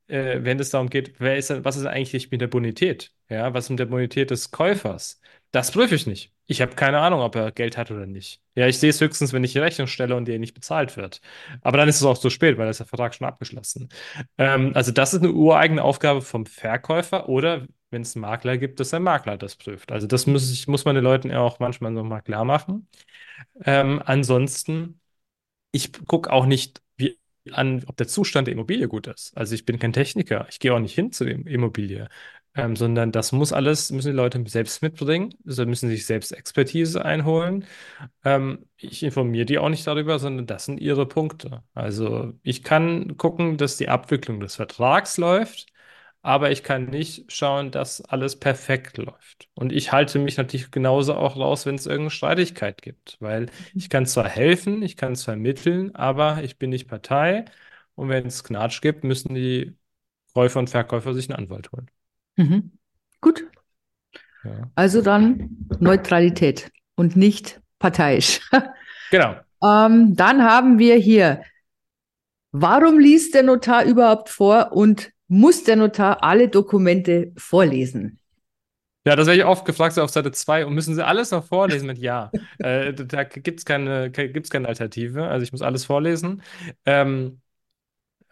äh, 0.08 0.40
wenn 0.44 0.60
es 0.60 0.70
darum 0.70 0.90
geht, 0.90 1.20
wer 1.20 1.38
ist, 1.38 1.64
was 1.64 1.78
ist 1.78 1.86
eigentlich 1.86 2.32
mit 2.32 2.42
der 2.42 2.48
Bonität? 2.48 3.14
Ja, 3.30 3.54
was 3.54 3.66
ist 3.66 3.70
mit 3.72 3.80
der 3.80 3.86
Bonität 3.88 4.30
des 4.32 4.52
Käufers? 4.52 5.20
Das 5.56 5.72
prüfe 5.72 5.96
ich 5.96 6.06
nicht. 6.06 6.34
Ich 6.48 6.62
habe 6.62 6.76
keine 6.76 7.00
Ahnung, 7.00 7.22
ob 7.22 7.34
er 7.36 7.50
Geld 7.54 7.78
hat 7.78 7.90
oder 7.90 8.06
nicht. 8.06 8.42
Ja, 8.56 8.68
ich 8.68 8.78
sehe 8.78 8.90
es 8.90 9.00
höchstens, 9.00 9.32
wenn 9.32 9.44
ich 9.46 9.54
die 9.54 9.60
Rechnung 9.60 9.88
stelle 9.88 10.16
und 10.18 10.26
die 10.28 10.38
nicht 10.38 10.54
bezahlt 10.54 10.98
wird. 10.98 11.22
Aber 11.62 11.78
dann 11.78 11.88
ist 11.88 11.96
es 11.96 12.04
auch 12.04 12.18
zu 12.18 12.30
spät, 12.30 12.58
weil 12.58 12.70
ist 12.70 12.80
der 12.80 12.86
Vertrag 12.88 13.16
schon 13.16 13.26
abgeschlossen. 13.26 13.88
Ähm, 14.38 14.74
also 14.76 14.92
das 14.92 15.14
ist 15.14 15.24
eine 15.24 15.32
ureigene 15.32 15.82
Aufgabe 15.82 16.22
vom 16.22 16.46
Verkäufer 16.46 17.30
oder 17.30 17.66
wenn 17.90 18.02
es 18.02 18.16
einen 18.16 18.24
Makler 18.24 18.58
gibt, 18.58 18.82
dass 18.82 18.90
der 18.90 19.00
Makler 19.00 19.38
das 19.38 19.56
prüft. 19.56 19.94
Also 19.94 20.08
das 20.08 20.28
muss 20.28 20.52
ich, 20.52 20.68
muss 20.68 20.84
man 20.84 20.96
den 20.96 21.06
Leuten 21.06 21.30
ja 21.30 21.40
auch 21.40 21.60
manchmal 21.60 21.92
noch 21.92 22.04
mal 22.04 22.20
klar 22.22 22.44
machen. 22.44 22.88
Ähm, 23.66 24.02
ansonsten 24.06 25.02
ich 25.72 25.92
gucke 26.08 26.32
auch 26.32 26.46
nicht 26.48 26.82
an, 27.52 27.84
ob 27.88 27.98
der 27.98 28.08
Zustand 28.08 28.48
der 28.48 28.54
Immobilie 28.54 28.88
gut 28.88 29.08
ist. 29.08 29.36
Also 29.38 29.56
ich 29.56 29.66
bin 29.66 29.80
kein 29.80 29.94
Techniker. 29.94 30.48
Ich 30.50 30.60
gehe 30.60 30.74
auch 30.74 30.80
nicht 30.80 30.96
hin 30.96 31.12
zu 31.12 31.26
der 31.26 31.36
Immobilie. 31.46 32.10
Ähm, 32.58 32.78
sondern 32.78 33.12
das 33.12 33.34
muss 33.34 33.52
alles, 33.52 33.92
müssen 33.92 34.12
die 34.12 34.16
Leute 34.16 34.42
selbst 34.48 34.82
mitbringen. 34.82 35.34
Sie 35.44 35.66
müssen 35.66 35.90
sich 35.90 36.06
selbst 36.06 36.32
Expertise 36.32 37.04
einholen. 37.04 37.66
Ähm, 38.24 38.66
ich 38.78 39.04
informiere 39.04 39.46
die 39.46 39.58
auch 39.60 39.70
nicht 39.70 39.86
darüber, 39.86 40.20
sondern 40.20 40.48
das 40.48 40.66
sind 40.66 40.80
ihre 40.80 41.06
Punkte. 41.06 41.64
Also 41.74 42.34
ich 42.44 42.64
kann 42.64 43.18
gucken, 43.18 43.58
dass 43.58 43.76
die 43.78 43.90
Abwicklung 43.90 44.40
des 44.40 44.56
Vertrags 44.56 45.18
läuft, 45.18 45.68
aber 46.26 46.50
ich 46.50 46.64
kann 46.64 46.86
nicht 46.86 47.32
schauen, 47.32 47.70
dass 47.70 48.02
alles 48.02 48.40
perfekt 48.40 48.98
läuft. 48.98 49.48
Und 49.54 49.72
ich 49.72 49.92
halte 49.92 50.18
mich 50.18 50.38
natürlich 50.38 50.72
genauso 50.72 51.14
auch 51.14 51.38
raus, 51.38 51.68
wenn 51.68 51.76
es 51.76 51.86
irgendeine 51.86 52.10
Streitigkeit 52.10 52.82
gibt, 52.82 53.18
weil 53.20 53.46
ich 53.76 53.92
kann 53.92 54.08
zwar 54.08 54.28
helfen, 54.28 54.82
ich 54.82 54.98
kann 54.98 55.16
zwar 55.16 55.36
ermitteln, 55.36 55.94
aber 55.94 56.42
ich 56.42 56.58
bin 56.58 56.72
nicht 56.72 56.88
Partei. 56.88 57.46
Und 57.94 58.10
wenn 58.10 58.26
es 58.26 58.44
Knatsch 58.44 58.82
gibt, 58.82 59.04
müssen 59.04 59.36
die 59.36 59.76
Käufer 60.34 60.58
und 60.58 60.72
Verkäufer 60.72 61.14
sich 61.14 61.30
einen 61.30 61.44
Anwalt 61.44 61.72
holen. 61.72 61.92
Mhm. 62.38 62.72
Gut. 63.22 63.46
Ja. 64.44 64.72
Also 64.74 65.04
dann 65.04 65.68
Neutralität 65.80 66.72
und 66.96 67.16
nicht 67.16 67.62
parteiisch. 67.78 68.42
Genau. 69.12 69.36
Ähm, 69.64 70.16
dann 70.16 70.42
haben 70.42 70.80
wir 70.80 70.96
hier, 70.96 71.44
warum 72.52 72.98
liest 72.98 73.36
der 73.36 73.44
Notar 73.44 73.86
überhaupt 73.86 74.30
vor 74.30 74.72
und 74.72 75.12
muss 75.28 75.64
der 75.64 75.76
Notar 75.76 76.24
alle 76.24 76.50
Dokumente 76.50 77.32
vorlesen? 77.38 78.20
Ja, 79.08 79.16
das 79.16 79.28
werde 79.28 79.40
ich 79.40 79.46
oft 79.46 79.66
gefragt, 79.66 79.94
so 79.94 80.02
auf 80.02 80.10
Seite 80.10 80.32
2. 80.32 80.66
Und 80.66 80.74
müssen 80.74 80.96
Sie 80.96 81.06
alles 81.06 81.30
noch 81.30 81.46
vorlesen 81.46 81.86
mit 81.86 82.00
Ja? 82.00 82.32
Äh, 82.58 82.94
da 82.94 83.24
gibt 83.24 83.60
es 83.60 83.66
keine, 83.66 84.12
keine 84.12 84.68
Alternative. 84.68 85.28
Also 85.28 85.44
ich 85.44 85.52
muss 85.52 85.62
alles 85.62 85.86
vorlesen. 85.86 86.42
Ähm, 86.86 87.40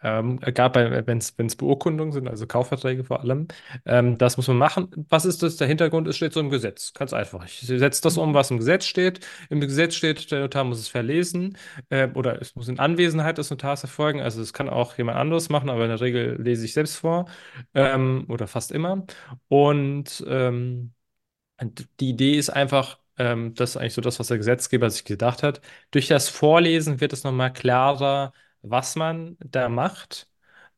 Ähm, 0.04 0.38
gerade 0.38 1.06
wenn 1.06 1.18
es 1.18 1.56
Beurkundungen 1.56 2.12
sind, 2.12 2.28
also 2.28 2.46
Kaufverträge 2.46 3.04
vor 3.04 3.20
allem. 3.20 3.48
Ähm, 3.86 4.18
das 4.18 4.36
muss 4.36 4.48
man 4.48 4.58
machen. 4.58 4.90
Was 5.08 5.24
ist 5.24 5.42
das? 5.42 5.56
Der 5.56 5.66
Hintergrund 5.66 6.06
ist, 6.08 6.16
steht 6.16 6.34
so 6.34 6.40
im 6.40 6.50
Gesetz. 6.50 6.92
Ganz 6.92 7.14
einfach. 7.14 7.44
Ich 7.46 7.60
setze 7.60 8.02
das 8.02 8.18
um, 8.18 8.34
was 8.34 8.50
im 8.50 8.58
Gesetz 8.58 8.84
steht. 8.84 9.20
Im 9.48 9.60
Gesetz 9.60 9.94
steht, 9.94 10.30
der 10.30 10.40
Notar 10.40 10.64
muss 10.64 10.78
es 10.78 10.88
verlesen 10.88 11.56
äh, 11.88 12.08
oder 12.14 12.40
es 12.40 12.54
muss 12.54 12.68
in 12.68 12.78
Anwesenheit 12.78 13.38
des 13.38 13.48
Notars 13.50 13.82
erfolgen. 13.82 14.20
Also 14.20 14.42
es 14.42 14.52
kann 14.52 14.68
auch 14.68 14.96
jemand 14.98 15.18
anderes 15.18 15.48
machen, 15.48 15.70
aber 15.70 15.84
in 15.84 15.88
der 15.90 16.00
Regel 16.02 16.40
lese 16.40 16.66
ich 16.66 16.74
selbst 16.74 16.96
vor 16.96 17.24
ähm, 17.74 18.26
oder 18.28 18.46
fast 18.46 18.72
immer. 18.72 19.06
Und 19.48 20.22
ähm, 20.28 20.92
die 22.00 22.10
Idee 22.10 22.34
ist 22.34 22.50
einfach, 22.50 22.98
ähm, 23.18 23.54
das 23.54 23.70
ist 23.70 23.76
eigentlich 23.76 23.94
so 23.94 24.00
das, 24.00 24.18
was 24.18 24.28
der 24.28 24.38
Gesetzgeber 24.38 24.90
sich 24.90 25.04
gedacht 25.04 25.42
hat. 25.42 25.60
Durch 25.90 26.08
das 26.08 26.28
Vorlesen 26.28 27.00
wird 27.00 27.12
es 27.12 27.24
nochmal 27.24 27.52
klarer, 27.52 28.32
was 28.64 28.96
man 28.96 29.36
da 29.40 29.68
macht. 29.68 30.28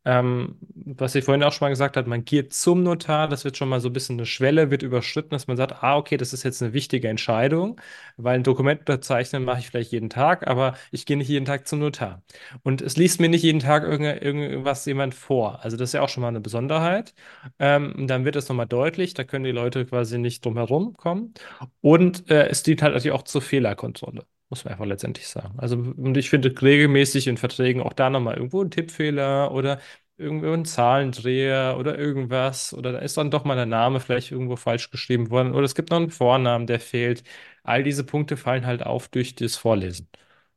Ähm, 0.05 0.59
was 0.75 1.17
ich 1.17 1.25
vorhin 1.25 1.43
auch 1.43 1.53
schon 1.53 1.67
mal 1.67 1.71
gesagt 1.71 1.97
habe, 1.97 2.09
man 2.09 2.25
geht 2.25 2.53
zum 2.55 2.85
Notar, 2.85 3.27
das 3.29 3.45
wird 3.45 3.57
schon 3.57 3.69
mal 3.69 3.81
so 3.81 3.89
ein 3.89 3.93
bisschen 3.93 4.17
eine 4.17 4.27
Schwelle, 4.27 4.71
wird 4.71 4.83
überschritten, 4.85 5.31
dass 5.31 5.49
man 5.49 5.57
sagt, 5.57 5.83
ah, 5.83 5.97
okay, 5.97 6.17
das 6.17 6.33
ist 6.33 6.45
jetzt 6.45 6.63
eine 6.63 6.73
wichtige 6.73 7.09
Entscheidung, 7.09 7.81
weil 8.17 8.37
ein 8.37 8.45
Dokument 8.45 8.81
unterzeichnen 8.81 9.45
mache 9.45 9.59
ich 9.61 9.67
vielleicht 9.69 9.91
jeden 9.91 10.09
Tag, 10.09 10.47
aber 10.47 10.77
ich 10.93 11.07
gehe 11.07 11.17
nicht 11.17 11.29
jeden 11.29 11.45
Tag 11.45 11.67
zum 11.67 11.81
Notar. 11.81 12.23
Und 12.63 12.83
es 12.83 12.97
liest 12.97 13.21
mir 13.21 13.29
nicht 13.29 13.43
jeden 13.43 13.59
Tag 13.61 13.83
irgend, 13.83 14.23
irgendwas 14.23 14.85
jemand 14.87 15.15
vor. 15.15 15.65
Also 15.65 15.77
das 15.77 15.91
ist 15.91 15.95
ja 15.95 16.03
auch 16.03 16.09
schon 16.09 16.21
mal 16.23 16.29
eine 16.29 16.41
Besonderheit. 16.41 17.13
Ähm, 17.59 18.07
dann 18.07 18.25
wird 18.25 18.37
es 18.37 18.49
nochmal 18.49 18.67
deutlich, 18.67 19.15
da 19.15 19.25
können 19.25 19.45
die 19.45 19.51
Leute 19.53 19.87
quasi 19.87 20.19
nicht 20.19 20.45
drum 20.45 20.57
herum 20.57 20.97
kommen. 20.97 21.35
Und 21.81 22.31
äh, 22.31 22.49
es 22.49 22.63
dient 22.63 22.83
halt 22.83 22.95
natürlich 22.95 23.15
auch 23.15 23.23
zur 23.25 23.43
Fehlerkontrolle. 23.43 24.25
Muss 24.49 24.65
man 24.65 24.73
einfach 24.73 24.87
letztendlich 24.87 25.27
sagen. 25.27 25.55
Also, 25.59 25.77
und 25.77 26.17
ich 26.17 26.31
finde 26.31 26.55
regelmäßig 26.63 27.27
in 27.27 27.37
Verträgen 27.37 27.83
auch 27.83 27.93
da 27.93 28.11
nochmal 28.11 28.37
irgendwo 28.37 28.63
ein 28.63 28.71
Tippfehler 28.71 29.51
oder 29.53 29.81
irgendwo 30.17 30.53
ein 30.53 30.65
Zahlendreher 30.65 31.77
oder 31.79 31.99
irgendwas. 31.99 32.73
Oder 32.73 32.93
da 32.93 32.99
ist 33.01 33.17
dann 33.17 33.31
doch 33.33 33.45
mal 33.45 33.57
der 33.57 33.67
Name 33.67 33.99
vielleicht 34.01 34.31
irgendwo 34.31 34.55
falsch 34.57 34.91
geschrieben 34.91 35.31
worden. 35.31 35.53
Oder 35.53 35.65
es 35.65 35.75
gibt 35.75 35.91
noch 35.91 35.97
einen 35.99 36.11
Vornamen, 36.11 36.67
der 36.69 36.79
fehlt. 36.81 37.25
All 37.65 37.83
diese 37.83 38.05
Punkte 38.05 38.37
fallen 38.37 38.67
halt 38.67 38.85
auf 38.87 39.09
durch 39.09 39.35
das 39.35 39.57
Vorlesen. 39.57 40.09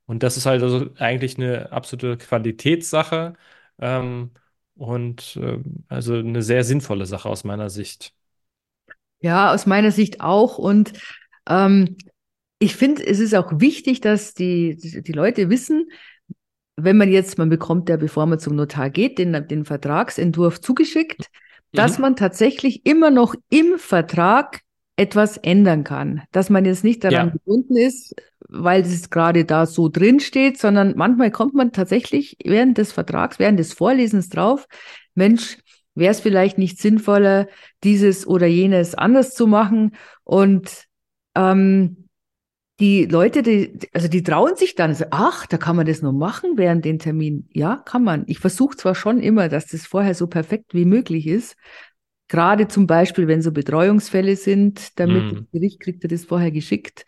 Und 0.05 0.21
das 0.23 0.37
ist 0.37 0.45
halt 0.45 0.61
also 0.63 0.89
eigentlich 0.97 1.37
eine 1.37 1.71
absolute 1.71 2.17
Qualitätssache. 2.17 3.33
Ähm, 3.79 4.31
und 4.75 5.37
ähm, 5.41 5.83
also 5.87 6.15
eine 6.15 6.41
sehr 6.43 6.63
sinnvolle 6.63 7.05
Sache 7.07 7.27
aus 7.29 7.43
meiner 7.43 7.69
Sicht. 7.69 8.13
Ja, 9.21 9.51
aus 9.53 9.65
meiner 9.65 9.91
Sicht 9.91 10.21
auch. 10.21 10.57
Und 10.57 10.93
ähm, 11.47 11.97
ich 12.59 12.75
finde, 12.75 13.05
es 13.05 13.19
ist 13.19 13.33
auch 13.33 13.53
wichtig, 13.55 14.01
dass 14.01 14.33
die, 14.33 14.75
die 14.75 15.11
Leute 15.13 15.49
wissen, 15.49 15.89
wenn 16.75 16.97
man 16.97 17.11
jetzt, 17.11 17.37
man 17.37 17.49
bekommt 17.49 17.89
ja, 17.89 17.97
bevor 17.97 18.25
man 18.25 18.39
zum 18.39 18.55
Notar 18.55 18.89
geht, 18.89 19.17
den, 19.17 19.47
den 19.47 19.65
Vertragsentwurf 19.65 20.61
zugeschickt, 20.61 21.19
mhm. 21.71 21.77
dass 21.77 21.99
man 21.99 22.15
tatsächlich 22.15 22.85
immer 22.85 23.11
noch 23.11 23.35
im 23.49 23.77
Vertrag 23.77 24.61
etwas 24.97 25.37
ändern 25.37 25.85
kann. 25.85 26.23
Dass 26.31 26.49
man 26.49 26.65
jetzt 26.65 26.83
nicht 26.83 27.03
daran 27.03 27.27
ja. 27.27 27.33
gebunden 27.33 27.77
ist, 27.77 28.15
weil 28.49 28.81
es 28.81 29.09
gerade 29.09 29.45
da 29.45 29.65
so 29.65 29.87
drin 29.87 30.19
steht, 30.19 30.57
sondern 30.57 30.95
manchmal 30.97 31.31
kommt 31.31 31.53
man 31.53 31.71
tatsächlich 31.71 32.37
während 32.43 32.77
des 32.77 32.91
Vertrags, 32.91 33.39
während 33.39 33.59
des 33.59 33.73
Vorlesens 33.73 34.27
drauf, 34.29 34.67
Mensch, 35.15 35.57
wäre 35.95 36.11
es 36.11 36.19
vielleicht 36.19 36.57
nicht 36.57 36.79
sinnvoller, 36.79 37.47
dieses 37.83 38.27
oder 38.27 38.47
jenes 38.47 38.95
anders 38.95 39.33
zu 39.33 39.47
machen 39.47 39.95
und 40.23 40.85
ähm, 41.35 41.98
die 42.79 43.05
Leute, 43.05 43.43
die, 43.43 43.77
also 43.93 44.07
die 44.07 44.23
trauen 44.23 44.55
sich 44.55 44.75
dann, 44.75 44.95
so, 44.95 45.05
ach, 45.11 45.45
da 45.45 45.57
kann 45.57 45.75
man 45.75 45.85
das 45.85 46.01
nur 46.01 46.13
machen 46.13 46.53
während 46.55 46.85
den 46.85 46.99
Termin. 46.99 47.49
Ja, 47.51 47.77
kann 47.77 48.03
man. 48.03 48.23
Ich 48.27 48.39
versuche 48.39 48.77
zwar 48.77 48.95
schon 48.95 49.19
immer, 49.19 49.49
dass 49.49 49.67
das 49.67 49.85
vorher 49.85 50.15
so 50.15 50.27
perfekt 50.27 50.73
wie 50.73 50.85
möglich 50.85 51.27
ist. 51.27 51.55
Gerade 52.29 52.67
zum 52.67 52.87
Beispiel, 52.87 53.27
wenn 53.27 53.41
so 53.41 53.51
Betreuungsfälle 53.51 54.35
sind, 54.35 54.97
damit 54.99 55.25
mm. 55.25 55.35
das 55.35 55.51
Gericht 55.51 55.79
kriegt 55.81 56.03
er 56.03 56.09
das 56.09 56.25
vorher 56.25 56.51
geschickt, 56.51 57.05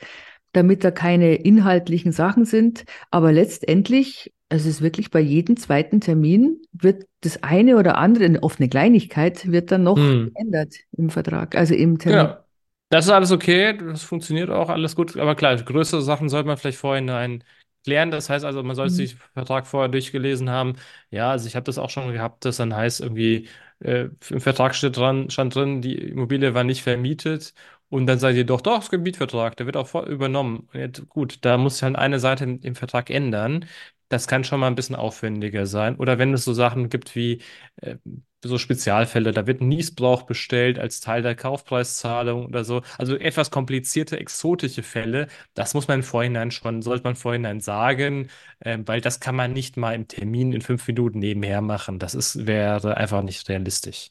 damit 0.51 0.83
da 0.83 0.91
keine 0.91 1.35
inhaltlichen 1.35 2.11
Sachen 2.11 2.43
sind. 2.43 2.83
Aber 3.09 3.31
letztendlich, 3.31 4.33
also 4.49 4.67
es 4.67 4.75
ist 4.75 4.81
wirklich 4.81 5.09
bei 5.09 5.21
jedem 5.21 5.55
zweiten 5.55 6.01
Termin 6.01 6.61
wird 6.73 7.05
das 7.21 7.43
eine 7.43 7.77
oder 7.77 7.97
andere, 7.97 8.25
eine 8.25 8.43
offene 8.43 8.67
Kleinigkeit, 8.67 9.49
wird 9.49 9.71
dann 9.71 9.83
noch 9.83 9.97
mm. 9.97 10.33
geändert 10.33 10.75
im 10.97 11.09
Vertrag, 11.11 11.55
also 11.55 11.75
im 11.75 11.97
Termin. 11.97 12.25
Ja. 12.25 12.45
Das 12.91 13.05
ist 13.07 13.11
alles 13.11 13.31
okay, 13.31 13.77
das 13.77 14.03
funktioniert 14.03 14.51
auch 14.51 14.69
alles 14.69 14.95
gut, 14.97 15.17
aber 15.17 15.35
klar, 15.35 15.55
größere 15.57 16.03
Sachen 16.03 16.29
sollte 16.29 16.47
man 16.47 16.57
vielleicht 16.57 16.77
vorhinein 16.79 17.43
klären. 17.85 18.11
Das 18.11 18.29
heißt 18.29 18.45
also, 18.45 18.63
man 18.63 18.75
sollte 18.75 18.93
sich 18.93 19.13
Mhm. 19.13 19.17
den 19.17 19.19
Vertrag 19.33 19.65
vorher 19.67 19.89
durchgelesen 19.89 20.49
haben. 20.51 20.75
Ja, 21.09 21.31
also 21.31 21.47
ich 21.47 21.55
habe 21.55 21.63
das 21.65 21.79
auch 21.79 21.89
schon 21.89 22.13
gehabt, 22.13 22.45
dass 22.45 22.57
dann 22.57 22.75
heißt 22.75 23.01
irgendwie, 23.01 23.47
äh, 23.79 24.09
im 24.29 24.41
Vertrag 24.41 24.75
steht 24.75 24.97
dran, 24.97 25.29
stand 25.29 25.55
drin, 25.55 25.81
die 25.81 25.95
Immobilie 25.97 26.53
war 26.53 26.65
nicht 26.65 26.83
vermietet. 26.83 27.53
Und 27.89 28.07
dann 28.07 28.19
seid 28.19 28.35
ihr 28.37 28.45
doch, 28.45 28.61
doch, 28.61 28.81
es 28.83 28.89
gibt 28.91 29.03
Mietvertrag, 29.03 29.57
der 29.57 29.65
wird 29.67 29.77
auch 29.77 29.93
übernommen. 30.07 30.67
Und 30.73 30.79
jetzt, 30.79 31.07
gut, 31.09 31.39
da 31.45 31.57
muss 31.57 31.77
ich 31.77 31.83
halt 31.83 31.95
eine 31.97 32.19
Seite 32.21 32.43
im 32.61 32.75
Vertrag 32.75 33.09
ändern. 33.09 33.65
Das 34.11 34.27
kann 34.27 34.43
schon 34.43 34.59
mal 34.59 34.67
ein 34.67 34.75
bisschen 34.75 34.95
aufwendiger 34.97 35.65
sein. 35.65 35.95
Oder 35.95 36.19
wenn 36.19 36.33
es 36.33 36.43
so 36.43 36.53
Sachen 36.53 36.89
gibt 36.89 37.15
wie 37.15 37.41
äh, 37.77 37.95
so 38.43 38.57
Spezialfälle, 38.57 39.31
da 39.31 39.47
wird 39.47 39.61
Niesbrauch 39.61 40.23
bestellt 40.23 40.79
als 40.79 40.99
Teil 40.99 41.21
der 41.21 41.35
Kaufpreiszahlung 41.35 42.45
oder 42.45 42.65
so. 42.65 42.81
Also 42.97 43.15
etwas 43.15 43.51
komplizierte, 43.51 44.19
exotische 44.19 44.83
Fälle, 44.83 45.27
das 45.53 45.73
muss 45.73 45.87
man 45.87 45.99
im 45.99 46.03
Vorhinein 46.03 46.51
schon, 46.51 46.81
sollte 46.81 47.03
man 47.05 47.15
Vorhinein 47.15 47.61
sagen, 47.61 48.29
äh, 48.59 48.79
weil 48.85 48.99
das 48.99 49.21
kann 49.21 49.35
man 49.35 49.53
nicht 49.53 49.77
mal 49.77 49.93
im 49.95 50.07
Termin 50.09 50.51
in 50.51 50.61
fünf 50.61 50.85
Minuten 50.87 51.19
nebenher 51.19 51.61
machen. 51.61 51.97
Das 51.97 52.13
ist, 52.13 52.45
wäre 52.45 52.97
einfach 52.97 53.21
nicht 53.23 53.47
realistisch. 53.47 54.09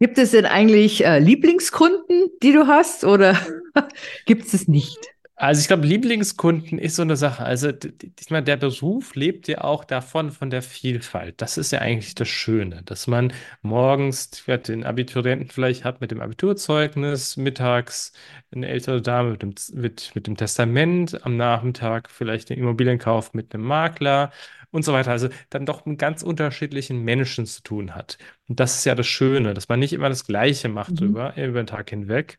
Gibt 0.00 0.18
es 0.18 0.32
denn 0.32 0.44
eigentlich 0.44 1.04
äh, 1.04 1.20
Lieblingskunden, 1.20 2.30
die 2.42 2.52
du 2.52 2.66
hast, 2.66 3.04
oder 3.04 3.38
gibt 4.26 4.46
es 4.46 4.54
es 4.54 4.68
nicht? 4.68 5.13
Also 5.36 5.60
ich 5.60 5.66
glaube, 5.66 5.84
Lieblingskunden 5.86 6.78
ist 6.78 6.94
so 6.94 7.02
eine 7.02 7.16
Sache. 7.16 7.44
Also 7.44 7.70
ich 7.70 8.30
meine, 8.30 8.44
der 8.44 8.56
Beruf 8.56 9.16
lebt 9.16 9.48
ja 9.48 9.62
auch 9.64 9.84
davon, 9.84 10.30
von 10.30 10.48
der 10.48 10.62
Vielfalt. 10.62 11.42
Das 11.42 11.58
ist 11.58 11.72
ja 11.72 11.80
eigentlich 11.80 12.14
das 12.14 12.28
Schöne, 12.28 12.82
dass 12.84 13.08
man 13.08 13.32
morgens 13.60 14.30
den 14.46 14.84
Abiturienten 14.84 15.50
vielleicht 15.50 15.84
hat 15.84 16.00
mit 16.00 16.12
dem 16.12 16.20
Abiturzeugnis, 16.20 17.36
mittags 17.36 18.12
eine 18.54 18.68
ältere 18.68 19.02
Dame 19.02 19.32
mit 19.32 19.42
dem, 19.42 19.54
mit, 19.74 20.12
mit 20.14 20.26
dem 20.28 20.36
Testament, 20.36 21.24
am 21.26 21.36
Nachmittag 21.36 22.10
vielleicht 22.10 22.50
den 22.50 22.58
Immobilienkauf 22.58 23.34
mit 23.34 23.52
einem 23.54 23.64
Makler 23.64 24.30
und 24.70 24.84
so 24.84 24.92
weiter. 24.92 25.10
Also 25.10 25.28
dann 25.50 25.66
doch 25.66 25.84
mit 25.84 25.98
ganz 25.98 26.22
unterschiedlichen 26.22 27.02
Menschen 27.02 27.44
zu 27.46 27.60
tun 27.64 27.94
hat. 27.96 28.18
Und 28.48 28.60
das 28.60 28.76
ist 28.76 28.84
ja 28.84 28.94
das 28.94 29.08
Schöne, 29.08 29.52
dass 29.54 29.68
man 29.68 29.80
nicht 29.80 29.92
immer 29.94 30.08
das 30.08 30.26
Gleiche 30.26 30.68
macht 30.68 31.00
Mhm. 31.00 31.06
über, 31.08 31.36
über 31.36 31.60
den 31.62 31.66
Tag 31.66 31.90
hinweg. 31.90 32.38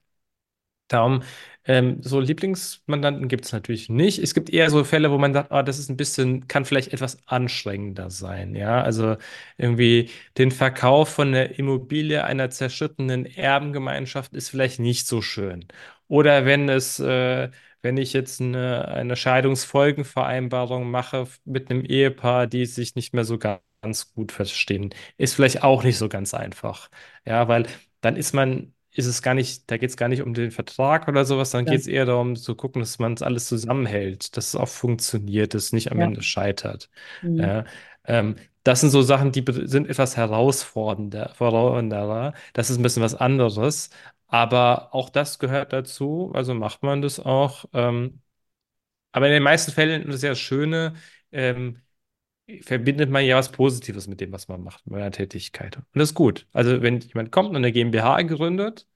Darum, 0.88 1.24
ähm, 1.66 1.98
so 2.04 2.20
Lieblingsmandanten 2.20 3.28
gibt 3.28 3.46
es 3.46 3.52
natürlich 3.52 3.90
nicht. 3.90 4.20
Es 4.20 4.34
gibt 4.36 4.52
eher 4.52 4.70
so 4.70 4.84
Fälle, 4.84 5.10
wo 5.12 5.18
man 5.18 5.34
sagt, 5.34 5.52
ah, 5.52 5.64
das 5.64 5.80
ist 5.80 5.90
ein 5.90 5.98
bisschen, 5.98 6.48
kann 6.48 6.66
vielleicht 6.66 6.94
etwas 6.94 7.18
anstrengender 7.28 8.10
sein. 8.12 8.56
Ja, 8.56 8.82
also 8.84 9.18
irgendwie 9.58 10.12
den 10.38 10.52
Verkauf 10.52 11.10
von 11.10 11.32
der 11.32 11.58
Immobilie 11.60 12.24
einer 12.24 12.50
zerschrittenen 12.52 13.26
Erbengemeinschaft 13.26 14.34
ist 14.34 14.50
vielleicht 14.50 14.80
nicht 14.80 15.08
so 15.08 15.22
schön. 15.22 15.66
Oder 16.08 16.46
wenn 16.46 16.70
es, 16.70 17.00
äh, 17.00 17.50
wenn 17.82 17.98
ich 17.98 18.14
jetzt 18.14 18.42
eine, 18.42 18.88
eine 18.90 19.16
Scheidungsfolgenvereinbarung 19.16 20.90
mache 20.90 21.28
mit 21.46 21.70
einem 21.72 21.84
Ehepaar, 21.86 22.48
die 22.48 22.66
sich 22.66 22.96
nicht 22.96 23.14
mehr 23.14 23.26
so 23.26 23.38
ganz 23.40 24.14
gut 24.14 24.32
verstehen, 24.32 24.94
ist 25.18 25.36
vielleicht 25.36 25.64
auch 25.64 25.84
nicht 25.84 25.98
so 25.98 26.10
ganz 26.10 26.34
einfach. 26.34 26.90
Ja, 27.26 27.48
weil 27.48 27.68
dann 28.02 28.16
ist 28.18 28.34
man 28.34 28.74
ist 28.98 29.06
es 29.08 29.22
gar 29.22 29.34
nicht, 29.34 29.70
da 29.72 29.78
geht 29.78 29.90
es 29.90 29.98
gar 29.98 30.08
nicht 30.10 30.22
um 30.24 30.34
den 30.34 30.52
Vertrag 30.52 31.08
oder 31.08 31.26
sowas, 31.26 31.52
dann 31.52 31.66
Ja, 31.66 31.76
geht 31.76 31.82
es 31.82 31.88
eher 31.88 32.06
darum 32.06 32.36
zu 32.36 32.56
gucken, 32.56 32.82
dass 32.82 33.00
man 33.00 33.14
es 33.14 33.22
alles 33.22 33.48
zusammenhält, 33.48 34.38
dass 34.38 34.50
es 34.50 34.56
auch 34.56 34.68
funktioniert, 34.70 35.54
dass 35.54 35.66
es 35.66 35.74
nicht 35.74 35.92
am 35.92 36.00
ja. 36.00 36.02
Ende 36.02 36.22
scheitert. 36.22 36.90
Mhm. 37.22 37.38
Ja, 37.38 37.66
ähm, 38.06 38.36
das 38.64 38.82
sind 38.82 38.90
so 38.92 39.02
Sachen, 39.02 39.32
die 39.32 39.44
sind 39.68 39.88
etwas 39.90 40.18
herausfordernder, 40.18 41.34
herausfordernder. 41.38 42.34
Das 42.54 42.70
ist 42.70 42.78
ein 42.78 42.84
bisschen 42.84 43.04
was 43.04 43.16
anderes. 43.16 43.90
Aber 44.28 44.94
auch 44.94 45.10
das 45.10 45.38
gehört 45.40 45.72
dazu, 45.74 46.32
also 46.34 46.54
macht 46.56 46.82
man 46.84 47.02
das 47.02 47.20
auch. 47.20 47.66
Ähm, 47.74 48.22
aber 49.12 49.28
in 49.28 49.34
den 49.34 49.44
meisten 49.44 49.72
Fällen, 49.72 50.02
und 50.04 50.08
das 50.10 50.18
ist 50.18 50.24
ja 50.24 50.30
das 50.30 50.40
Schöne, 50.40 50.96
ähm, 51.32 51.82
verbindet 52.62 53.10
man 53.10 53.26
ja 53.26 53.38
was 53.38 53.52
Positives 53.52 54.08
mit 54.08 54.22
dem, 54.22 54.32
was 54.32 54.48
man 54.48 54.64
macht, 54.64 54.86
mit 54.88 54.96
einer 54.98 55.12
Tätigkeit. 55.12 55.78
Und 55.78 55.86
das 55.94 56.10
ist 56.10 56.16
gut. 56.16 56.48
Also 56.54 56.82
wenn 56.82 57.00
jemand 57.02 57.32
kommt 57.32 57.50
und 57.50 57.58
eine 57.58 57.72
GmbH 57.72 58.22
gründet, 58.24 58.88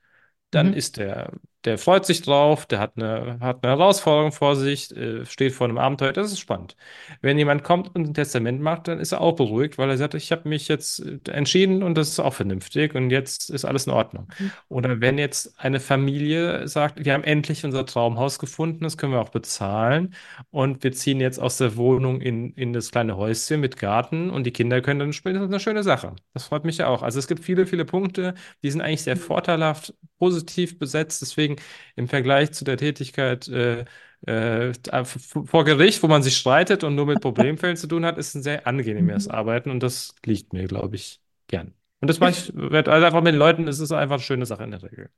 dann 0.51 0.73
Mhm. 0.73 0.73
ist 0.73 0.97
der 0.97 1.33
der 1.65 1.77
freut 1.77 2.05
sich 2.05 2.21
drauf, 2.21 2.65
der 2.65 2.79
hat 2.79 2.93
eine, 2.95 3.37
hat 3.41 3.63
eine 3.63 3.73
Herausforderung 3.73 4.31
vor 4.31 4.55
sich, 4.55 4.95
äh, 4.95 5.25
steht 5.25 5.53
vor 5.53 5.67
einem 5.67 5.77
Abenteuer, 5.77 6.13
das 6.13 6.31
ist 6.31 6.39
spannend. 6.39 6.75
Wenn 7.21 7.37
jemand 7.37 7.63
kommt 7.63 7.93
und 7.95 8.07
ein 8.07 8.13
Testament 8.13 8.61
macht, 8.61 8.87
dann 8.87 8.99
ist 8.99 9.11
er 9.11 9.19
auch 9.21 9.33
beruhigt, 9.33 9.77
weil 9.77 9.89
er 9.89 9.97
sagt, 9.97 10.13
ich 10.13 10.31
habe 10.31 10.47
mich 10.47 10.67
jetzt 10.69 10.99
äh, 10.99 11.19
entschieden 11.31 11.83
und 11.83 11.97
das 11.97 12.09
ist 12.09 12.19
auch 12.19 12.33
vernünftig 12.33 12.95
und 12.95 13.09
jetzt 13.09 13.49
ist 13.49 13.65
alles 13.65 13.87
in 13.87 13.93
Ordnung. 13.93 14.27
Mhm. 14.39 14.51
Oder 14.69 15.01
wenn 15.01 15.17
jetzt 15.17 15.59
eine 15.59 15.79
Familie 15.79 16.67
sagt, 16.67 17.03
wir 17.03 17.13
haben 17.13 17.23
endlich 17.23 17.65
unser 17.65 17.85
Traumhaus 17.85 18.39
gefunden, 18.39 18.83
das 18.83 18.97
können 18.97 19.13
wir 19.13 19.21
auch 19.21 19.29
bezahlen 19.29 20.15
und 20.51 20.83
wir 20.83 20.93
ziehen 20.93 21.19
jetzt 21.19 21.39
aus 21.39 21.57
der 21.57 21.75
Wohnung 21.75 22.21
in, 22.21 22.53
in 22.53 22.71
das 22.73 22.91
kleine 22.91 23.17
Häuschen 23.17 23.59
mit 23.59 23.77
Garten 23.77 24.29
und 24.29 24.45
die 24.45 24.51
Kinder 24.51 24.81
können 24.81 24.99
dann 24.99 25.13
spielen, 25.13 25.35
das 25.35 25.43
ist 25.43 25.49
eine 25.49 25.59
schöne 25.59 25.83
Sache. 25.83 26.15
Das 26.33 26.45
freut 26.45 26.63
mich 26.63 26.77
ja 26.77 26.87
auch. 26.87 27.03
Also 27.03 27.19
es 27.19 27.27
gibt 27.27 27.43
viele, 27.43 27.65
viele 27.65 27.85
Punkte, 27.85 28.33
die 28.63 28.71
sind 28.71 28.81
eigentlich 28.81 29.03
sehr 29.03 29.17
vorteilhaft, 29.17 29.93
positiv 30.17 30.79
besetzt, 30.79 31.21
deswegen 31.21 31.48
im 31.95 32.07
Vergleich 32.07 32.51
zu 32.51 32.65
der 32.65 32.77
Tätigkeit 32.77 33.47
äh, 33.47 33.85
äh, 34.25 34.73
vor 35.05 35.63
Gericht, 35.65 36.03
wo 36.03 36.07
man 36.07 36.23
sich 36.23 36.37
streitet 36.37 36.83
und 36.83 36.95
nur 36.95 37.05
mit 37.05 37.21
Problemfällen 37.21 37.77
zu 37.77 37.87
tun 37.87 38.05
hat, 38.05 38.17
ist 38.17 38.35
ein 38.35 38.43
sehr 38.43 38.67
angenehmes 38.67 39.27
Mhm. 39.27 39.29
Arbeiten 39.29 39.71
und 39.71 39.81
das 39.81 40.15
liegt 40.25 40.53
mir, 40.53 40.67
glaube 40.67 40.95
ich, 40.95 41.21
gern. 41.47 41.73
Und 42.01 42.07
das 42.09 42.19
mache 42.19 42.31
ich 42.31 42.53
also 42.55 43.05
einfach 43.05 43.21
mit 43.21 43.33
den 43.33 43.39
Leuten, 43.39 43.67
es 43.67 43.79
ist 43.79 43.91
einfach 43.91 44.15
eine 44.15 44.23
schöne 44.23 44.45
Sache 44.45 44.63
in 44.63 44.71
der 44.71 44.83
Regel. 44.83 45.09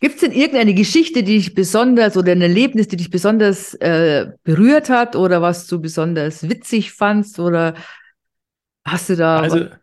Gibt 0.00 0.14
es 0.16 0.20
denn 0.20 0.32
irgendeine 0.32 0.74
Geschichte, 0.74 1.22
die 1.22 1.36
dich 1.36 1.54
besonders 1.54 2.16
oder 2.16 2.32
ein 2.32 2.40
Erlebnis, 2.42 2.88
die 2.88 2.96
dich 2.96 3.10
besonders 3.10 3.74
äh, 3.74 4.28
berührt 4.44 4.88
hat 4.88 5.14
oder 5.16 5.42
was 5.42 5.66
du 5.66 5.80
besonders 5.80 6.48
witzig 6.48 6.92
fandst 6.92 7.38
oder 7.38 7.74
hast 8.84 9.08
du 9.10 9.16
da 9.16 9.48
was? 9.48 9.79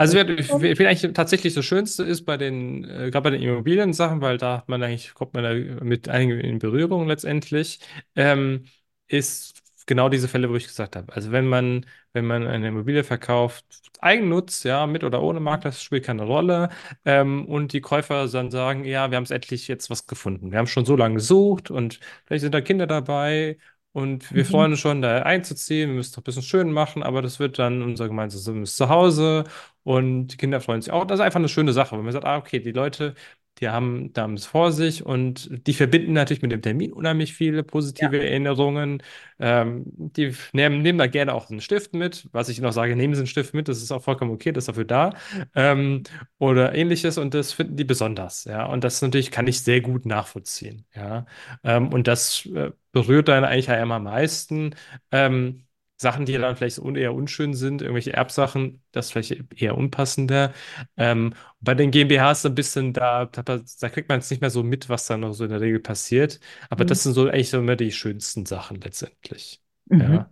Also, 0.00 0.16
vielleicht 0.16 1.14
tatsächlich 1.14 1.52
das 1.54 1.64
Schönste 1.66 2.04
ist 2.04 2.24
bei 2.24 2.38
den, 2.38 2.84
äh, 2.84 3.10
gerade 3.10 3.20
bei 3.24 3.30
den 3.30 3.42
Immobilien-Sachen, 3.42 4.22
weil 4.22 4.38
da 4.38 4.58
hat 4.58 4.68
man 4.68 4.82
eigentlich, 4.82 5.12
kommt 5.12 5.34
man 5.34 5.44
da 5.44 5.52
mit 5.84 6.08
einigen 6.08 6.40
in 6.40 6.58
Berührung 6.58 7.06
letztendlich, 7.06 7.80
ähm, 8.16 8.64
ist 9.08 9.52
genau 9.86 10.08
diese 10.08 10.28
Fälle, 10.28 10.48
wo 10.48 10.54
ich 10.56 10.66
gesagt 10.66 10.96
habe. 10.96 11.12
Also 11.12 11.32
wenn 11.32 11.46
man, 11.46 11.84
wenn 12.14 12.24
man 12.26 12.46
eine 12.46 12.68
Immobilie 12.68 13.04
verkauft, 13.04 13.66
Eigennutz, 14.00 14.62
ja, 14.62 14.86
mit 14.86 15.04
oder 15.04 15.20
ohne 15.22 15.40
Makler, 15.40 15.70
das 15.70 15.82
spielt 15.82 16.04
keine 16.06 16.22
Rolle, 16.22 16.70
ähm, 17.04 17.44
und 17.46 17.72
die 17.74 17.80
Käufer 17.82 18.26
dann 18.28 18.50
sagen, 18.50 18.84
ja, 18.84 19.10
wir 19.10 19.16
haben 19.16 19.24
es 19.24 19.30
endlich 19.30 19.68
jetzt 19.68 19.90
was 19.90 20.06
gefunden. 20.06 20.50
Wir 20.50 20.58
haben 20.58 20.66
schon 20.66 20.86
so 20.86 20.96
lange 20.96 21.16
gesucht 21.16 21.70
und 21.70 22.00
vielleicht 22.26 22.40
sind 22.42 22.54
da 22.54 22.60
Kinder 22.62 22.86
dabei 22.86 23.58
und 23.92 24.32
wir 24.34 24.44
Mhm. 24.44 24.48
freuen 24.48 24.70
uns 24.72 24.80
schon, 24.80 25.02
da 25.02 25.22
einzuziehen. 25.22 25.90
Wir 25.90 25.96
müssen 25.96 26.08
es 26.10 26.12
doch 26.12 26.20
ein 26.22 26.24
bisschen 26.24 26.42
schön 26.42 26.72
machen, 26.72 27.02
aber 27.02 27.20
das 27.22 27.38
wird 27.40 27.58
dann 27.58 27.82
unser 27.82 28.06
gemeinsames 28.08 28.76
Zuhause 28.76 29.44
und 29.84 30.28
die 30.28 30.36
Kinder 30.36 30.60
freuen 30.60 30.82
sich 30.82 30.92
auch. 30.92 31.04
Das 31.06 31.18
ist 31.20 31.24
einfach 31.24 31.38
eine 31.40 31.48
schöne 31.48 31.72
Sache, 31.72 31.96
wenn 31.96 32.04
man 32.04 32.12
sagt, 32.12 32.24
ah, 32.26 32.36
okay, 32.36 32.60
die 32.60 32.72
Leute, 32.72 33.14
die 33.58 33.68
haben, 33.68 34.12
es 34.34 34.46
vor 34.46 34.72
sich 34.72 35.04
und 35.04 35.50
die 35.66 35.74
verbinden 35.74 36.12
natürlich 36.14 36.40
mit 36.42 36.50
dem 36.52 36.62
Termin 36.62 36.92
unheimlich 36.92 37.34
viele 37.34 37.58
Ja. 37.58 37.64
positive 37.64 38.18
Erinnerungen. 38.22 39.02
Ähm, 39.38 39.84
die 39.86 40.34
nehmen, 40.52 40.80
nehmen 40.82 40.98
da 40.98 41.06
gerne 41.06 41.34
auch 41.34 41.50
einen 41.50 41.60
Stift 41.60 41.92
mit. 41.94 42.28
Was 42.32 42.48
ich 42.48 42.60
noch 42.60 42.72
sage, 42.72 42.96
nehmen 42.96 43.14
Sie 43.14 43.20
einen 43.20 43.26
Stift 43.26 43.52
mit, 43.54 43.68
das 43.68 43.82
ist 43.82 43.92
auch 43.92 44.02
vollkommen 44.02 44.30
okay, 44.30 44.52
das 44.52 44.62
ist 44.64 44.68
dafür 44.68 44.84
da. 44.84 45.14
Ähm, 45.54 46.02
oder 46.38 46.74
ähnliches 46.74 47.18
und 47.18 47.34
das 47.34 47.52
finden 47.52 47.76
die 47.76 47.84
besonders, 47.84 48.44
ja. 48.44 48.64
Und 48.66 48.82
das 48.84 49.02
natürlich 49.02 49.30
kann 49.30 49.46
ich 49.46 49.60
sehr 49.62 49.80
gut 49.80 50.06
nachvollziehen, 50.06 50.86
ja. 50.94 51.26
Ähm, 51.64 51.92
und 51.92 52.06
das 52.08 52.46
äh, 52.46 52.70
berührt 52.92 53.28
dann 53.28 53.44
eigentlich 53.44 53.66
ja 53.66 53.74
immer 53.82 53.96
am 53.96 54.04
meisten. 54.04 54.74
Ähm, 55.12 55.64
Sachen, 56.00 56.24
die 56.26 56.32
dann 56.38 56.56
vielleicht 56.56 56.78
eher 56.78 57.14
unschön 57.14 57.52
sind, 57.54 57.82
irgendwelche 57.82 58.12
Erbsachen, 58.14 58.82
das 58.92 59.06
ist 59.06 59.12
vielleicht 59.12 59.60
eher 59.60 59.76
unpassender. 59.76 60.52
Ähm, 60.96 61.34
bei 61.60 61.74
den 61.74 61.90
GmbHs 61.90 62.46
ein 62.46 62.54
bisschen, 62.54 62.92
da, 62.94 63.26
da, 63.26 63.42
da 63.80 63.88
kriegt 63.90 64.08
man 64.08 64.18
jetzt 64.20 64.30
nicht 64.30 64.40
mehr 64.40 64.50
so 64.50 64.62
mit, 64.62 64.88
was 64.88 65.06
da 65.06 65.16
noch 65.18 65.32
so 65.34 65.44
in 65.44 65.50
der 65.50 65.60
Regel 65.60 65.80
passiert. 65.80 66.40
Aber 66.70 66.84
Mhm. 66.84 66.88
das 66.88 67.02
sind 67.02 67.12
so 67.12 67.28
eigentlich 67.28 67.50
so 67.50 67.58
immer 67.58 67.76
die 67.76 67.92
schönsten 67.92 68.46
Sachen 68.46 68.80
letztendlich. 68.80 69.60
Mhm. 69.86 70.00
Ja, 70.02 70.30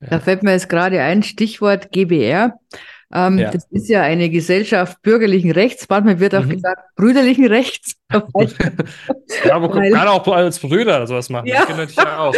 Da 0.00 0.20
fällt 0.20 0.42
mir 0.42 0.52
jetzt 0.52 0.68
gerade 0.68 1.00
ein 1.00 1.22
Stichwort 1.22 1.90
GBR. 1.92 2.54
Ähm, 3.12 3.38
ja. 3.38 3.50
das 3.50 3.66
ist 3.70 3.88
ja 3.88 4.02
eine 4.02 4.28
Gesellschaft 4.28 5.00
bürgerlichen 5.02 5.50
Rechts, 5.50 5.86
manchmal 5.88 6.20
wird 6.20 6.34
auch 6.34 6.44
Mhm. 6.44 6.50
gesagt 6.50 6.82
brüderlichen 6.96 7.46
Rechts, 7.46 7.94
Ja, 9.44 9.54
aber 9.56 9.68
man 9.68 9.84
kann 9.90 9.92
weil, 9.92 10.08
auch 10.08 10.26
als 10.28 10.58
Brüder 10.58 11.06
sowas 11.06 11.28
machen. 11.28 11.46
Das 11.48 11.60
ja, 11.60 11.64
geht 11.66 11.76
natürlich 11.76 11.98
auch. 12.00 12.34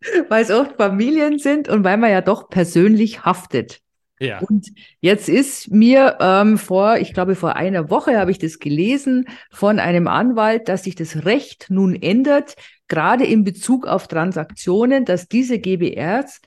Weil 0.28 0.42
es 0.42 0.50
oft 0.50 0.76
Familien 0.76 1.38
sind 1.38 1.68
und 1.68 1.84
weil 1.84 1.96
man 1.96 2.10
ja 2.10 2.20
doch 2.20 2.48
persönlich 2.48 3.24
haftet. 3.24 3.80
Ja. 4.20 4.40
Und 4.40 4.68
jetzt 5.00 5.28
ist 5.28 5.70
mir 5.70 6.18
ähm, 6.20 6.58
vor, 6.58 6.98
ich 6.98 7.14
glaube, 7.14 7.36
vor 7.36 7.54
einer 7.54 7.88
Woche 7.88 8.18
habe 8.18 8.32
ich 8.32 8.38
das 8.38 8.58
gelesen 8.58 9.26
von 9.50 9.78
einem 9.78 10.08
Anwalt, 10.08 10.68
dass 10.68 10.84
sich 10.84 10.96
das 10.96 11.24
Recht 11.24 11.66
nun 11.68 11.94
ändert, 11.94 12.56
gerade 12.88 13.24
in 13.24 13.44
Bezug 13.44 13.86
auf 13.86 14.08
Transaktionen, 14.08 15.04
dass 15.04 15.28
diese 15.28 15.60
GBRs, 15.60 16.40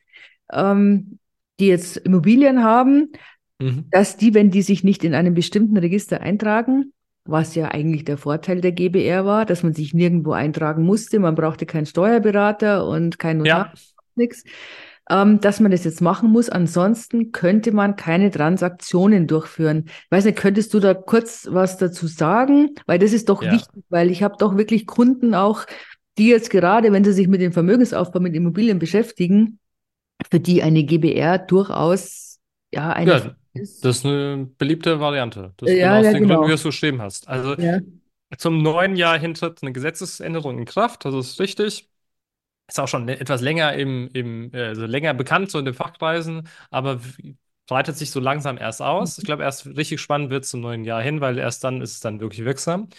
ähm, 0.52 1.20
die 1.60 1.68
jetzt 1.68 1.96
Immobilien 1.98 2.64
haben, 2.64 3.12
Mhm. 3.62 3.86
dass 3.92 4.18
die, 4.18 4.34
wenn 4.34 4.50
die 4.50 4.62
sich 4.62 4.84
nicht 4.84 5.04
in 5.04 5.14
einem 5.14 5.34
bestimmten 5.34 5.78
Register 5.78 6.22
eintragen, 6.22 6.94
was 7.26 7.56
ja 7.56 7.68
eigentlich 7.70 8.06
der 8.06 8.18
Vorteil 8.18 8.62
der 8.62 8.72
GBR 8.72 9.26
war, 9.26 9.46
dass 9.46 9.64
man 9.64 9.74
sich 9.74 9.94
nirgendwo 9.94 10.32
eintragen 10.32 10.84
musste, 10.84 11.20
man 11.20 11.36
brauchte 11.36 11.66
keinen 11.66 11.86
Steuerberater 11.86 12.88
und 12.88 13.20
keinen 13.20 13.40
Notar, 13.40 13.74
Ja, 13.74 13.74
nichts, 14.16 14.44
ähm, 15.10 15.40
dass 15.40 15.60
man 15.60 15.72
das 15.72 15.84
jetzt 15.84 16.02
machen 16.02 16.32
muss. 16.32 16.50
Ansonsten 16.50 17.32
könnte 17.32 17.72
man 17.72 17.96
keine 17.96 18.32
Transaktionen 18.32 19.28
durchführen. 19.28 19.86
Ich 19.88 20.12
weiß 20.12 20.26
nicht, 20.26 20.38
könntest 20.38 20.74
du 20.74 20.80
da 20.80 20.94
kurz 20.94 21.48
was 21.52 21.78
dazu 21.78 22.08
sagen? 22.08 22.76
Weil 22.86 23.00
das 23.00 23.14
ist 23.14 23.30
doch 23.30 23.44
ja. 23.44 23.52
wichtig, 23.52 23.84
weil 23.90 24.10
ich 24.10 24.24
habe 24.24 24.36
doch 24.40 24.58
wirklich 24.58 24.88
Kunden 24.88 25.36
auch, 25.36 25.66
die 26.18 26.28
jetzt 26.28 26.50
gerade, 26.50 26.92
wenn 26.92 27.04
sie 27.04 27.14
sich 27.14 27.28
mit 27.28 27.42
dem 27.42 27.54
Vermögensaufbau 27.54 28.20
mit 28.20 28.36
Immobilien 28.36 28.80
beschäftigen, 28.80 29.60
für 30.30 30.40
die 30.40 30.62
eine 30.62 30.84
GBR 30.84 31.40
durchaus 31.40 32.40
ja 32.74 32.92
eine 32.92 33.12
Ja, 33.12 33.36
ist. 33.54 33.82
das 33.82 33.98
ist 34.00 34.06
eine 34.06 34.46
beliebte 34.58 35.00
Variante. 35.00 35.54
Das 35.58 35.74
ist 35.74 35.80
Ja, 35.80 35.80
genau 35.80 36.00
aus 36.00 36.10
ja, 36.10 36.12
den 36.12 36.24
Gründen, 36.26 36.46
wie 36.46 36.50
du 36.50 36.54
genau. 36.54 36.56
es 36.56 36.64
geschrieben 36.64 37.02
hast. 37.02 37.28
Also 37.28 37.56
Ja. 37.56 37.82
zum 38.38 38.62
neuen 38.64 38.96
Jahr 38.98 39.20
hin 39.20 39.34
tritt 39.36 39.62
eine 39.64 39.74
Gesetzesänderung 39.74 40.60
in 40.60 40.66
Kraft, 40.66 41.06
das 41.06 41.14
ist 41.16 41.40
richtig. 41.42 41.90
Ist 42.70 42.80
auch 42.80 42.88
schon 42.88 43.10
etwas 43.10 43.42
länger 43.42 43.74
im, 43.76 44.10
im 44.14 44.52
also 44.54 44.86
länger 44.86 45.14
bekannt, 45.14 45.52
so 45.52 45.60
in 45.60 45.66
den 45.66 45.74
Fachkreisen, 45.76 46.48
aber 46.72 47.02
breitet 47.68 47.98
sich 47.98 48.12
so 48.12 48.20
langsam 48.20 48.58
erst 48.58 48.82
aus. 48.82 49.18
Ich 49.20 49.26
glaube, 49.26 49.44
erst 49.44 49.66
richtig 49.68 50.02
spannend 50.02 50.30
wird 50.32 50.46
es 50.46 50.52
zum 50.52 50.62
neuen 50.62 50.86
Jahr 50.86 51.02
hin, 51.02 51.22
weil 51.22 51.38
erst 51.40 51.64
dann 51.64 51.82
ist 51.82 51.94
es 51.94 52.00
dann 52.02 52.20
wirklich 52.22 52.46
wirksam. 52.46 52.90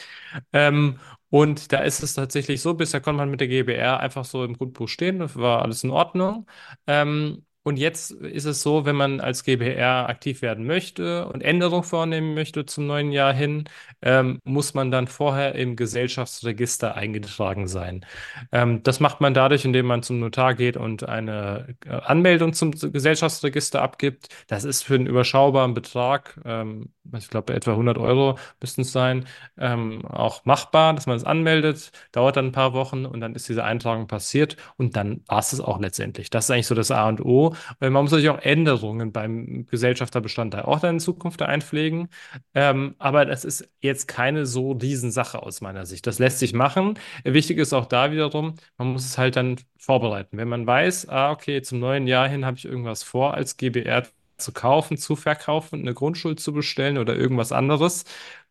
Ähm, 0.53 0.98
und 1.30 1.72
da 1.72 1.78
ist 1.80 2.03
es 2.03 2.14
tatsächlich 2.14 2.61
so, 2.62 2.74
bisher 2.74 3.00
konnte 3.00 3.18
man 3.18 3.30
mit 3.30 3.40
der 3.40 3.48
GBR 3.48 4.00
einfach 4.00 4.24
so 4.24 4.44
im 4.44 4.57
Grundbuch 4.57 4.88
stehen, 4.88 5.18
das 5.20 5.36
war 5.36 5.62
alles 5.62 5.84
in 5.84 5.90
Ordnung. 5.90 6.46
Ähm, 6.86 7.44
und 7.64 7.78
jetzt 7.78 8.10
ist 8.10 8.44
es 8.44 8.62
so, 8.62 8.84
wenn 8.84 8.96
man 8.96 9.20
als 9.20 9.44
GBR 9.44 10.08
aktiv 10.08 10.42
werden 10.42 10.66
möchte 10.66 11.26
und 11.28 11.42
Änderungen 11.42 11.84
vornehmen 11.84 12.34
möchte 12.34 12.66
zum 12.66 12.86
neuen 12.86 13.12
Jahr 13.12 13.32
hin, 13.32 13.64
ähm, 14.02 14.40
muss 14.44 14.74
man 14.74 14.90
dann 14.90 15.06
vorher 15.06 15.54
im 15.54 15.76
Gesellschaftsregister 15.76 16.94
eingetragen 16.96 17.68
sein. 17.68 18.04
Ähm, 18.50 18.82
das 18.82 19.00
macht 19.00 19.20
man 19.20 19.34
dadurch, 19.34 19.64
indem 19.64 19.86
man 19.86 20.02
zum 20.02 20.18
Notar 20.20 20.54
geht 20.54 20.76
und 20.76 21.08
eine 21.08 21.76
äh, 21.86 21.90
Anmeldung 21.90 22.52
zum 22.52 22.72
Gesellschaftsregister 22.72 23.80
abgibt. 23.82 24.28
Das 24.48 24.64
ist 24.64 24.82
für 24.82 24.94
einen 24.94 25.06
überschaubaren 25.06 25.74
Betrag, 25.74 26.40
ähm, 26.44 26.92
ich 27.16 27.28
glaube 27.28 27.54
etwa 27.54 27.72
100 27.72 27.98
Euro 27.98 28.38
müssten 28.60 28.82
es 28.82 28.92
sein, 28.92 29.26
ähm, 29.58 30.04
auch 30.06 30.44
machbar, 30.44 30.94
dass 30.94 31.06
man 31.06 31.16
es 31.16 31.24
anmeldet. 31.24 31.92
Dauert 32.12 32.36
dann 32.36 32.46
ein 32.46 32.52
paar 32.52 32.72
Wochen 32.72 33.06
und 33.06 33.20
dann 33.20 33.34
ist 33.34 33.48
diese 33.48 33.64
Eintragung 33.64 34.06
passiert 34.06 34.56
und 34.76 34.96
dann 34.96 35.22
war 35.26 35.38
es 35.38 35.52
es 35.52 35.60
auch 35.60 35.78
letztendlich. 35.80 36.30
Das 36.30 36.44
ist 36.46 36.50
eigentlich 36.50 36.66
so 36.66 36.74
das 36.74 36.90
A 36.90 37.08
und 37.08 37.20
O. 37.24 37.51
Weil 37.78 37.90
man 37.90 38.03
muss 38.05 38.11
natürlich 38.12 38.30
auch 38.30 38.38
Änderungen 38.40 39.12
beim 39.12 39.66
Gesellschafterbestandteil 39.66 40.62
auch 40.62 40.80
dann 40.80 40.96
in 40.96 41.00
Zukunft 41.00 41.42
einpflegen. 41.42 42.09
Ähm, 42.55 42.94
aber 42.98 43.24
das 43.24 43.44
ist 43.44 43.68
jetzt 43.80 44.09
keine 44.09 44.46
so 44.46 44.72
Riesensache 44.72 45.42
aus 45.42 45.61
meiner 45.61 45.86
Sicht. 45.86 46.07
Das 46.07 46.18
lässt 46.18 46.38
sich 46.38 46.53
machen. 46.53 46.98
Wichtig 47.24 47.59
ist 47.59 47.72
auch 47.72 47.86
da 47.86 48.12
wiederum, 48.12 48.55
man 48.78 48.88
muss 48.92 49.05
es 49.05 49.18
halt 49.18 49.36
dann 49.36 49.57
vorbereiten. 49.78 50.36
Wenn 50.38 50.48
man 50.48 50.66
weiß, 50.66 51.09
ah, 51.09 51.30
okay, 51.30 51.62
zum 51.62 51.78
neuen 51.80 52.07
Jahr 52.07 52.28
hin 52.28 52.44
habe 52.46 52.57
ich 52.57 52.64
irgendwas 52.64 53.03
vor, 53.03 53.34
als 53.34 53.57
GBR 53.57 54.05
zu 54.36 54.53
kaufen, 54.53 54.96
zu 54.96 55.16
verkaufen, 55.16 55.80
eine 55.80 55.94
Grundschuld 55.94 56.40
zu 56.40 56.53
bestellen 56.53 56.98
oder 56.98 57.16
irgendwas 57.16 57.53
anderes, 57.53 58.05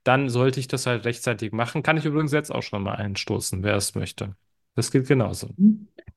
dann 0.04 0.30
sollte 0.30 0.60
ich 0.60 0.68
das 0.68 0.86
halt 0.86 1.06
rechtzeitig 1.06 1.52
machen. 1.52 1.84
Kann 1.84 1.97
ich 1.97 2.06
übrigens 2.06 2.32
jetzt 2.32 2.52
auch 2.52 2.64
schon 2.64 2.84
mal 2.84 2.95
einstoßen, 2.95 3.64
wer 3.64 3.76
es 3.76 3.95
möchte. 3.95 4.36
Das 4.76 4.91
gilt 4.91 5.08
genauso. 5.08 5.49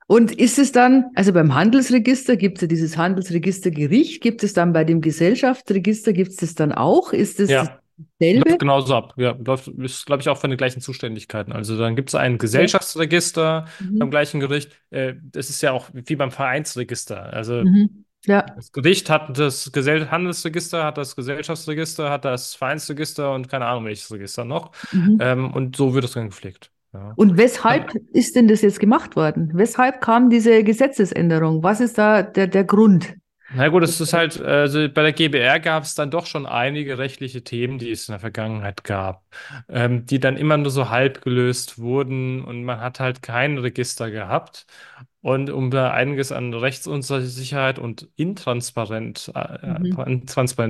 Und 0.06 0.32
ist 0.32 0.58
es 0.58 0.72
dann, 0.72 1.06
also 1.14 1.32
beim 1.32 1.54
Handelsregister 1.54 2.36
gibt 2.36 2.58
es 2.58 2.62
ja 2.62 2.68
dieses 2.68 2.96
Handelsregistergericht, 2.96 4.22
gibt 4.22 4.42
es 4.44 4.52
dann 4.52 4.72
bei 4.72 4.84
dem 4.84 5.00
Gesellschaftsregister, 5.00 6.12
gibt 6.12 6.30
es 6.30 6.36
das 6.36 6.54
dann 6.54 6.72
auch? 6.72 7.12
Ist 7.12 7.40
es 7.40 7.48
Ja, 7.50 7.80
dasselbe? 8.20 8.48
läuft 8.48 8.58
genauso 8.60 8.94
ab. 8.94 9.14
Ja, 9.16 9.36
läuft, 9.44 9.68
ist, 9.68 10.04
glaube 10.06 10.20
ich, 10.20 10.28
auch 10.28 10.36
von 10.36 10.50
den 10.50 10.56
gleichen 10.58 10.80
Zuständigkeiten. 10.80 11.52
Also 11.52 11.78
dann 11.78 11.96
gibt 11.96 12.10
es 12.10 12.14
ein. 12.14 12.38
Gesellschaftsregister 12.38 13.66
beim 13.98 14.08
Mhm. 14.08 14.10
gleichen 14.10 14.40
Gericht. 14.40 14.72
Äh, 14.90 15.14
das 15.22 15.48
ist 15.50 15.62
ja 15.62 15.72
auch 15.72 15.88
wie 15.94 16.16
beim 16.16 16.30
Vereinsregister. 16.30 17.32
Also 17.32 17.64
Mhm. 17.64 18.04
Ja. 18.26 18.46
das 18.56 18.72
Gericht 18.72 19.10
hat 19.10 19.38
das 19.38 19.70
Gesell 19.72 20.08
Handelsregister, 20.10 20.84
hat 20.84 20.98
das 20.98 21.14
Gesellschaftsregister, 21.16 22.10
hat 22.10 22.24
das 22.24 22.54
Vereinsregister 22.54 23.32
und 23.34 23.48
keine 23.48 23.66
Ahnung 23.66 23.84
welches 23.86 24.10
Register 24.12 24.44
noch. 24.44 24.72
Mhm. 24.92 25.18
Ähm, 25.20 25.52
und 25.52 25.76
so 25.76 25.94
wird 25.94 26.04
es 26.04 26.12
dann 26.12 26.26
gepflegt. 26.28 26.70
Ja. 26.94 27.12
Und 27.16 27.36
weshalb 27.36 27.92
ist 28.12 28.36
denn 28.36 28.48
das 28.48 28.62
jetzt 28.62 28.80
gemacht 28.80 29.16
worden? 29.16 29.50
Weshalb 29.54 30.00
kam 30.00 30.30
diese 30.30 30.64
Gesetzesänderung? 30.64 31.62
Was 31.62 31.80
ist 31.80 31.98
da 31.98 32.22
der, 32.22 32.46
der 32.46 32.64
Grund? 32.64 33.16
Na 33.56 33.68
gut, 33.68 33.82
es 33.84 34.00
ist 34.00 34.14
halt, 34.14 34.40
also 34.40 34.88
bei 34.88 35.02
der 35.02 35.12
GBR 35.12 35.60
gab 35.60 35.84
es 35.84 35.94
dann 35.94 36.10
doch 36.10 36.26
schon 36.26 36.46
einige 36.46 36.98
rechtliche 36.98 37.44
Themen, 37.44 37.78
die 37.78 37.90
es 37.90 38.08
in 38.08 38.12
der 38.12 38.18
Vergangenheit 38.20 38.82
gab, 38.84 39.22
ähm, 39.68 40.06
die 40.06 40.18
dann 40.18 40.36
immer 40.36 40.56
nur 40.56 40.70
so 40.70 40.88
halb 40.88 41.20
gelöst 41.22 41.78
wurden 41.78 42.42
und 42.42 42.64
man 42.64 42.80
hat 42.80 43.00
halt 43.00 43.22
kein 43.22 43.58
Register 43.58 44.10
gehabt. 44.10 44.66
Und 45.20 45.50
um 45.50 45.70
da 45.70 45.90
einiges 45.92 46.32
an 46.32 46.52
Rechtsunsicherheit 46.52 47.78
und 47.78 48.08
Intransparenz, 48.16 49.30
äh, 49.34 49.78
Mhm. 49.78 49.94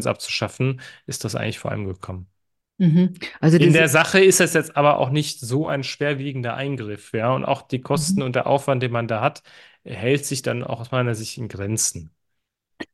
Abzuschaffen, 0.07 0.81
ist 1.07 1.25
das 1.25 1.35
eigentlich 1.37 1.59
vor 1.59 1.71
allem 1.71 1.87
gekommen. 1.87 2.29
Mhm. 2.79 3.15
Also 3.41 3.59
In 3.59 3.73
das, 3.73 3.73
der 3.73 3.89
Sache 3.89 4.21
ist 4.23 4.41
es 4.41 4.55
jetzt 4.55 4.77
aber 4.77 4.99
auch 4.99 5.11
nicht 5.11 5.39
so 5.41 5.69
ein 5.69 5.85
schwerwiegender 5.85 6.55
Eingriff, 6.55 7.13
ja. 7.13 7.33
Und 7.35 7.45
auch 7.45 7.63
die 7.63 7.81
Kosten 7.81 8.21
Mhm. 8.21 8.23
und 8.23 8.35
der 8.37 8.47
Aufwand, 8.49 8.83
den 8.83 8.91
man 8.93 9.07
da 9.09 9.21
hat, 9.21 9.43
hält 9.85 10.25
sich 10.27 10.43
dann 10.43 10.65
auch 10.65 10.81
aus 10.81 10.91
meiner 10.91 11.15
Sicht 11.15 11.39
in 11.39 11.49
Grenzen. 11.49 12.11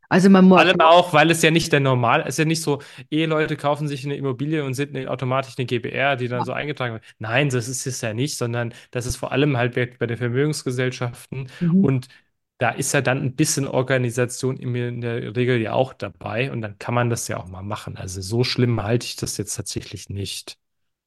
also 0.09 0.29
man 0.31 0.47
Vor 0.53 0.59
muss, 0.59 0.63
allem 0.63 0.81
auch, 0.81 1.13
weil 1.13 1.31
es 1.31 1.43
ja 1.43 1.51
nicht 1.53 1.73
der 1.73 1.79
Normal, 1.81 2.23
es 2.23 2.31
ist 2.31 2.39
ja 2.39 2.45
nicht 2.45 2.61
so, 2.63 2.83
Eheleute 3.11 3.57
kaufen 3.57 3.87
sich 3.87 4.05
eine 4.05 4.17
Immobilie 4.17 4.65
und 4.65 4.75
sind 4.75 4.97
automatisch 5.07 5.55
eine 5.57 5.67
GbR, 5.67 6.17
die 6.17 6.27
dann 6.29 6.45
so 6.45 6.53
eingetragen 6.53 6.95
wird. 6.95 7.05
Nein, 7.21 7.51
das 7.51 7.69
ist 7.69 7.87
es 7.87 8.01
ja 8.01 8.13
nicht, 8.15 8.37
sondern 8.37 8.75
das 8.91 9.07
ist 9.07 9.17
vor 9.17 9.31
allem 9.31 9.57
halt 9.57 9.75
bei 9.77 9.87
bei 9.87 10.07
den 10.07 10.17
Vermögensgesellschaften 10.17 11.49
Mhm. 11.61 11.81
und 11.81 12.09
da 12.61 12.71
ist 12.71 12.93
ja 12.95 13.01
dann 13.03 13.23
ein 13.23 13.35
bisschen 13.37 13.67
Organisation 13.69 14.57
in 14.59 14.75
in 14.77 15.01
der 15.03 15.37
Regel 15.37 15.61
ja 15.61 15.73
auch 15.75 15.93
dabei 15.95 16.53
und 16.53 16.61
dann 16.63 16.79
kann 16.79 16.95
man 16.95 17.11
das 17.11 17.29
ja 17.29 17.39
auch 17.39 17.49
mal 17.49 17.63
machen. 17.63 17.97
Also 17.99 18.21
so 18.23 18.45
schlimm 18.45 18.83
halte 18.83 19.07
ich 19.07 19.17
das 19.17 19.37
jetzt 19.39 19.57
tatsächlich 19.57 20.09
nicht. 20.11 20.59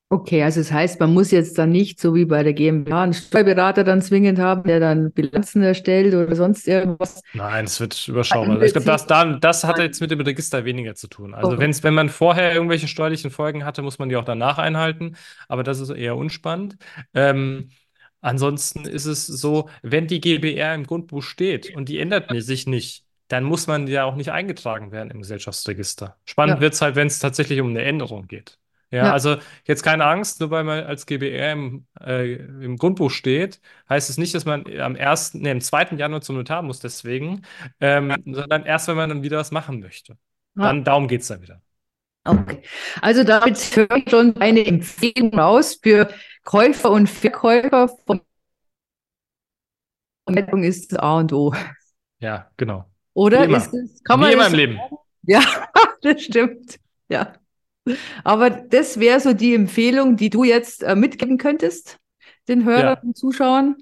Okay, 0.10 0.44
also 0.44 0.60
das 0.60 0.72
heißt, 0.72 1.00
man 1.00 1.12
muss 1.14 1.32
jetzt 1.32 1.58
dann 1.58 1.72
nicht, 1.72 2.00
so 2.00 2.14
wie 2.14 2.26
bei 2.26 2.44
der 2.44 2.54
GmbH, 2.54 3.02
einen 3.02 3.14
Steuerberater 3.14 3.84
dann 3.84 4.00
zwingend 4.02 4.38
haben, 4.38 4.64
der 4.64 4.80
dann 4.80 5.12
Bilanzen 5.12 5.64
erstellt 5.64 6.14
oder 6.14 6.36
sonst 6.36 6.68
irgendwas. 6.68 7.22
Nein, 7.36 7.66
es 7.66 7.80
wird 7.80 8.08
überschaubar. 8.08 8.62
Ich 8.62 8.74
glaube, 8.74 8.86
das, 8.86 9.08
da, 9.08 9.26
das 9.26 9.64
hat 9.64 9.80
jetzt 9.80 10.00
mit 10.02 10.12
dem 10.12 10.22
Register 10.22 10.66
weniger 10.66 10.94
zu 10.94 11.08
tun. 11.08 11.34
Also 11.34 11.58
Okay. 11.58 11.60
wenn's, 11.60 11.82
wenn 11.82 11.96
man 11.96 12.10
vorher 12.10 12.54
irgendwelche 12.54 12.88
steuerlichen 12.88 13.32
Folgen 13.32 13.66
hatte, 13.66 13.82
muss 13.82 13.98
man 13.98 14.08
die 14.10 14.16
auch 14.18 14.24
danach 14.24 14.60
einhalten. 14.60 15.16
Aber 15.48 15.64
das 15.64 15.80
ist 15.80 15.90
eher 15.90 16.16
unspannend. 16.16 16.78
Ähm, 17.16 17.70
ansonsten 18.24 18.86
ist 18.86 19.06
es 19.06 19.28
so, 19.28 19.70
wenn 19.84 20.08
die 20.08 20.20
GbR 20.22 20.74
im 20.74 20.86
Grundbuch 20.88 21.22
steht 21.24 21.76
und 21.76 21.90
die 21.90 22.00
ändert 22.00 22.30
sich 22.44 22.66
nicht, 22.68 23.06
dann 23.28 23.44
muss 23.44 23.68
man 23.68 23.88
ja 23.88 24.04
auch 24.06 24.16
nicht 24.16 24.32
eingetragen 24.32 24.92
werden 24.92 25.12
im 25.12 25.20
Gesellschaftsregister. 25.22 26.18
Spannend 26.26 26.56
Ja, 26.56 26.60
wird 26.60 26.74
es 26.74 26.82
halt, 26.82 26.96
wenn 26.96 27.08
es 27.08 27.20
tatsächlich 27.20 27.62
um 27.62 27.70
eine 27.70 27.84
Änderung 27.84 28.28
geht. 28.28 28.60
Ja, 28.92 29.08
ja, 29.08 29.14
also 29.14 29.38
jetzt 29.66 29.82
keine 29.84 30.06
Angst, 30.06 30.40
nur 30.40 30.52
weil 30.52 30.64
man 30.64 30.84
als 30.84 31.06
GbR 31.08 31.52
im, 31.54 31.88
äh, 32.00 32.34
im 32.36 32.78
Grundbuch 32.78 33.10
steht, 33.10 33.60
heißt 33.90 34.10
es 34.10 34.18
nicht, 34.18 34.36
dass 34.36 34.46
man 34.46 34.66
am 34.80 34.96
ersten, 34.96 35.40
nee, 35.42 35.50
am 35.52 35.62
zweiten 35.62 35.98
Januar 35.98 36.22
zum 36.22 36.36
Notar 36.36 36.62
muss 36.62 36.80
deswegen, 36.80 37.42
ähm, 37.80 38.22
sondern 38.26 38.66
erst, 38.66 38.88
wenn 38.88 38.96
man 38.98 39.10
dann 39.10 39.24
wieder 39.24 39.38
was 39.38 39.52
machen 39.52 39.80
möchte. 39.80 40.18
Dann, 40.60 40.84
darum 40.84 41.08
geht 41.08 41.22
es 41.22 41.28
dann 41.28 41.42
wieder. 41.42 41.62
Okay. 42.26 42.62
Also 43.02 43.24
damit 43.24 43.58
höre 43.76 43.98
ich 43.98 44.10
schon 44.10 44.38
eine 44.38 44.66
Empfehlung 44.66 45.34
raus 45.38 45.80
für 45.82 46.10
Käufer 46.44 46.92
und 46.92 47.10
Verkäufer 47.10 47.90
von 48.06 48.22
Vermeidung 50.26 50.64
ist 50.64 50.92
das 50.92 51.00
A 51.00 51.18
und 51.18 51.34
O. 51.34 51.54
Ja, 52.20 52.50
genau. 52.58 52.86
Wie 53.16 53.20
Oder 53.20 53.44
immer. 53.44 53.58
ist 53.58 53.74
es, 53.74 54.04
kann 54.04 54.20
Wie 54.20 54.24
man 54.24 54.32
immer 54.32 54.44
das 54.44 54.54
im 54.54 54.58
Leben. 54.58 54.80
Ja, 55.24 55.42
das 56.02 56.22
stimmt. 56.22 56.80
Ja. 57.10 57.34
Aber 58.24 58.50
das 58.50 59.00
wäre 59.00 59.20
so 59.20 59.34
die 59.34 59.54
Empfehlung, 59.54 60.16
die 60.16 60.30
du 60.30 60.44
jetzt 60.44 60.84
äh, 60.84 60.96
mitgeben 60.96 61.38
könntest, 61.38 62.00
den 62.48 62.64
Hörern 62.66 62.98
Ja, 62.98 63.02
und 63.02 63.18
Zuschauern. 63.18 63.78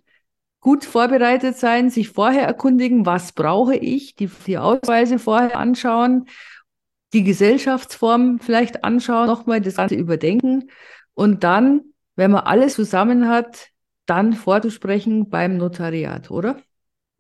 Gut 0.60 0.86
vorbereitet 0.86 1.58
sein, 1.58 1.90
sich 1.90 2.10
vorher 2.10 2.44
erkundigen, 2.46 3.06
was 3.06 3.32
brauche 3.32 3.76
ich, 3.76 4.16
die, 4.16 4.30
die 4.46 4.60
Ausweise 4.60 5.18
vorher 5.18 5.58
anschauen, 5.58 6.28
die 7.14 7.24
Gesellschaftsform 7.24 8.40
vielleicht 8.40 8.84
anschauen, 8.84 9.28
nochmal 9.28 9.62
das 9.62 9.76
Ganze 9.76 9.96
überdenken 9.96 10.70
und 11.14 11.44
dann, 11.44 11.82
wenn 12.16 12.32
man 12.32 12.44
alles 12.44 12.76
zusammen 12.76 13.28
hat, 13.28 13.70
dann 14.06 14.34
vorzusprechen 14.34 15.30
beim 15.30 15.58
Notariat, 15.58 16.32
oder? 16.32 16.58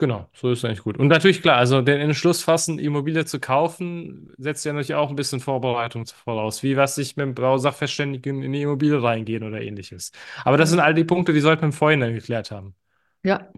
genau. 0.02 0.30
So 0.34 0.52
ist 0.52 0.66
eigentlich 0.66 0.84
gut. 0.84 0.98
Und 0.98 1.08
natürlich 1.08 1.42
klar, 1.42 1.58
also 1.58 1.82
den 1.82 2.02
Entschluss 2.02 2.44
fassen, 2.44 2.80
Immobilie 2.80 3.24
zu 3.24 3.40
kaufen, 3.40 4.34
setzt 4.38 4.66
ja 4.66 4.74
natürlich 4.74 4.96
auch 4.96 5.10
ein 5.10 5.16
bisschen 5.16 5.40
Vorbereitung 5.40 6.06
voraus. 6.08 6.64
Wie 6.64 6.76
was 6.76 6.98
ich 6.98 7.16
mit 7.16 7.26
dem 7.26 7.36
Bausachverständigen 7.36 8.42
in 8.44 8.52
die 8.52 8.64
Immobilie 8.64 9.02
reingehen 9.02 9.44
oder 9.44 9.62
ähnliches. 9.62 10.12
Aber 10.44 10.58
das 10.58 10.72
sind 10.72 10.80
all 10.80 10.94
die 10.94 11.06
Punkte, 11.06 11.32
die 11.34 11.40
sollten 11.40 11.62
wir 11.62 11.68
im 11.68 11.74
Vorhinein 11.74 12.14
geklärt 12.14 12.52
haben. 12.52 12.76
Ja, 13.24 13.50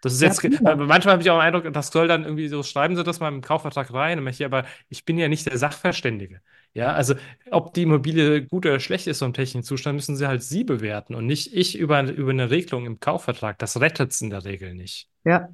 Das 0.00 0.14
ist 0.14 0.22
ja, 0.22 0.28
jetzt, 0.28 0.64
weil 0.64 0.76
manchmal 0.76 1.12
habe 1.12 1.22
ich 1.22 1.30
auch 1.30 1.38
den 1.38 1.54
Eindruck, 1.54 1.72
das 1.72 1.88
soll 1.88 2.08
dann 2.08 2.24
irgendwie 2.24 2.48
so, 2.48 2.62
schreiben 2.62 2.96
Sie 2.96 3.04
das 3.04 3.20
mal 3.20 3.28
im 3.28 3.42
Kaufvertrag 3.42 3.92
rein. 3.92 4.26
Ich, 4.26 4.44
aber 4.44 4.64
ich 4.88 5.04
bin 5.04 5.18
ja 5.18 5.28
nicht 5.28 5.46
der 5.46 5.58
Sachverständige. 5.58 6.40
Ja, 6.72 6.92
also 6.92 7.14
ob 7.50 7.74
die 7.74 7.82
Immobilie 7.82 8.46
gut 8.46 8.64
oder 8.64 8.80
schlecht 8.80 9.06
ist 9.06 9.18
vom 9.18 9.32
technischen 9.32 9.64
Zustand, 9.64 9.96
müssen 9.96 10.16
Sie 10.16 10.26
halt 10.26 10.42
Sie 10.42 10.64
bewerten 10.64 11.14
und 11.14 11.26
nicht 11.26 11.52
ich 11.52 11.76
über, 11.76 12.02
über 12.02 12.30
eine 12.30 12.50
Regelung 12.50 12.86
im 12.86 13.00
Kaufvertrag. 13.00 13.58
Das 13.58 13.80
rettet 13.80 14.12
es 14.12 14.20
in 14.20 14.30
der 14.30 14.44
Regel 14.44 14.74
nicht. 14.74 15.08
Ja, 15.24 15.48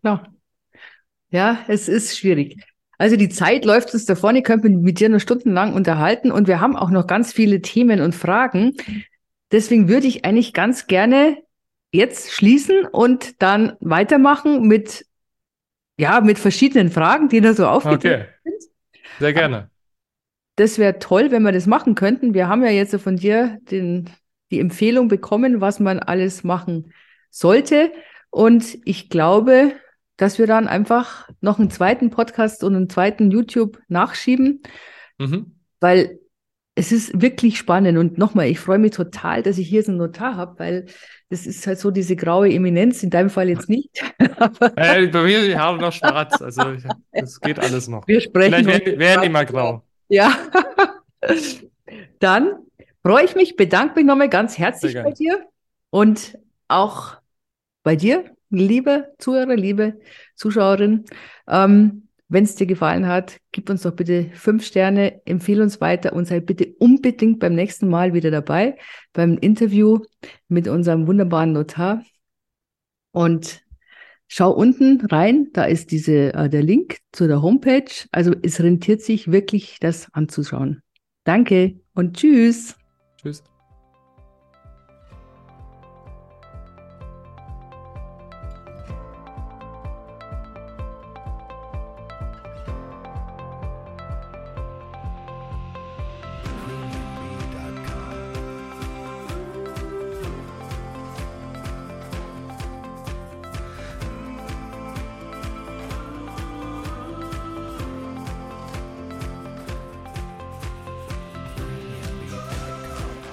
klar. 0.00 0.28
Ja, 1.30 1.58
es 1.68 1.88
ist 1.88 2.18
schwierig. 2.18 2.62
Also 2.98 3.16
die 3.16 3.30
Zeit 3.30 3.64
läuft 3.64 3.94
uns 3.94 4.04
davon. 4.04 4.36
Ich 4.36 4.44
könnte 4.44 4.68
mit 4.68 5.00
dir 5.00 5.08
noch 5.08 5.20
stundenlang 5.20 5.72
unterhalten 5.72 6.30
und 6.30 6.46
wir 6.46 6.60
haben 6.60 6.76
auch 6.76 6.90
noch 6.90 7.06
ganz 7.06 7.32
viele 7.32 7.62
Themen 7.62 8.00
und 8.00 8.14
Fragen. 8.14 8.76
Deswegen 9.52 9.88
würde 9.88 10.06
ich 10.06 10.24
eigentlich 10.24 10.52
ganz 10.52 10.86
gerne 10.86 11.38
jetzt 11.92 12.32
schließen 12.32 12.86
und 12.86 13.42
dann 13.42 13.76
weitermachen 13.80 14.66
mit, 14.66 15.06
ja, 15.98 16.20
mit 16.20 16.38
verschiedenen 16.38 16.90
Fragen, 16.90 17.28
die 17.28 17.40
da 17.40 17.52
so 17.54 17.66
aufgetaucht 17.66 18.04
Okay, 18.04 18.24
sehr 19.18 19.32
gerne. 19.32 19.70
Das 20.56 20.78
wäre 20.78 20.98
toll, 20.98 21.30
wenn 21.30 21.42
wir 21.42 21.52
das 21.52 21.66
machen 21.66 21.94
könnten. 21.94 22.34
Wir 22.34 22.48
haben 22.48 22.62
ja 22.62 22.70
jetzt 22.70 22.94
von 23.00 23.16
dir 23.16 23.58
den, 23.70 24.10
die 24.50 24.60
Empfehlung 24.60 25.08
bekommen, 25.08 25.60
was 25.60 25.80
man 25.80 25.98
alles 25.98 26.44
machen 26.44 26.92
sollte. 27.30 27.92
Und 28.30 28.78
ich 28.84 29.08
glaube, 29.08 29.72
dass 30.16 30.38
wir 30.38 30.46
dann 30.46 30.68
einfach 30.68 31.28
noch 31.40 31.58
einen 31.58 31.70
zweiten 31.70 32.10
Podcast 32.10 32.62
und 32.62 32.76
einen 32.76 32.90
zweiten 32.90 33.30
YouTube 33.30 33.80
nachschieben, 33.88 34.62
Mhm. 35.18 35.56
weil 35.80 36.19
es 36.80 36.92
ist 36.92 37.20
wirklich 37.20 37.58
spannend. 37.58 37.98
Und 37.98 38.16
nochmal, 38.16 38.46
ich 38.46 38.58
freue 38.58 38.78
mich 38.78 38.92
total, 38.92 39.42
dass 39.42 39.58
ich 39.58 39.68
hier 39.68 39.82
so 39.82 39.92
einen 39.92 39.98
Notar 39.98 40.36
habe, 40.36 40.58
weil 40.58 40.86
das 41.28 41.46
ist 41.46 41.66
halt 41.66 41.78
so 41.78 41.90
diese 41.90 42.16
graue 42.16 42.50
Eminenz, 42.50 43.02
in 43.02 43.10
deinem 43.10 43.28
Fall 43.28 43.50
jetzt 43.50 43.68
nicht. 43.68 43.90
Äh, 44.76 45.08
bei 45.08 45.22
mir 45.24 45.42
die 45.42 45.56
Haare 45.56 45.78
noch 45.78 45.92
schwarz, 45.92 46.40
also 46.40 46.72
ich, 46.72 46.82
das 47.12 47.38
geht 47.40 47.58
alles 47.58 47.88
noch. 47.88 48.08
wir 48.08 48.22
sprechen 48.22 48.54
Vielleicht 48.54 48.86
werden, 48.86 48.98
werden 48.98 49.22
die 49.22 49.28
mal 49.28 49.44
grau. 49.44 49.84
Ja. 50.08 50.32
Dann 52.20 52.54
freue 53.02 53.26
ich 53.26 53.34
mich, 53.34 53.56
bedanke 53.56 53.96
mich 53.96 54.06
nochmal 54.06 54.30
ganz 54.30 54.56
herzlich 54.56 54.94
bei 54.94 55.10
dir 55.10 55.44
und 55.90 56.38
auch 56.68 57.18
bei 57.82 57.96
dir, 57.96 58.24
liebe 58.48 59.12
Zuhörer, 59.18 59.56
liebe 59.56 60.00
Zuschauerin. 60.36 61.04
Ähm, 61.46 62.08
Wenn 62.30 62.44
es 62.44 62.54
dir 62.54 62.66
gefallen 62.66 63.08
hat, 63.08 63.40
gib 63.50 63.68
uns 63.70 63.82
doch 63.82 63.90
bitte 63.90 64.30
fünf 64.34 64.64
Sterne, 64.64 65.20
empfehle 65.26 65.64
uns 65.64 65.80
weiter 65.80 66.12
und 66.12 66.26
sei 66.26 66.38
bitte 66.38 66.72
unbedingt 66.78 67.40
beim 67.40 67.56
nächsten 67.56 67.88
Mal 67.88 68.14
wieder 68.14 68.30
dabei 68.30 68.78
beim 69.12 69.36
Interview 69.36 69.98
mit 70.46 70.68
unserem 70.68 71.08
wunderbaren 71.08 71.52
Notar. 71.52 72.04
Und 73.10 73.62
schau 74.28 74.52
unten 74.52 75.04
rein, 75.06 75.48
da 75.52 75.64
ist 75.64 75.90
diese, 75.90 76.32
äh, 76.32 76.48
der 76.48 76.62
Link 76.62 76.98
zu 77.10 77.26
der 77.26 77.42
Homepage. 77.42 77.90
Also 78.12 78.32
es 78.42 78.60
rentiert 78.60 79.02
sich 79.02 79.32
wirklich, 79.32 79.78
das 79.80 80.06
anzuschauen. 80.12 80.82
Danke 81.24 81.80
und 81.94 82.16
tschüss. 82.16 82.76
Tschüss. 83.20 83.42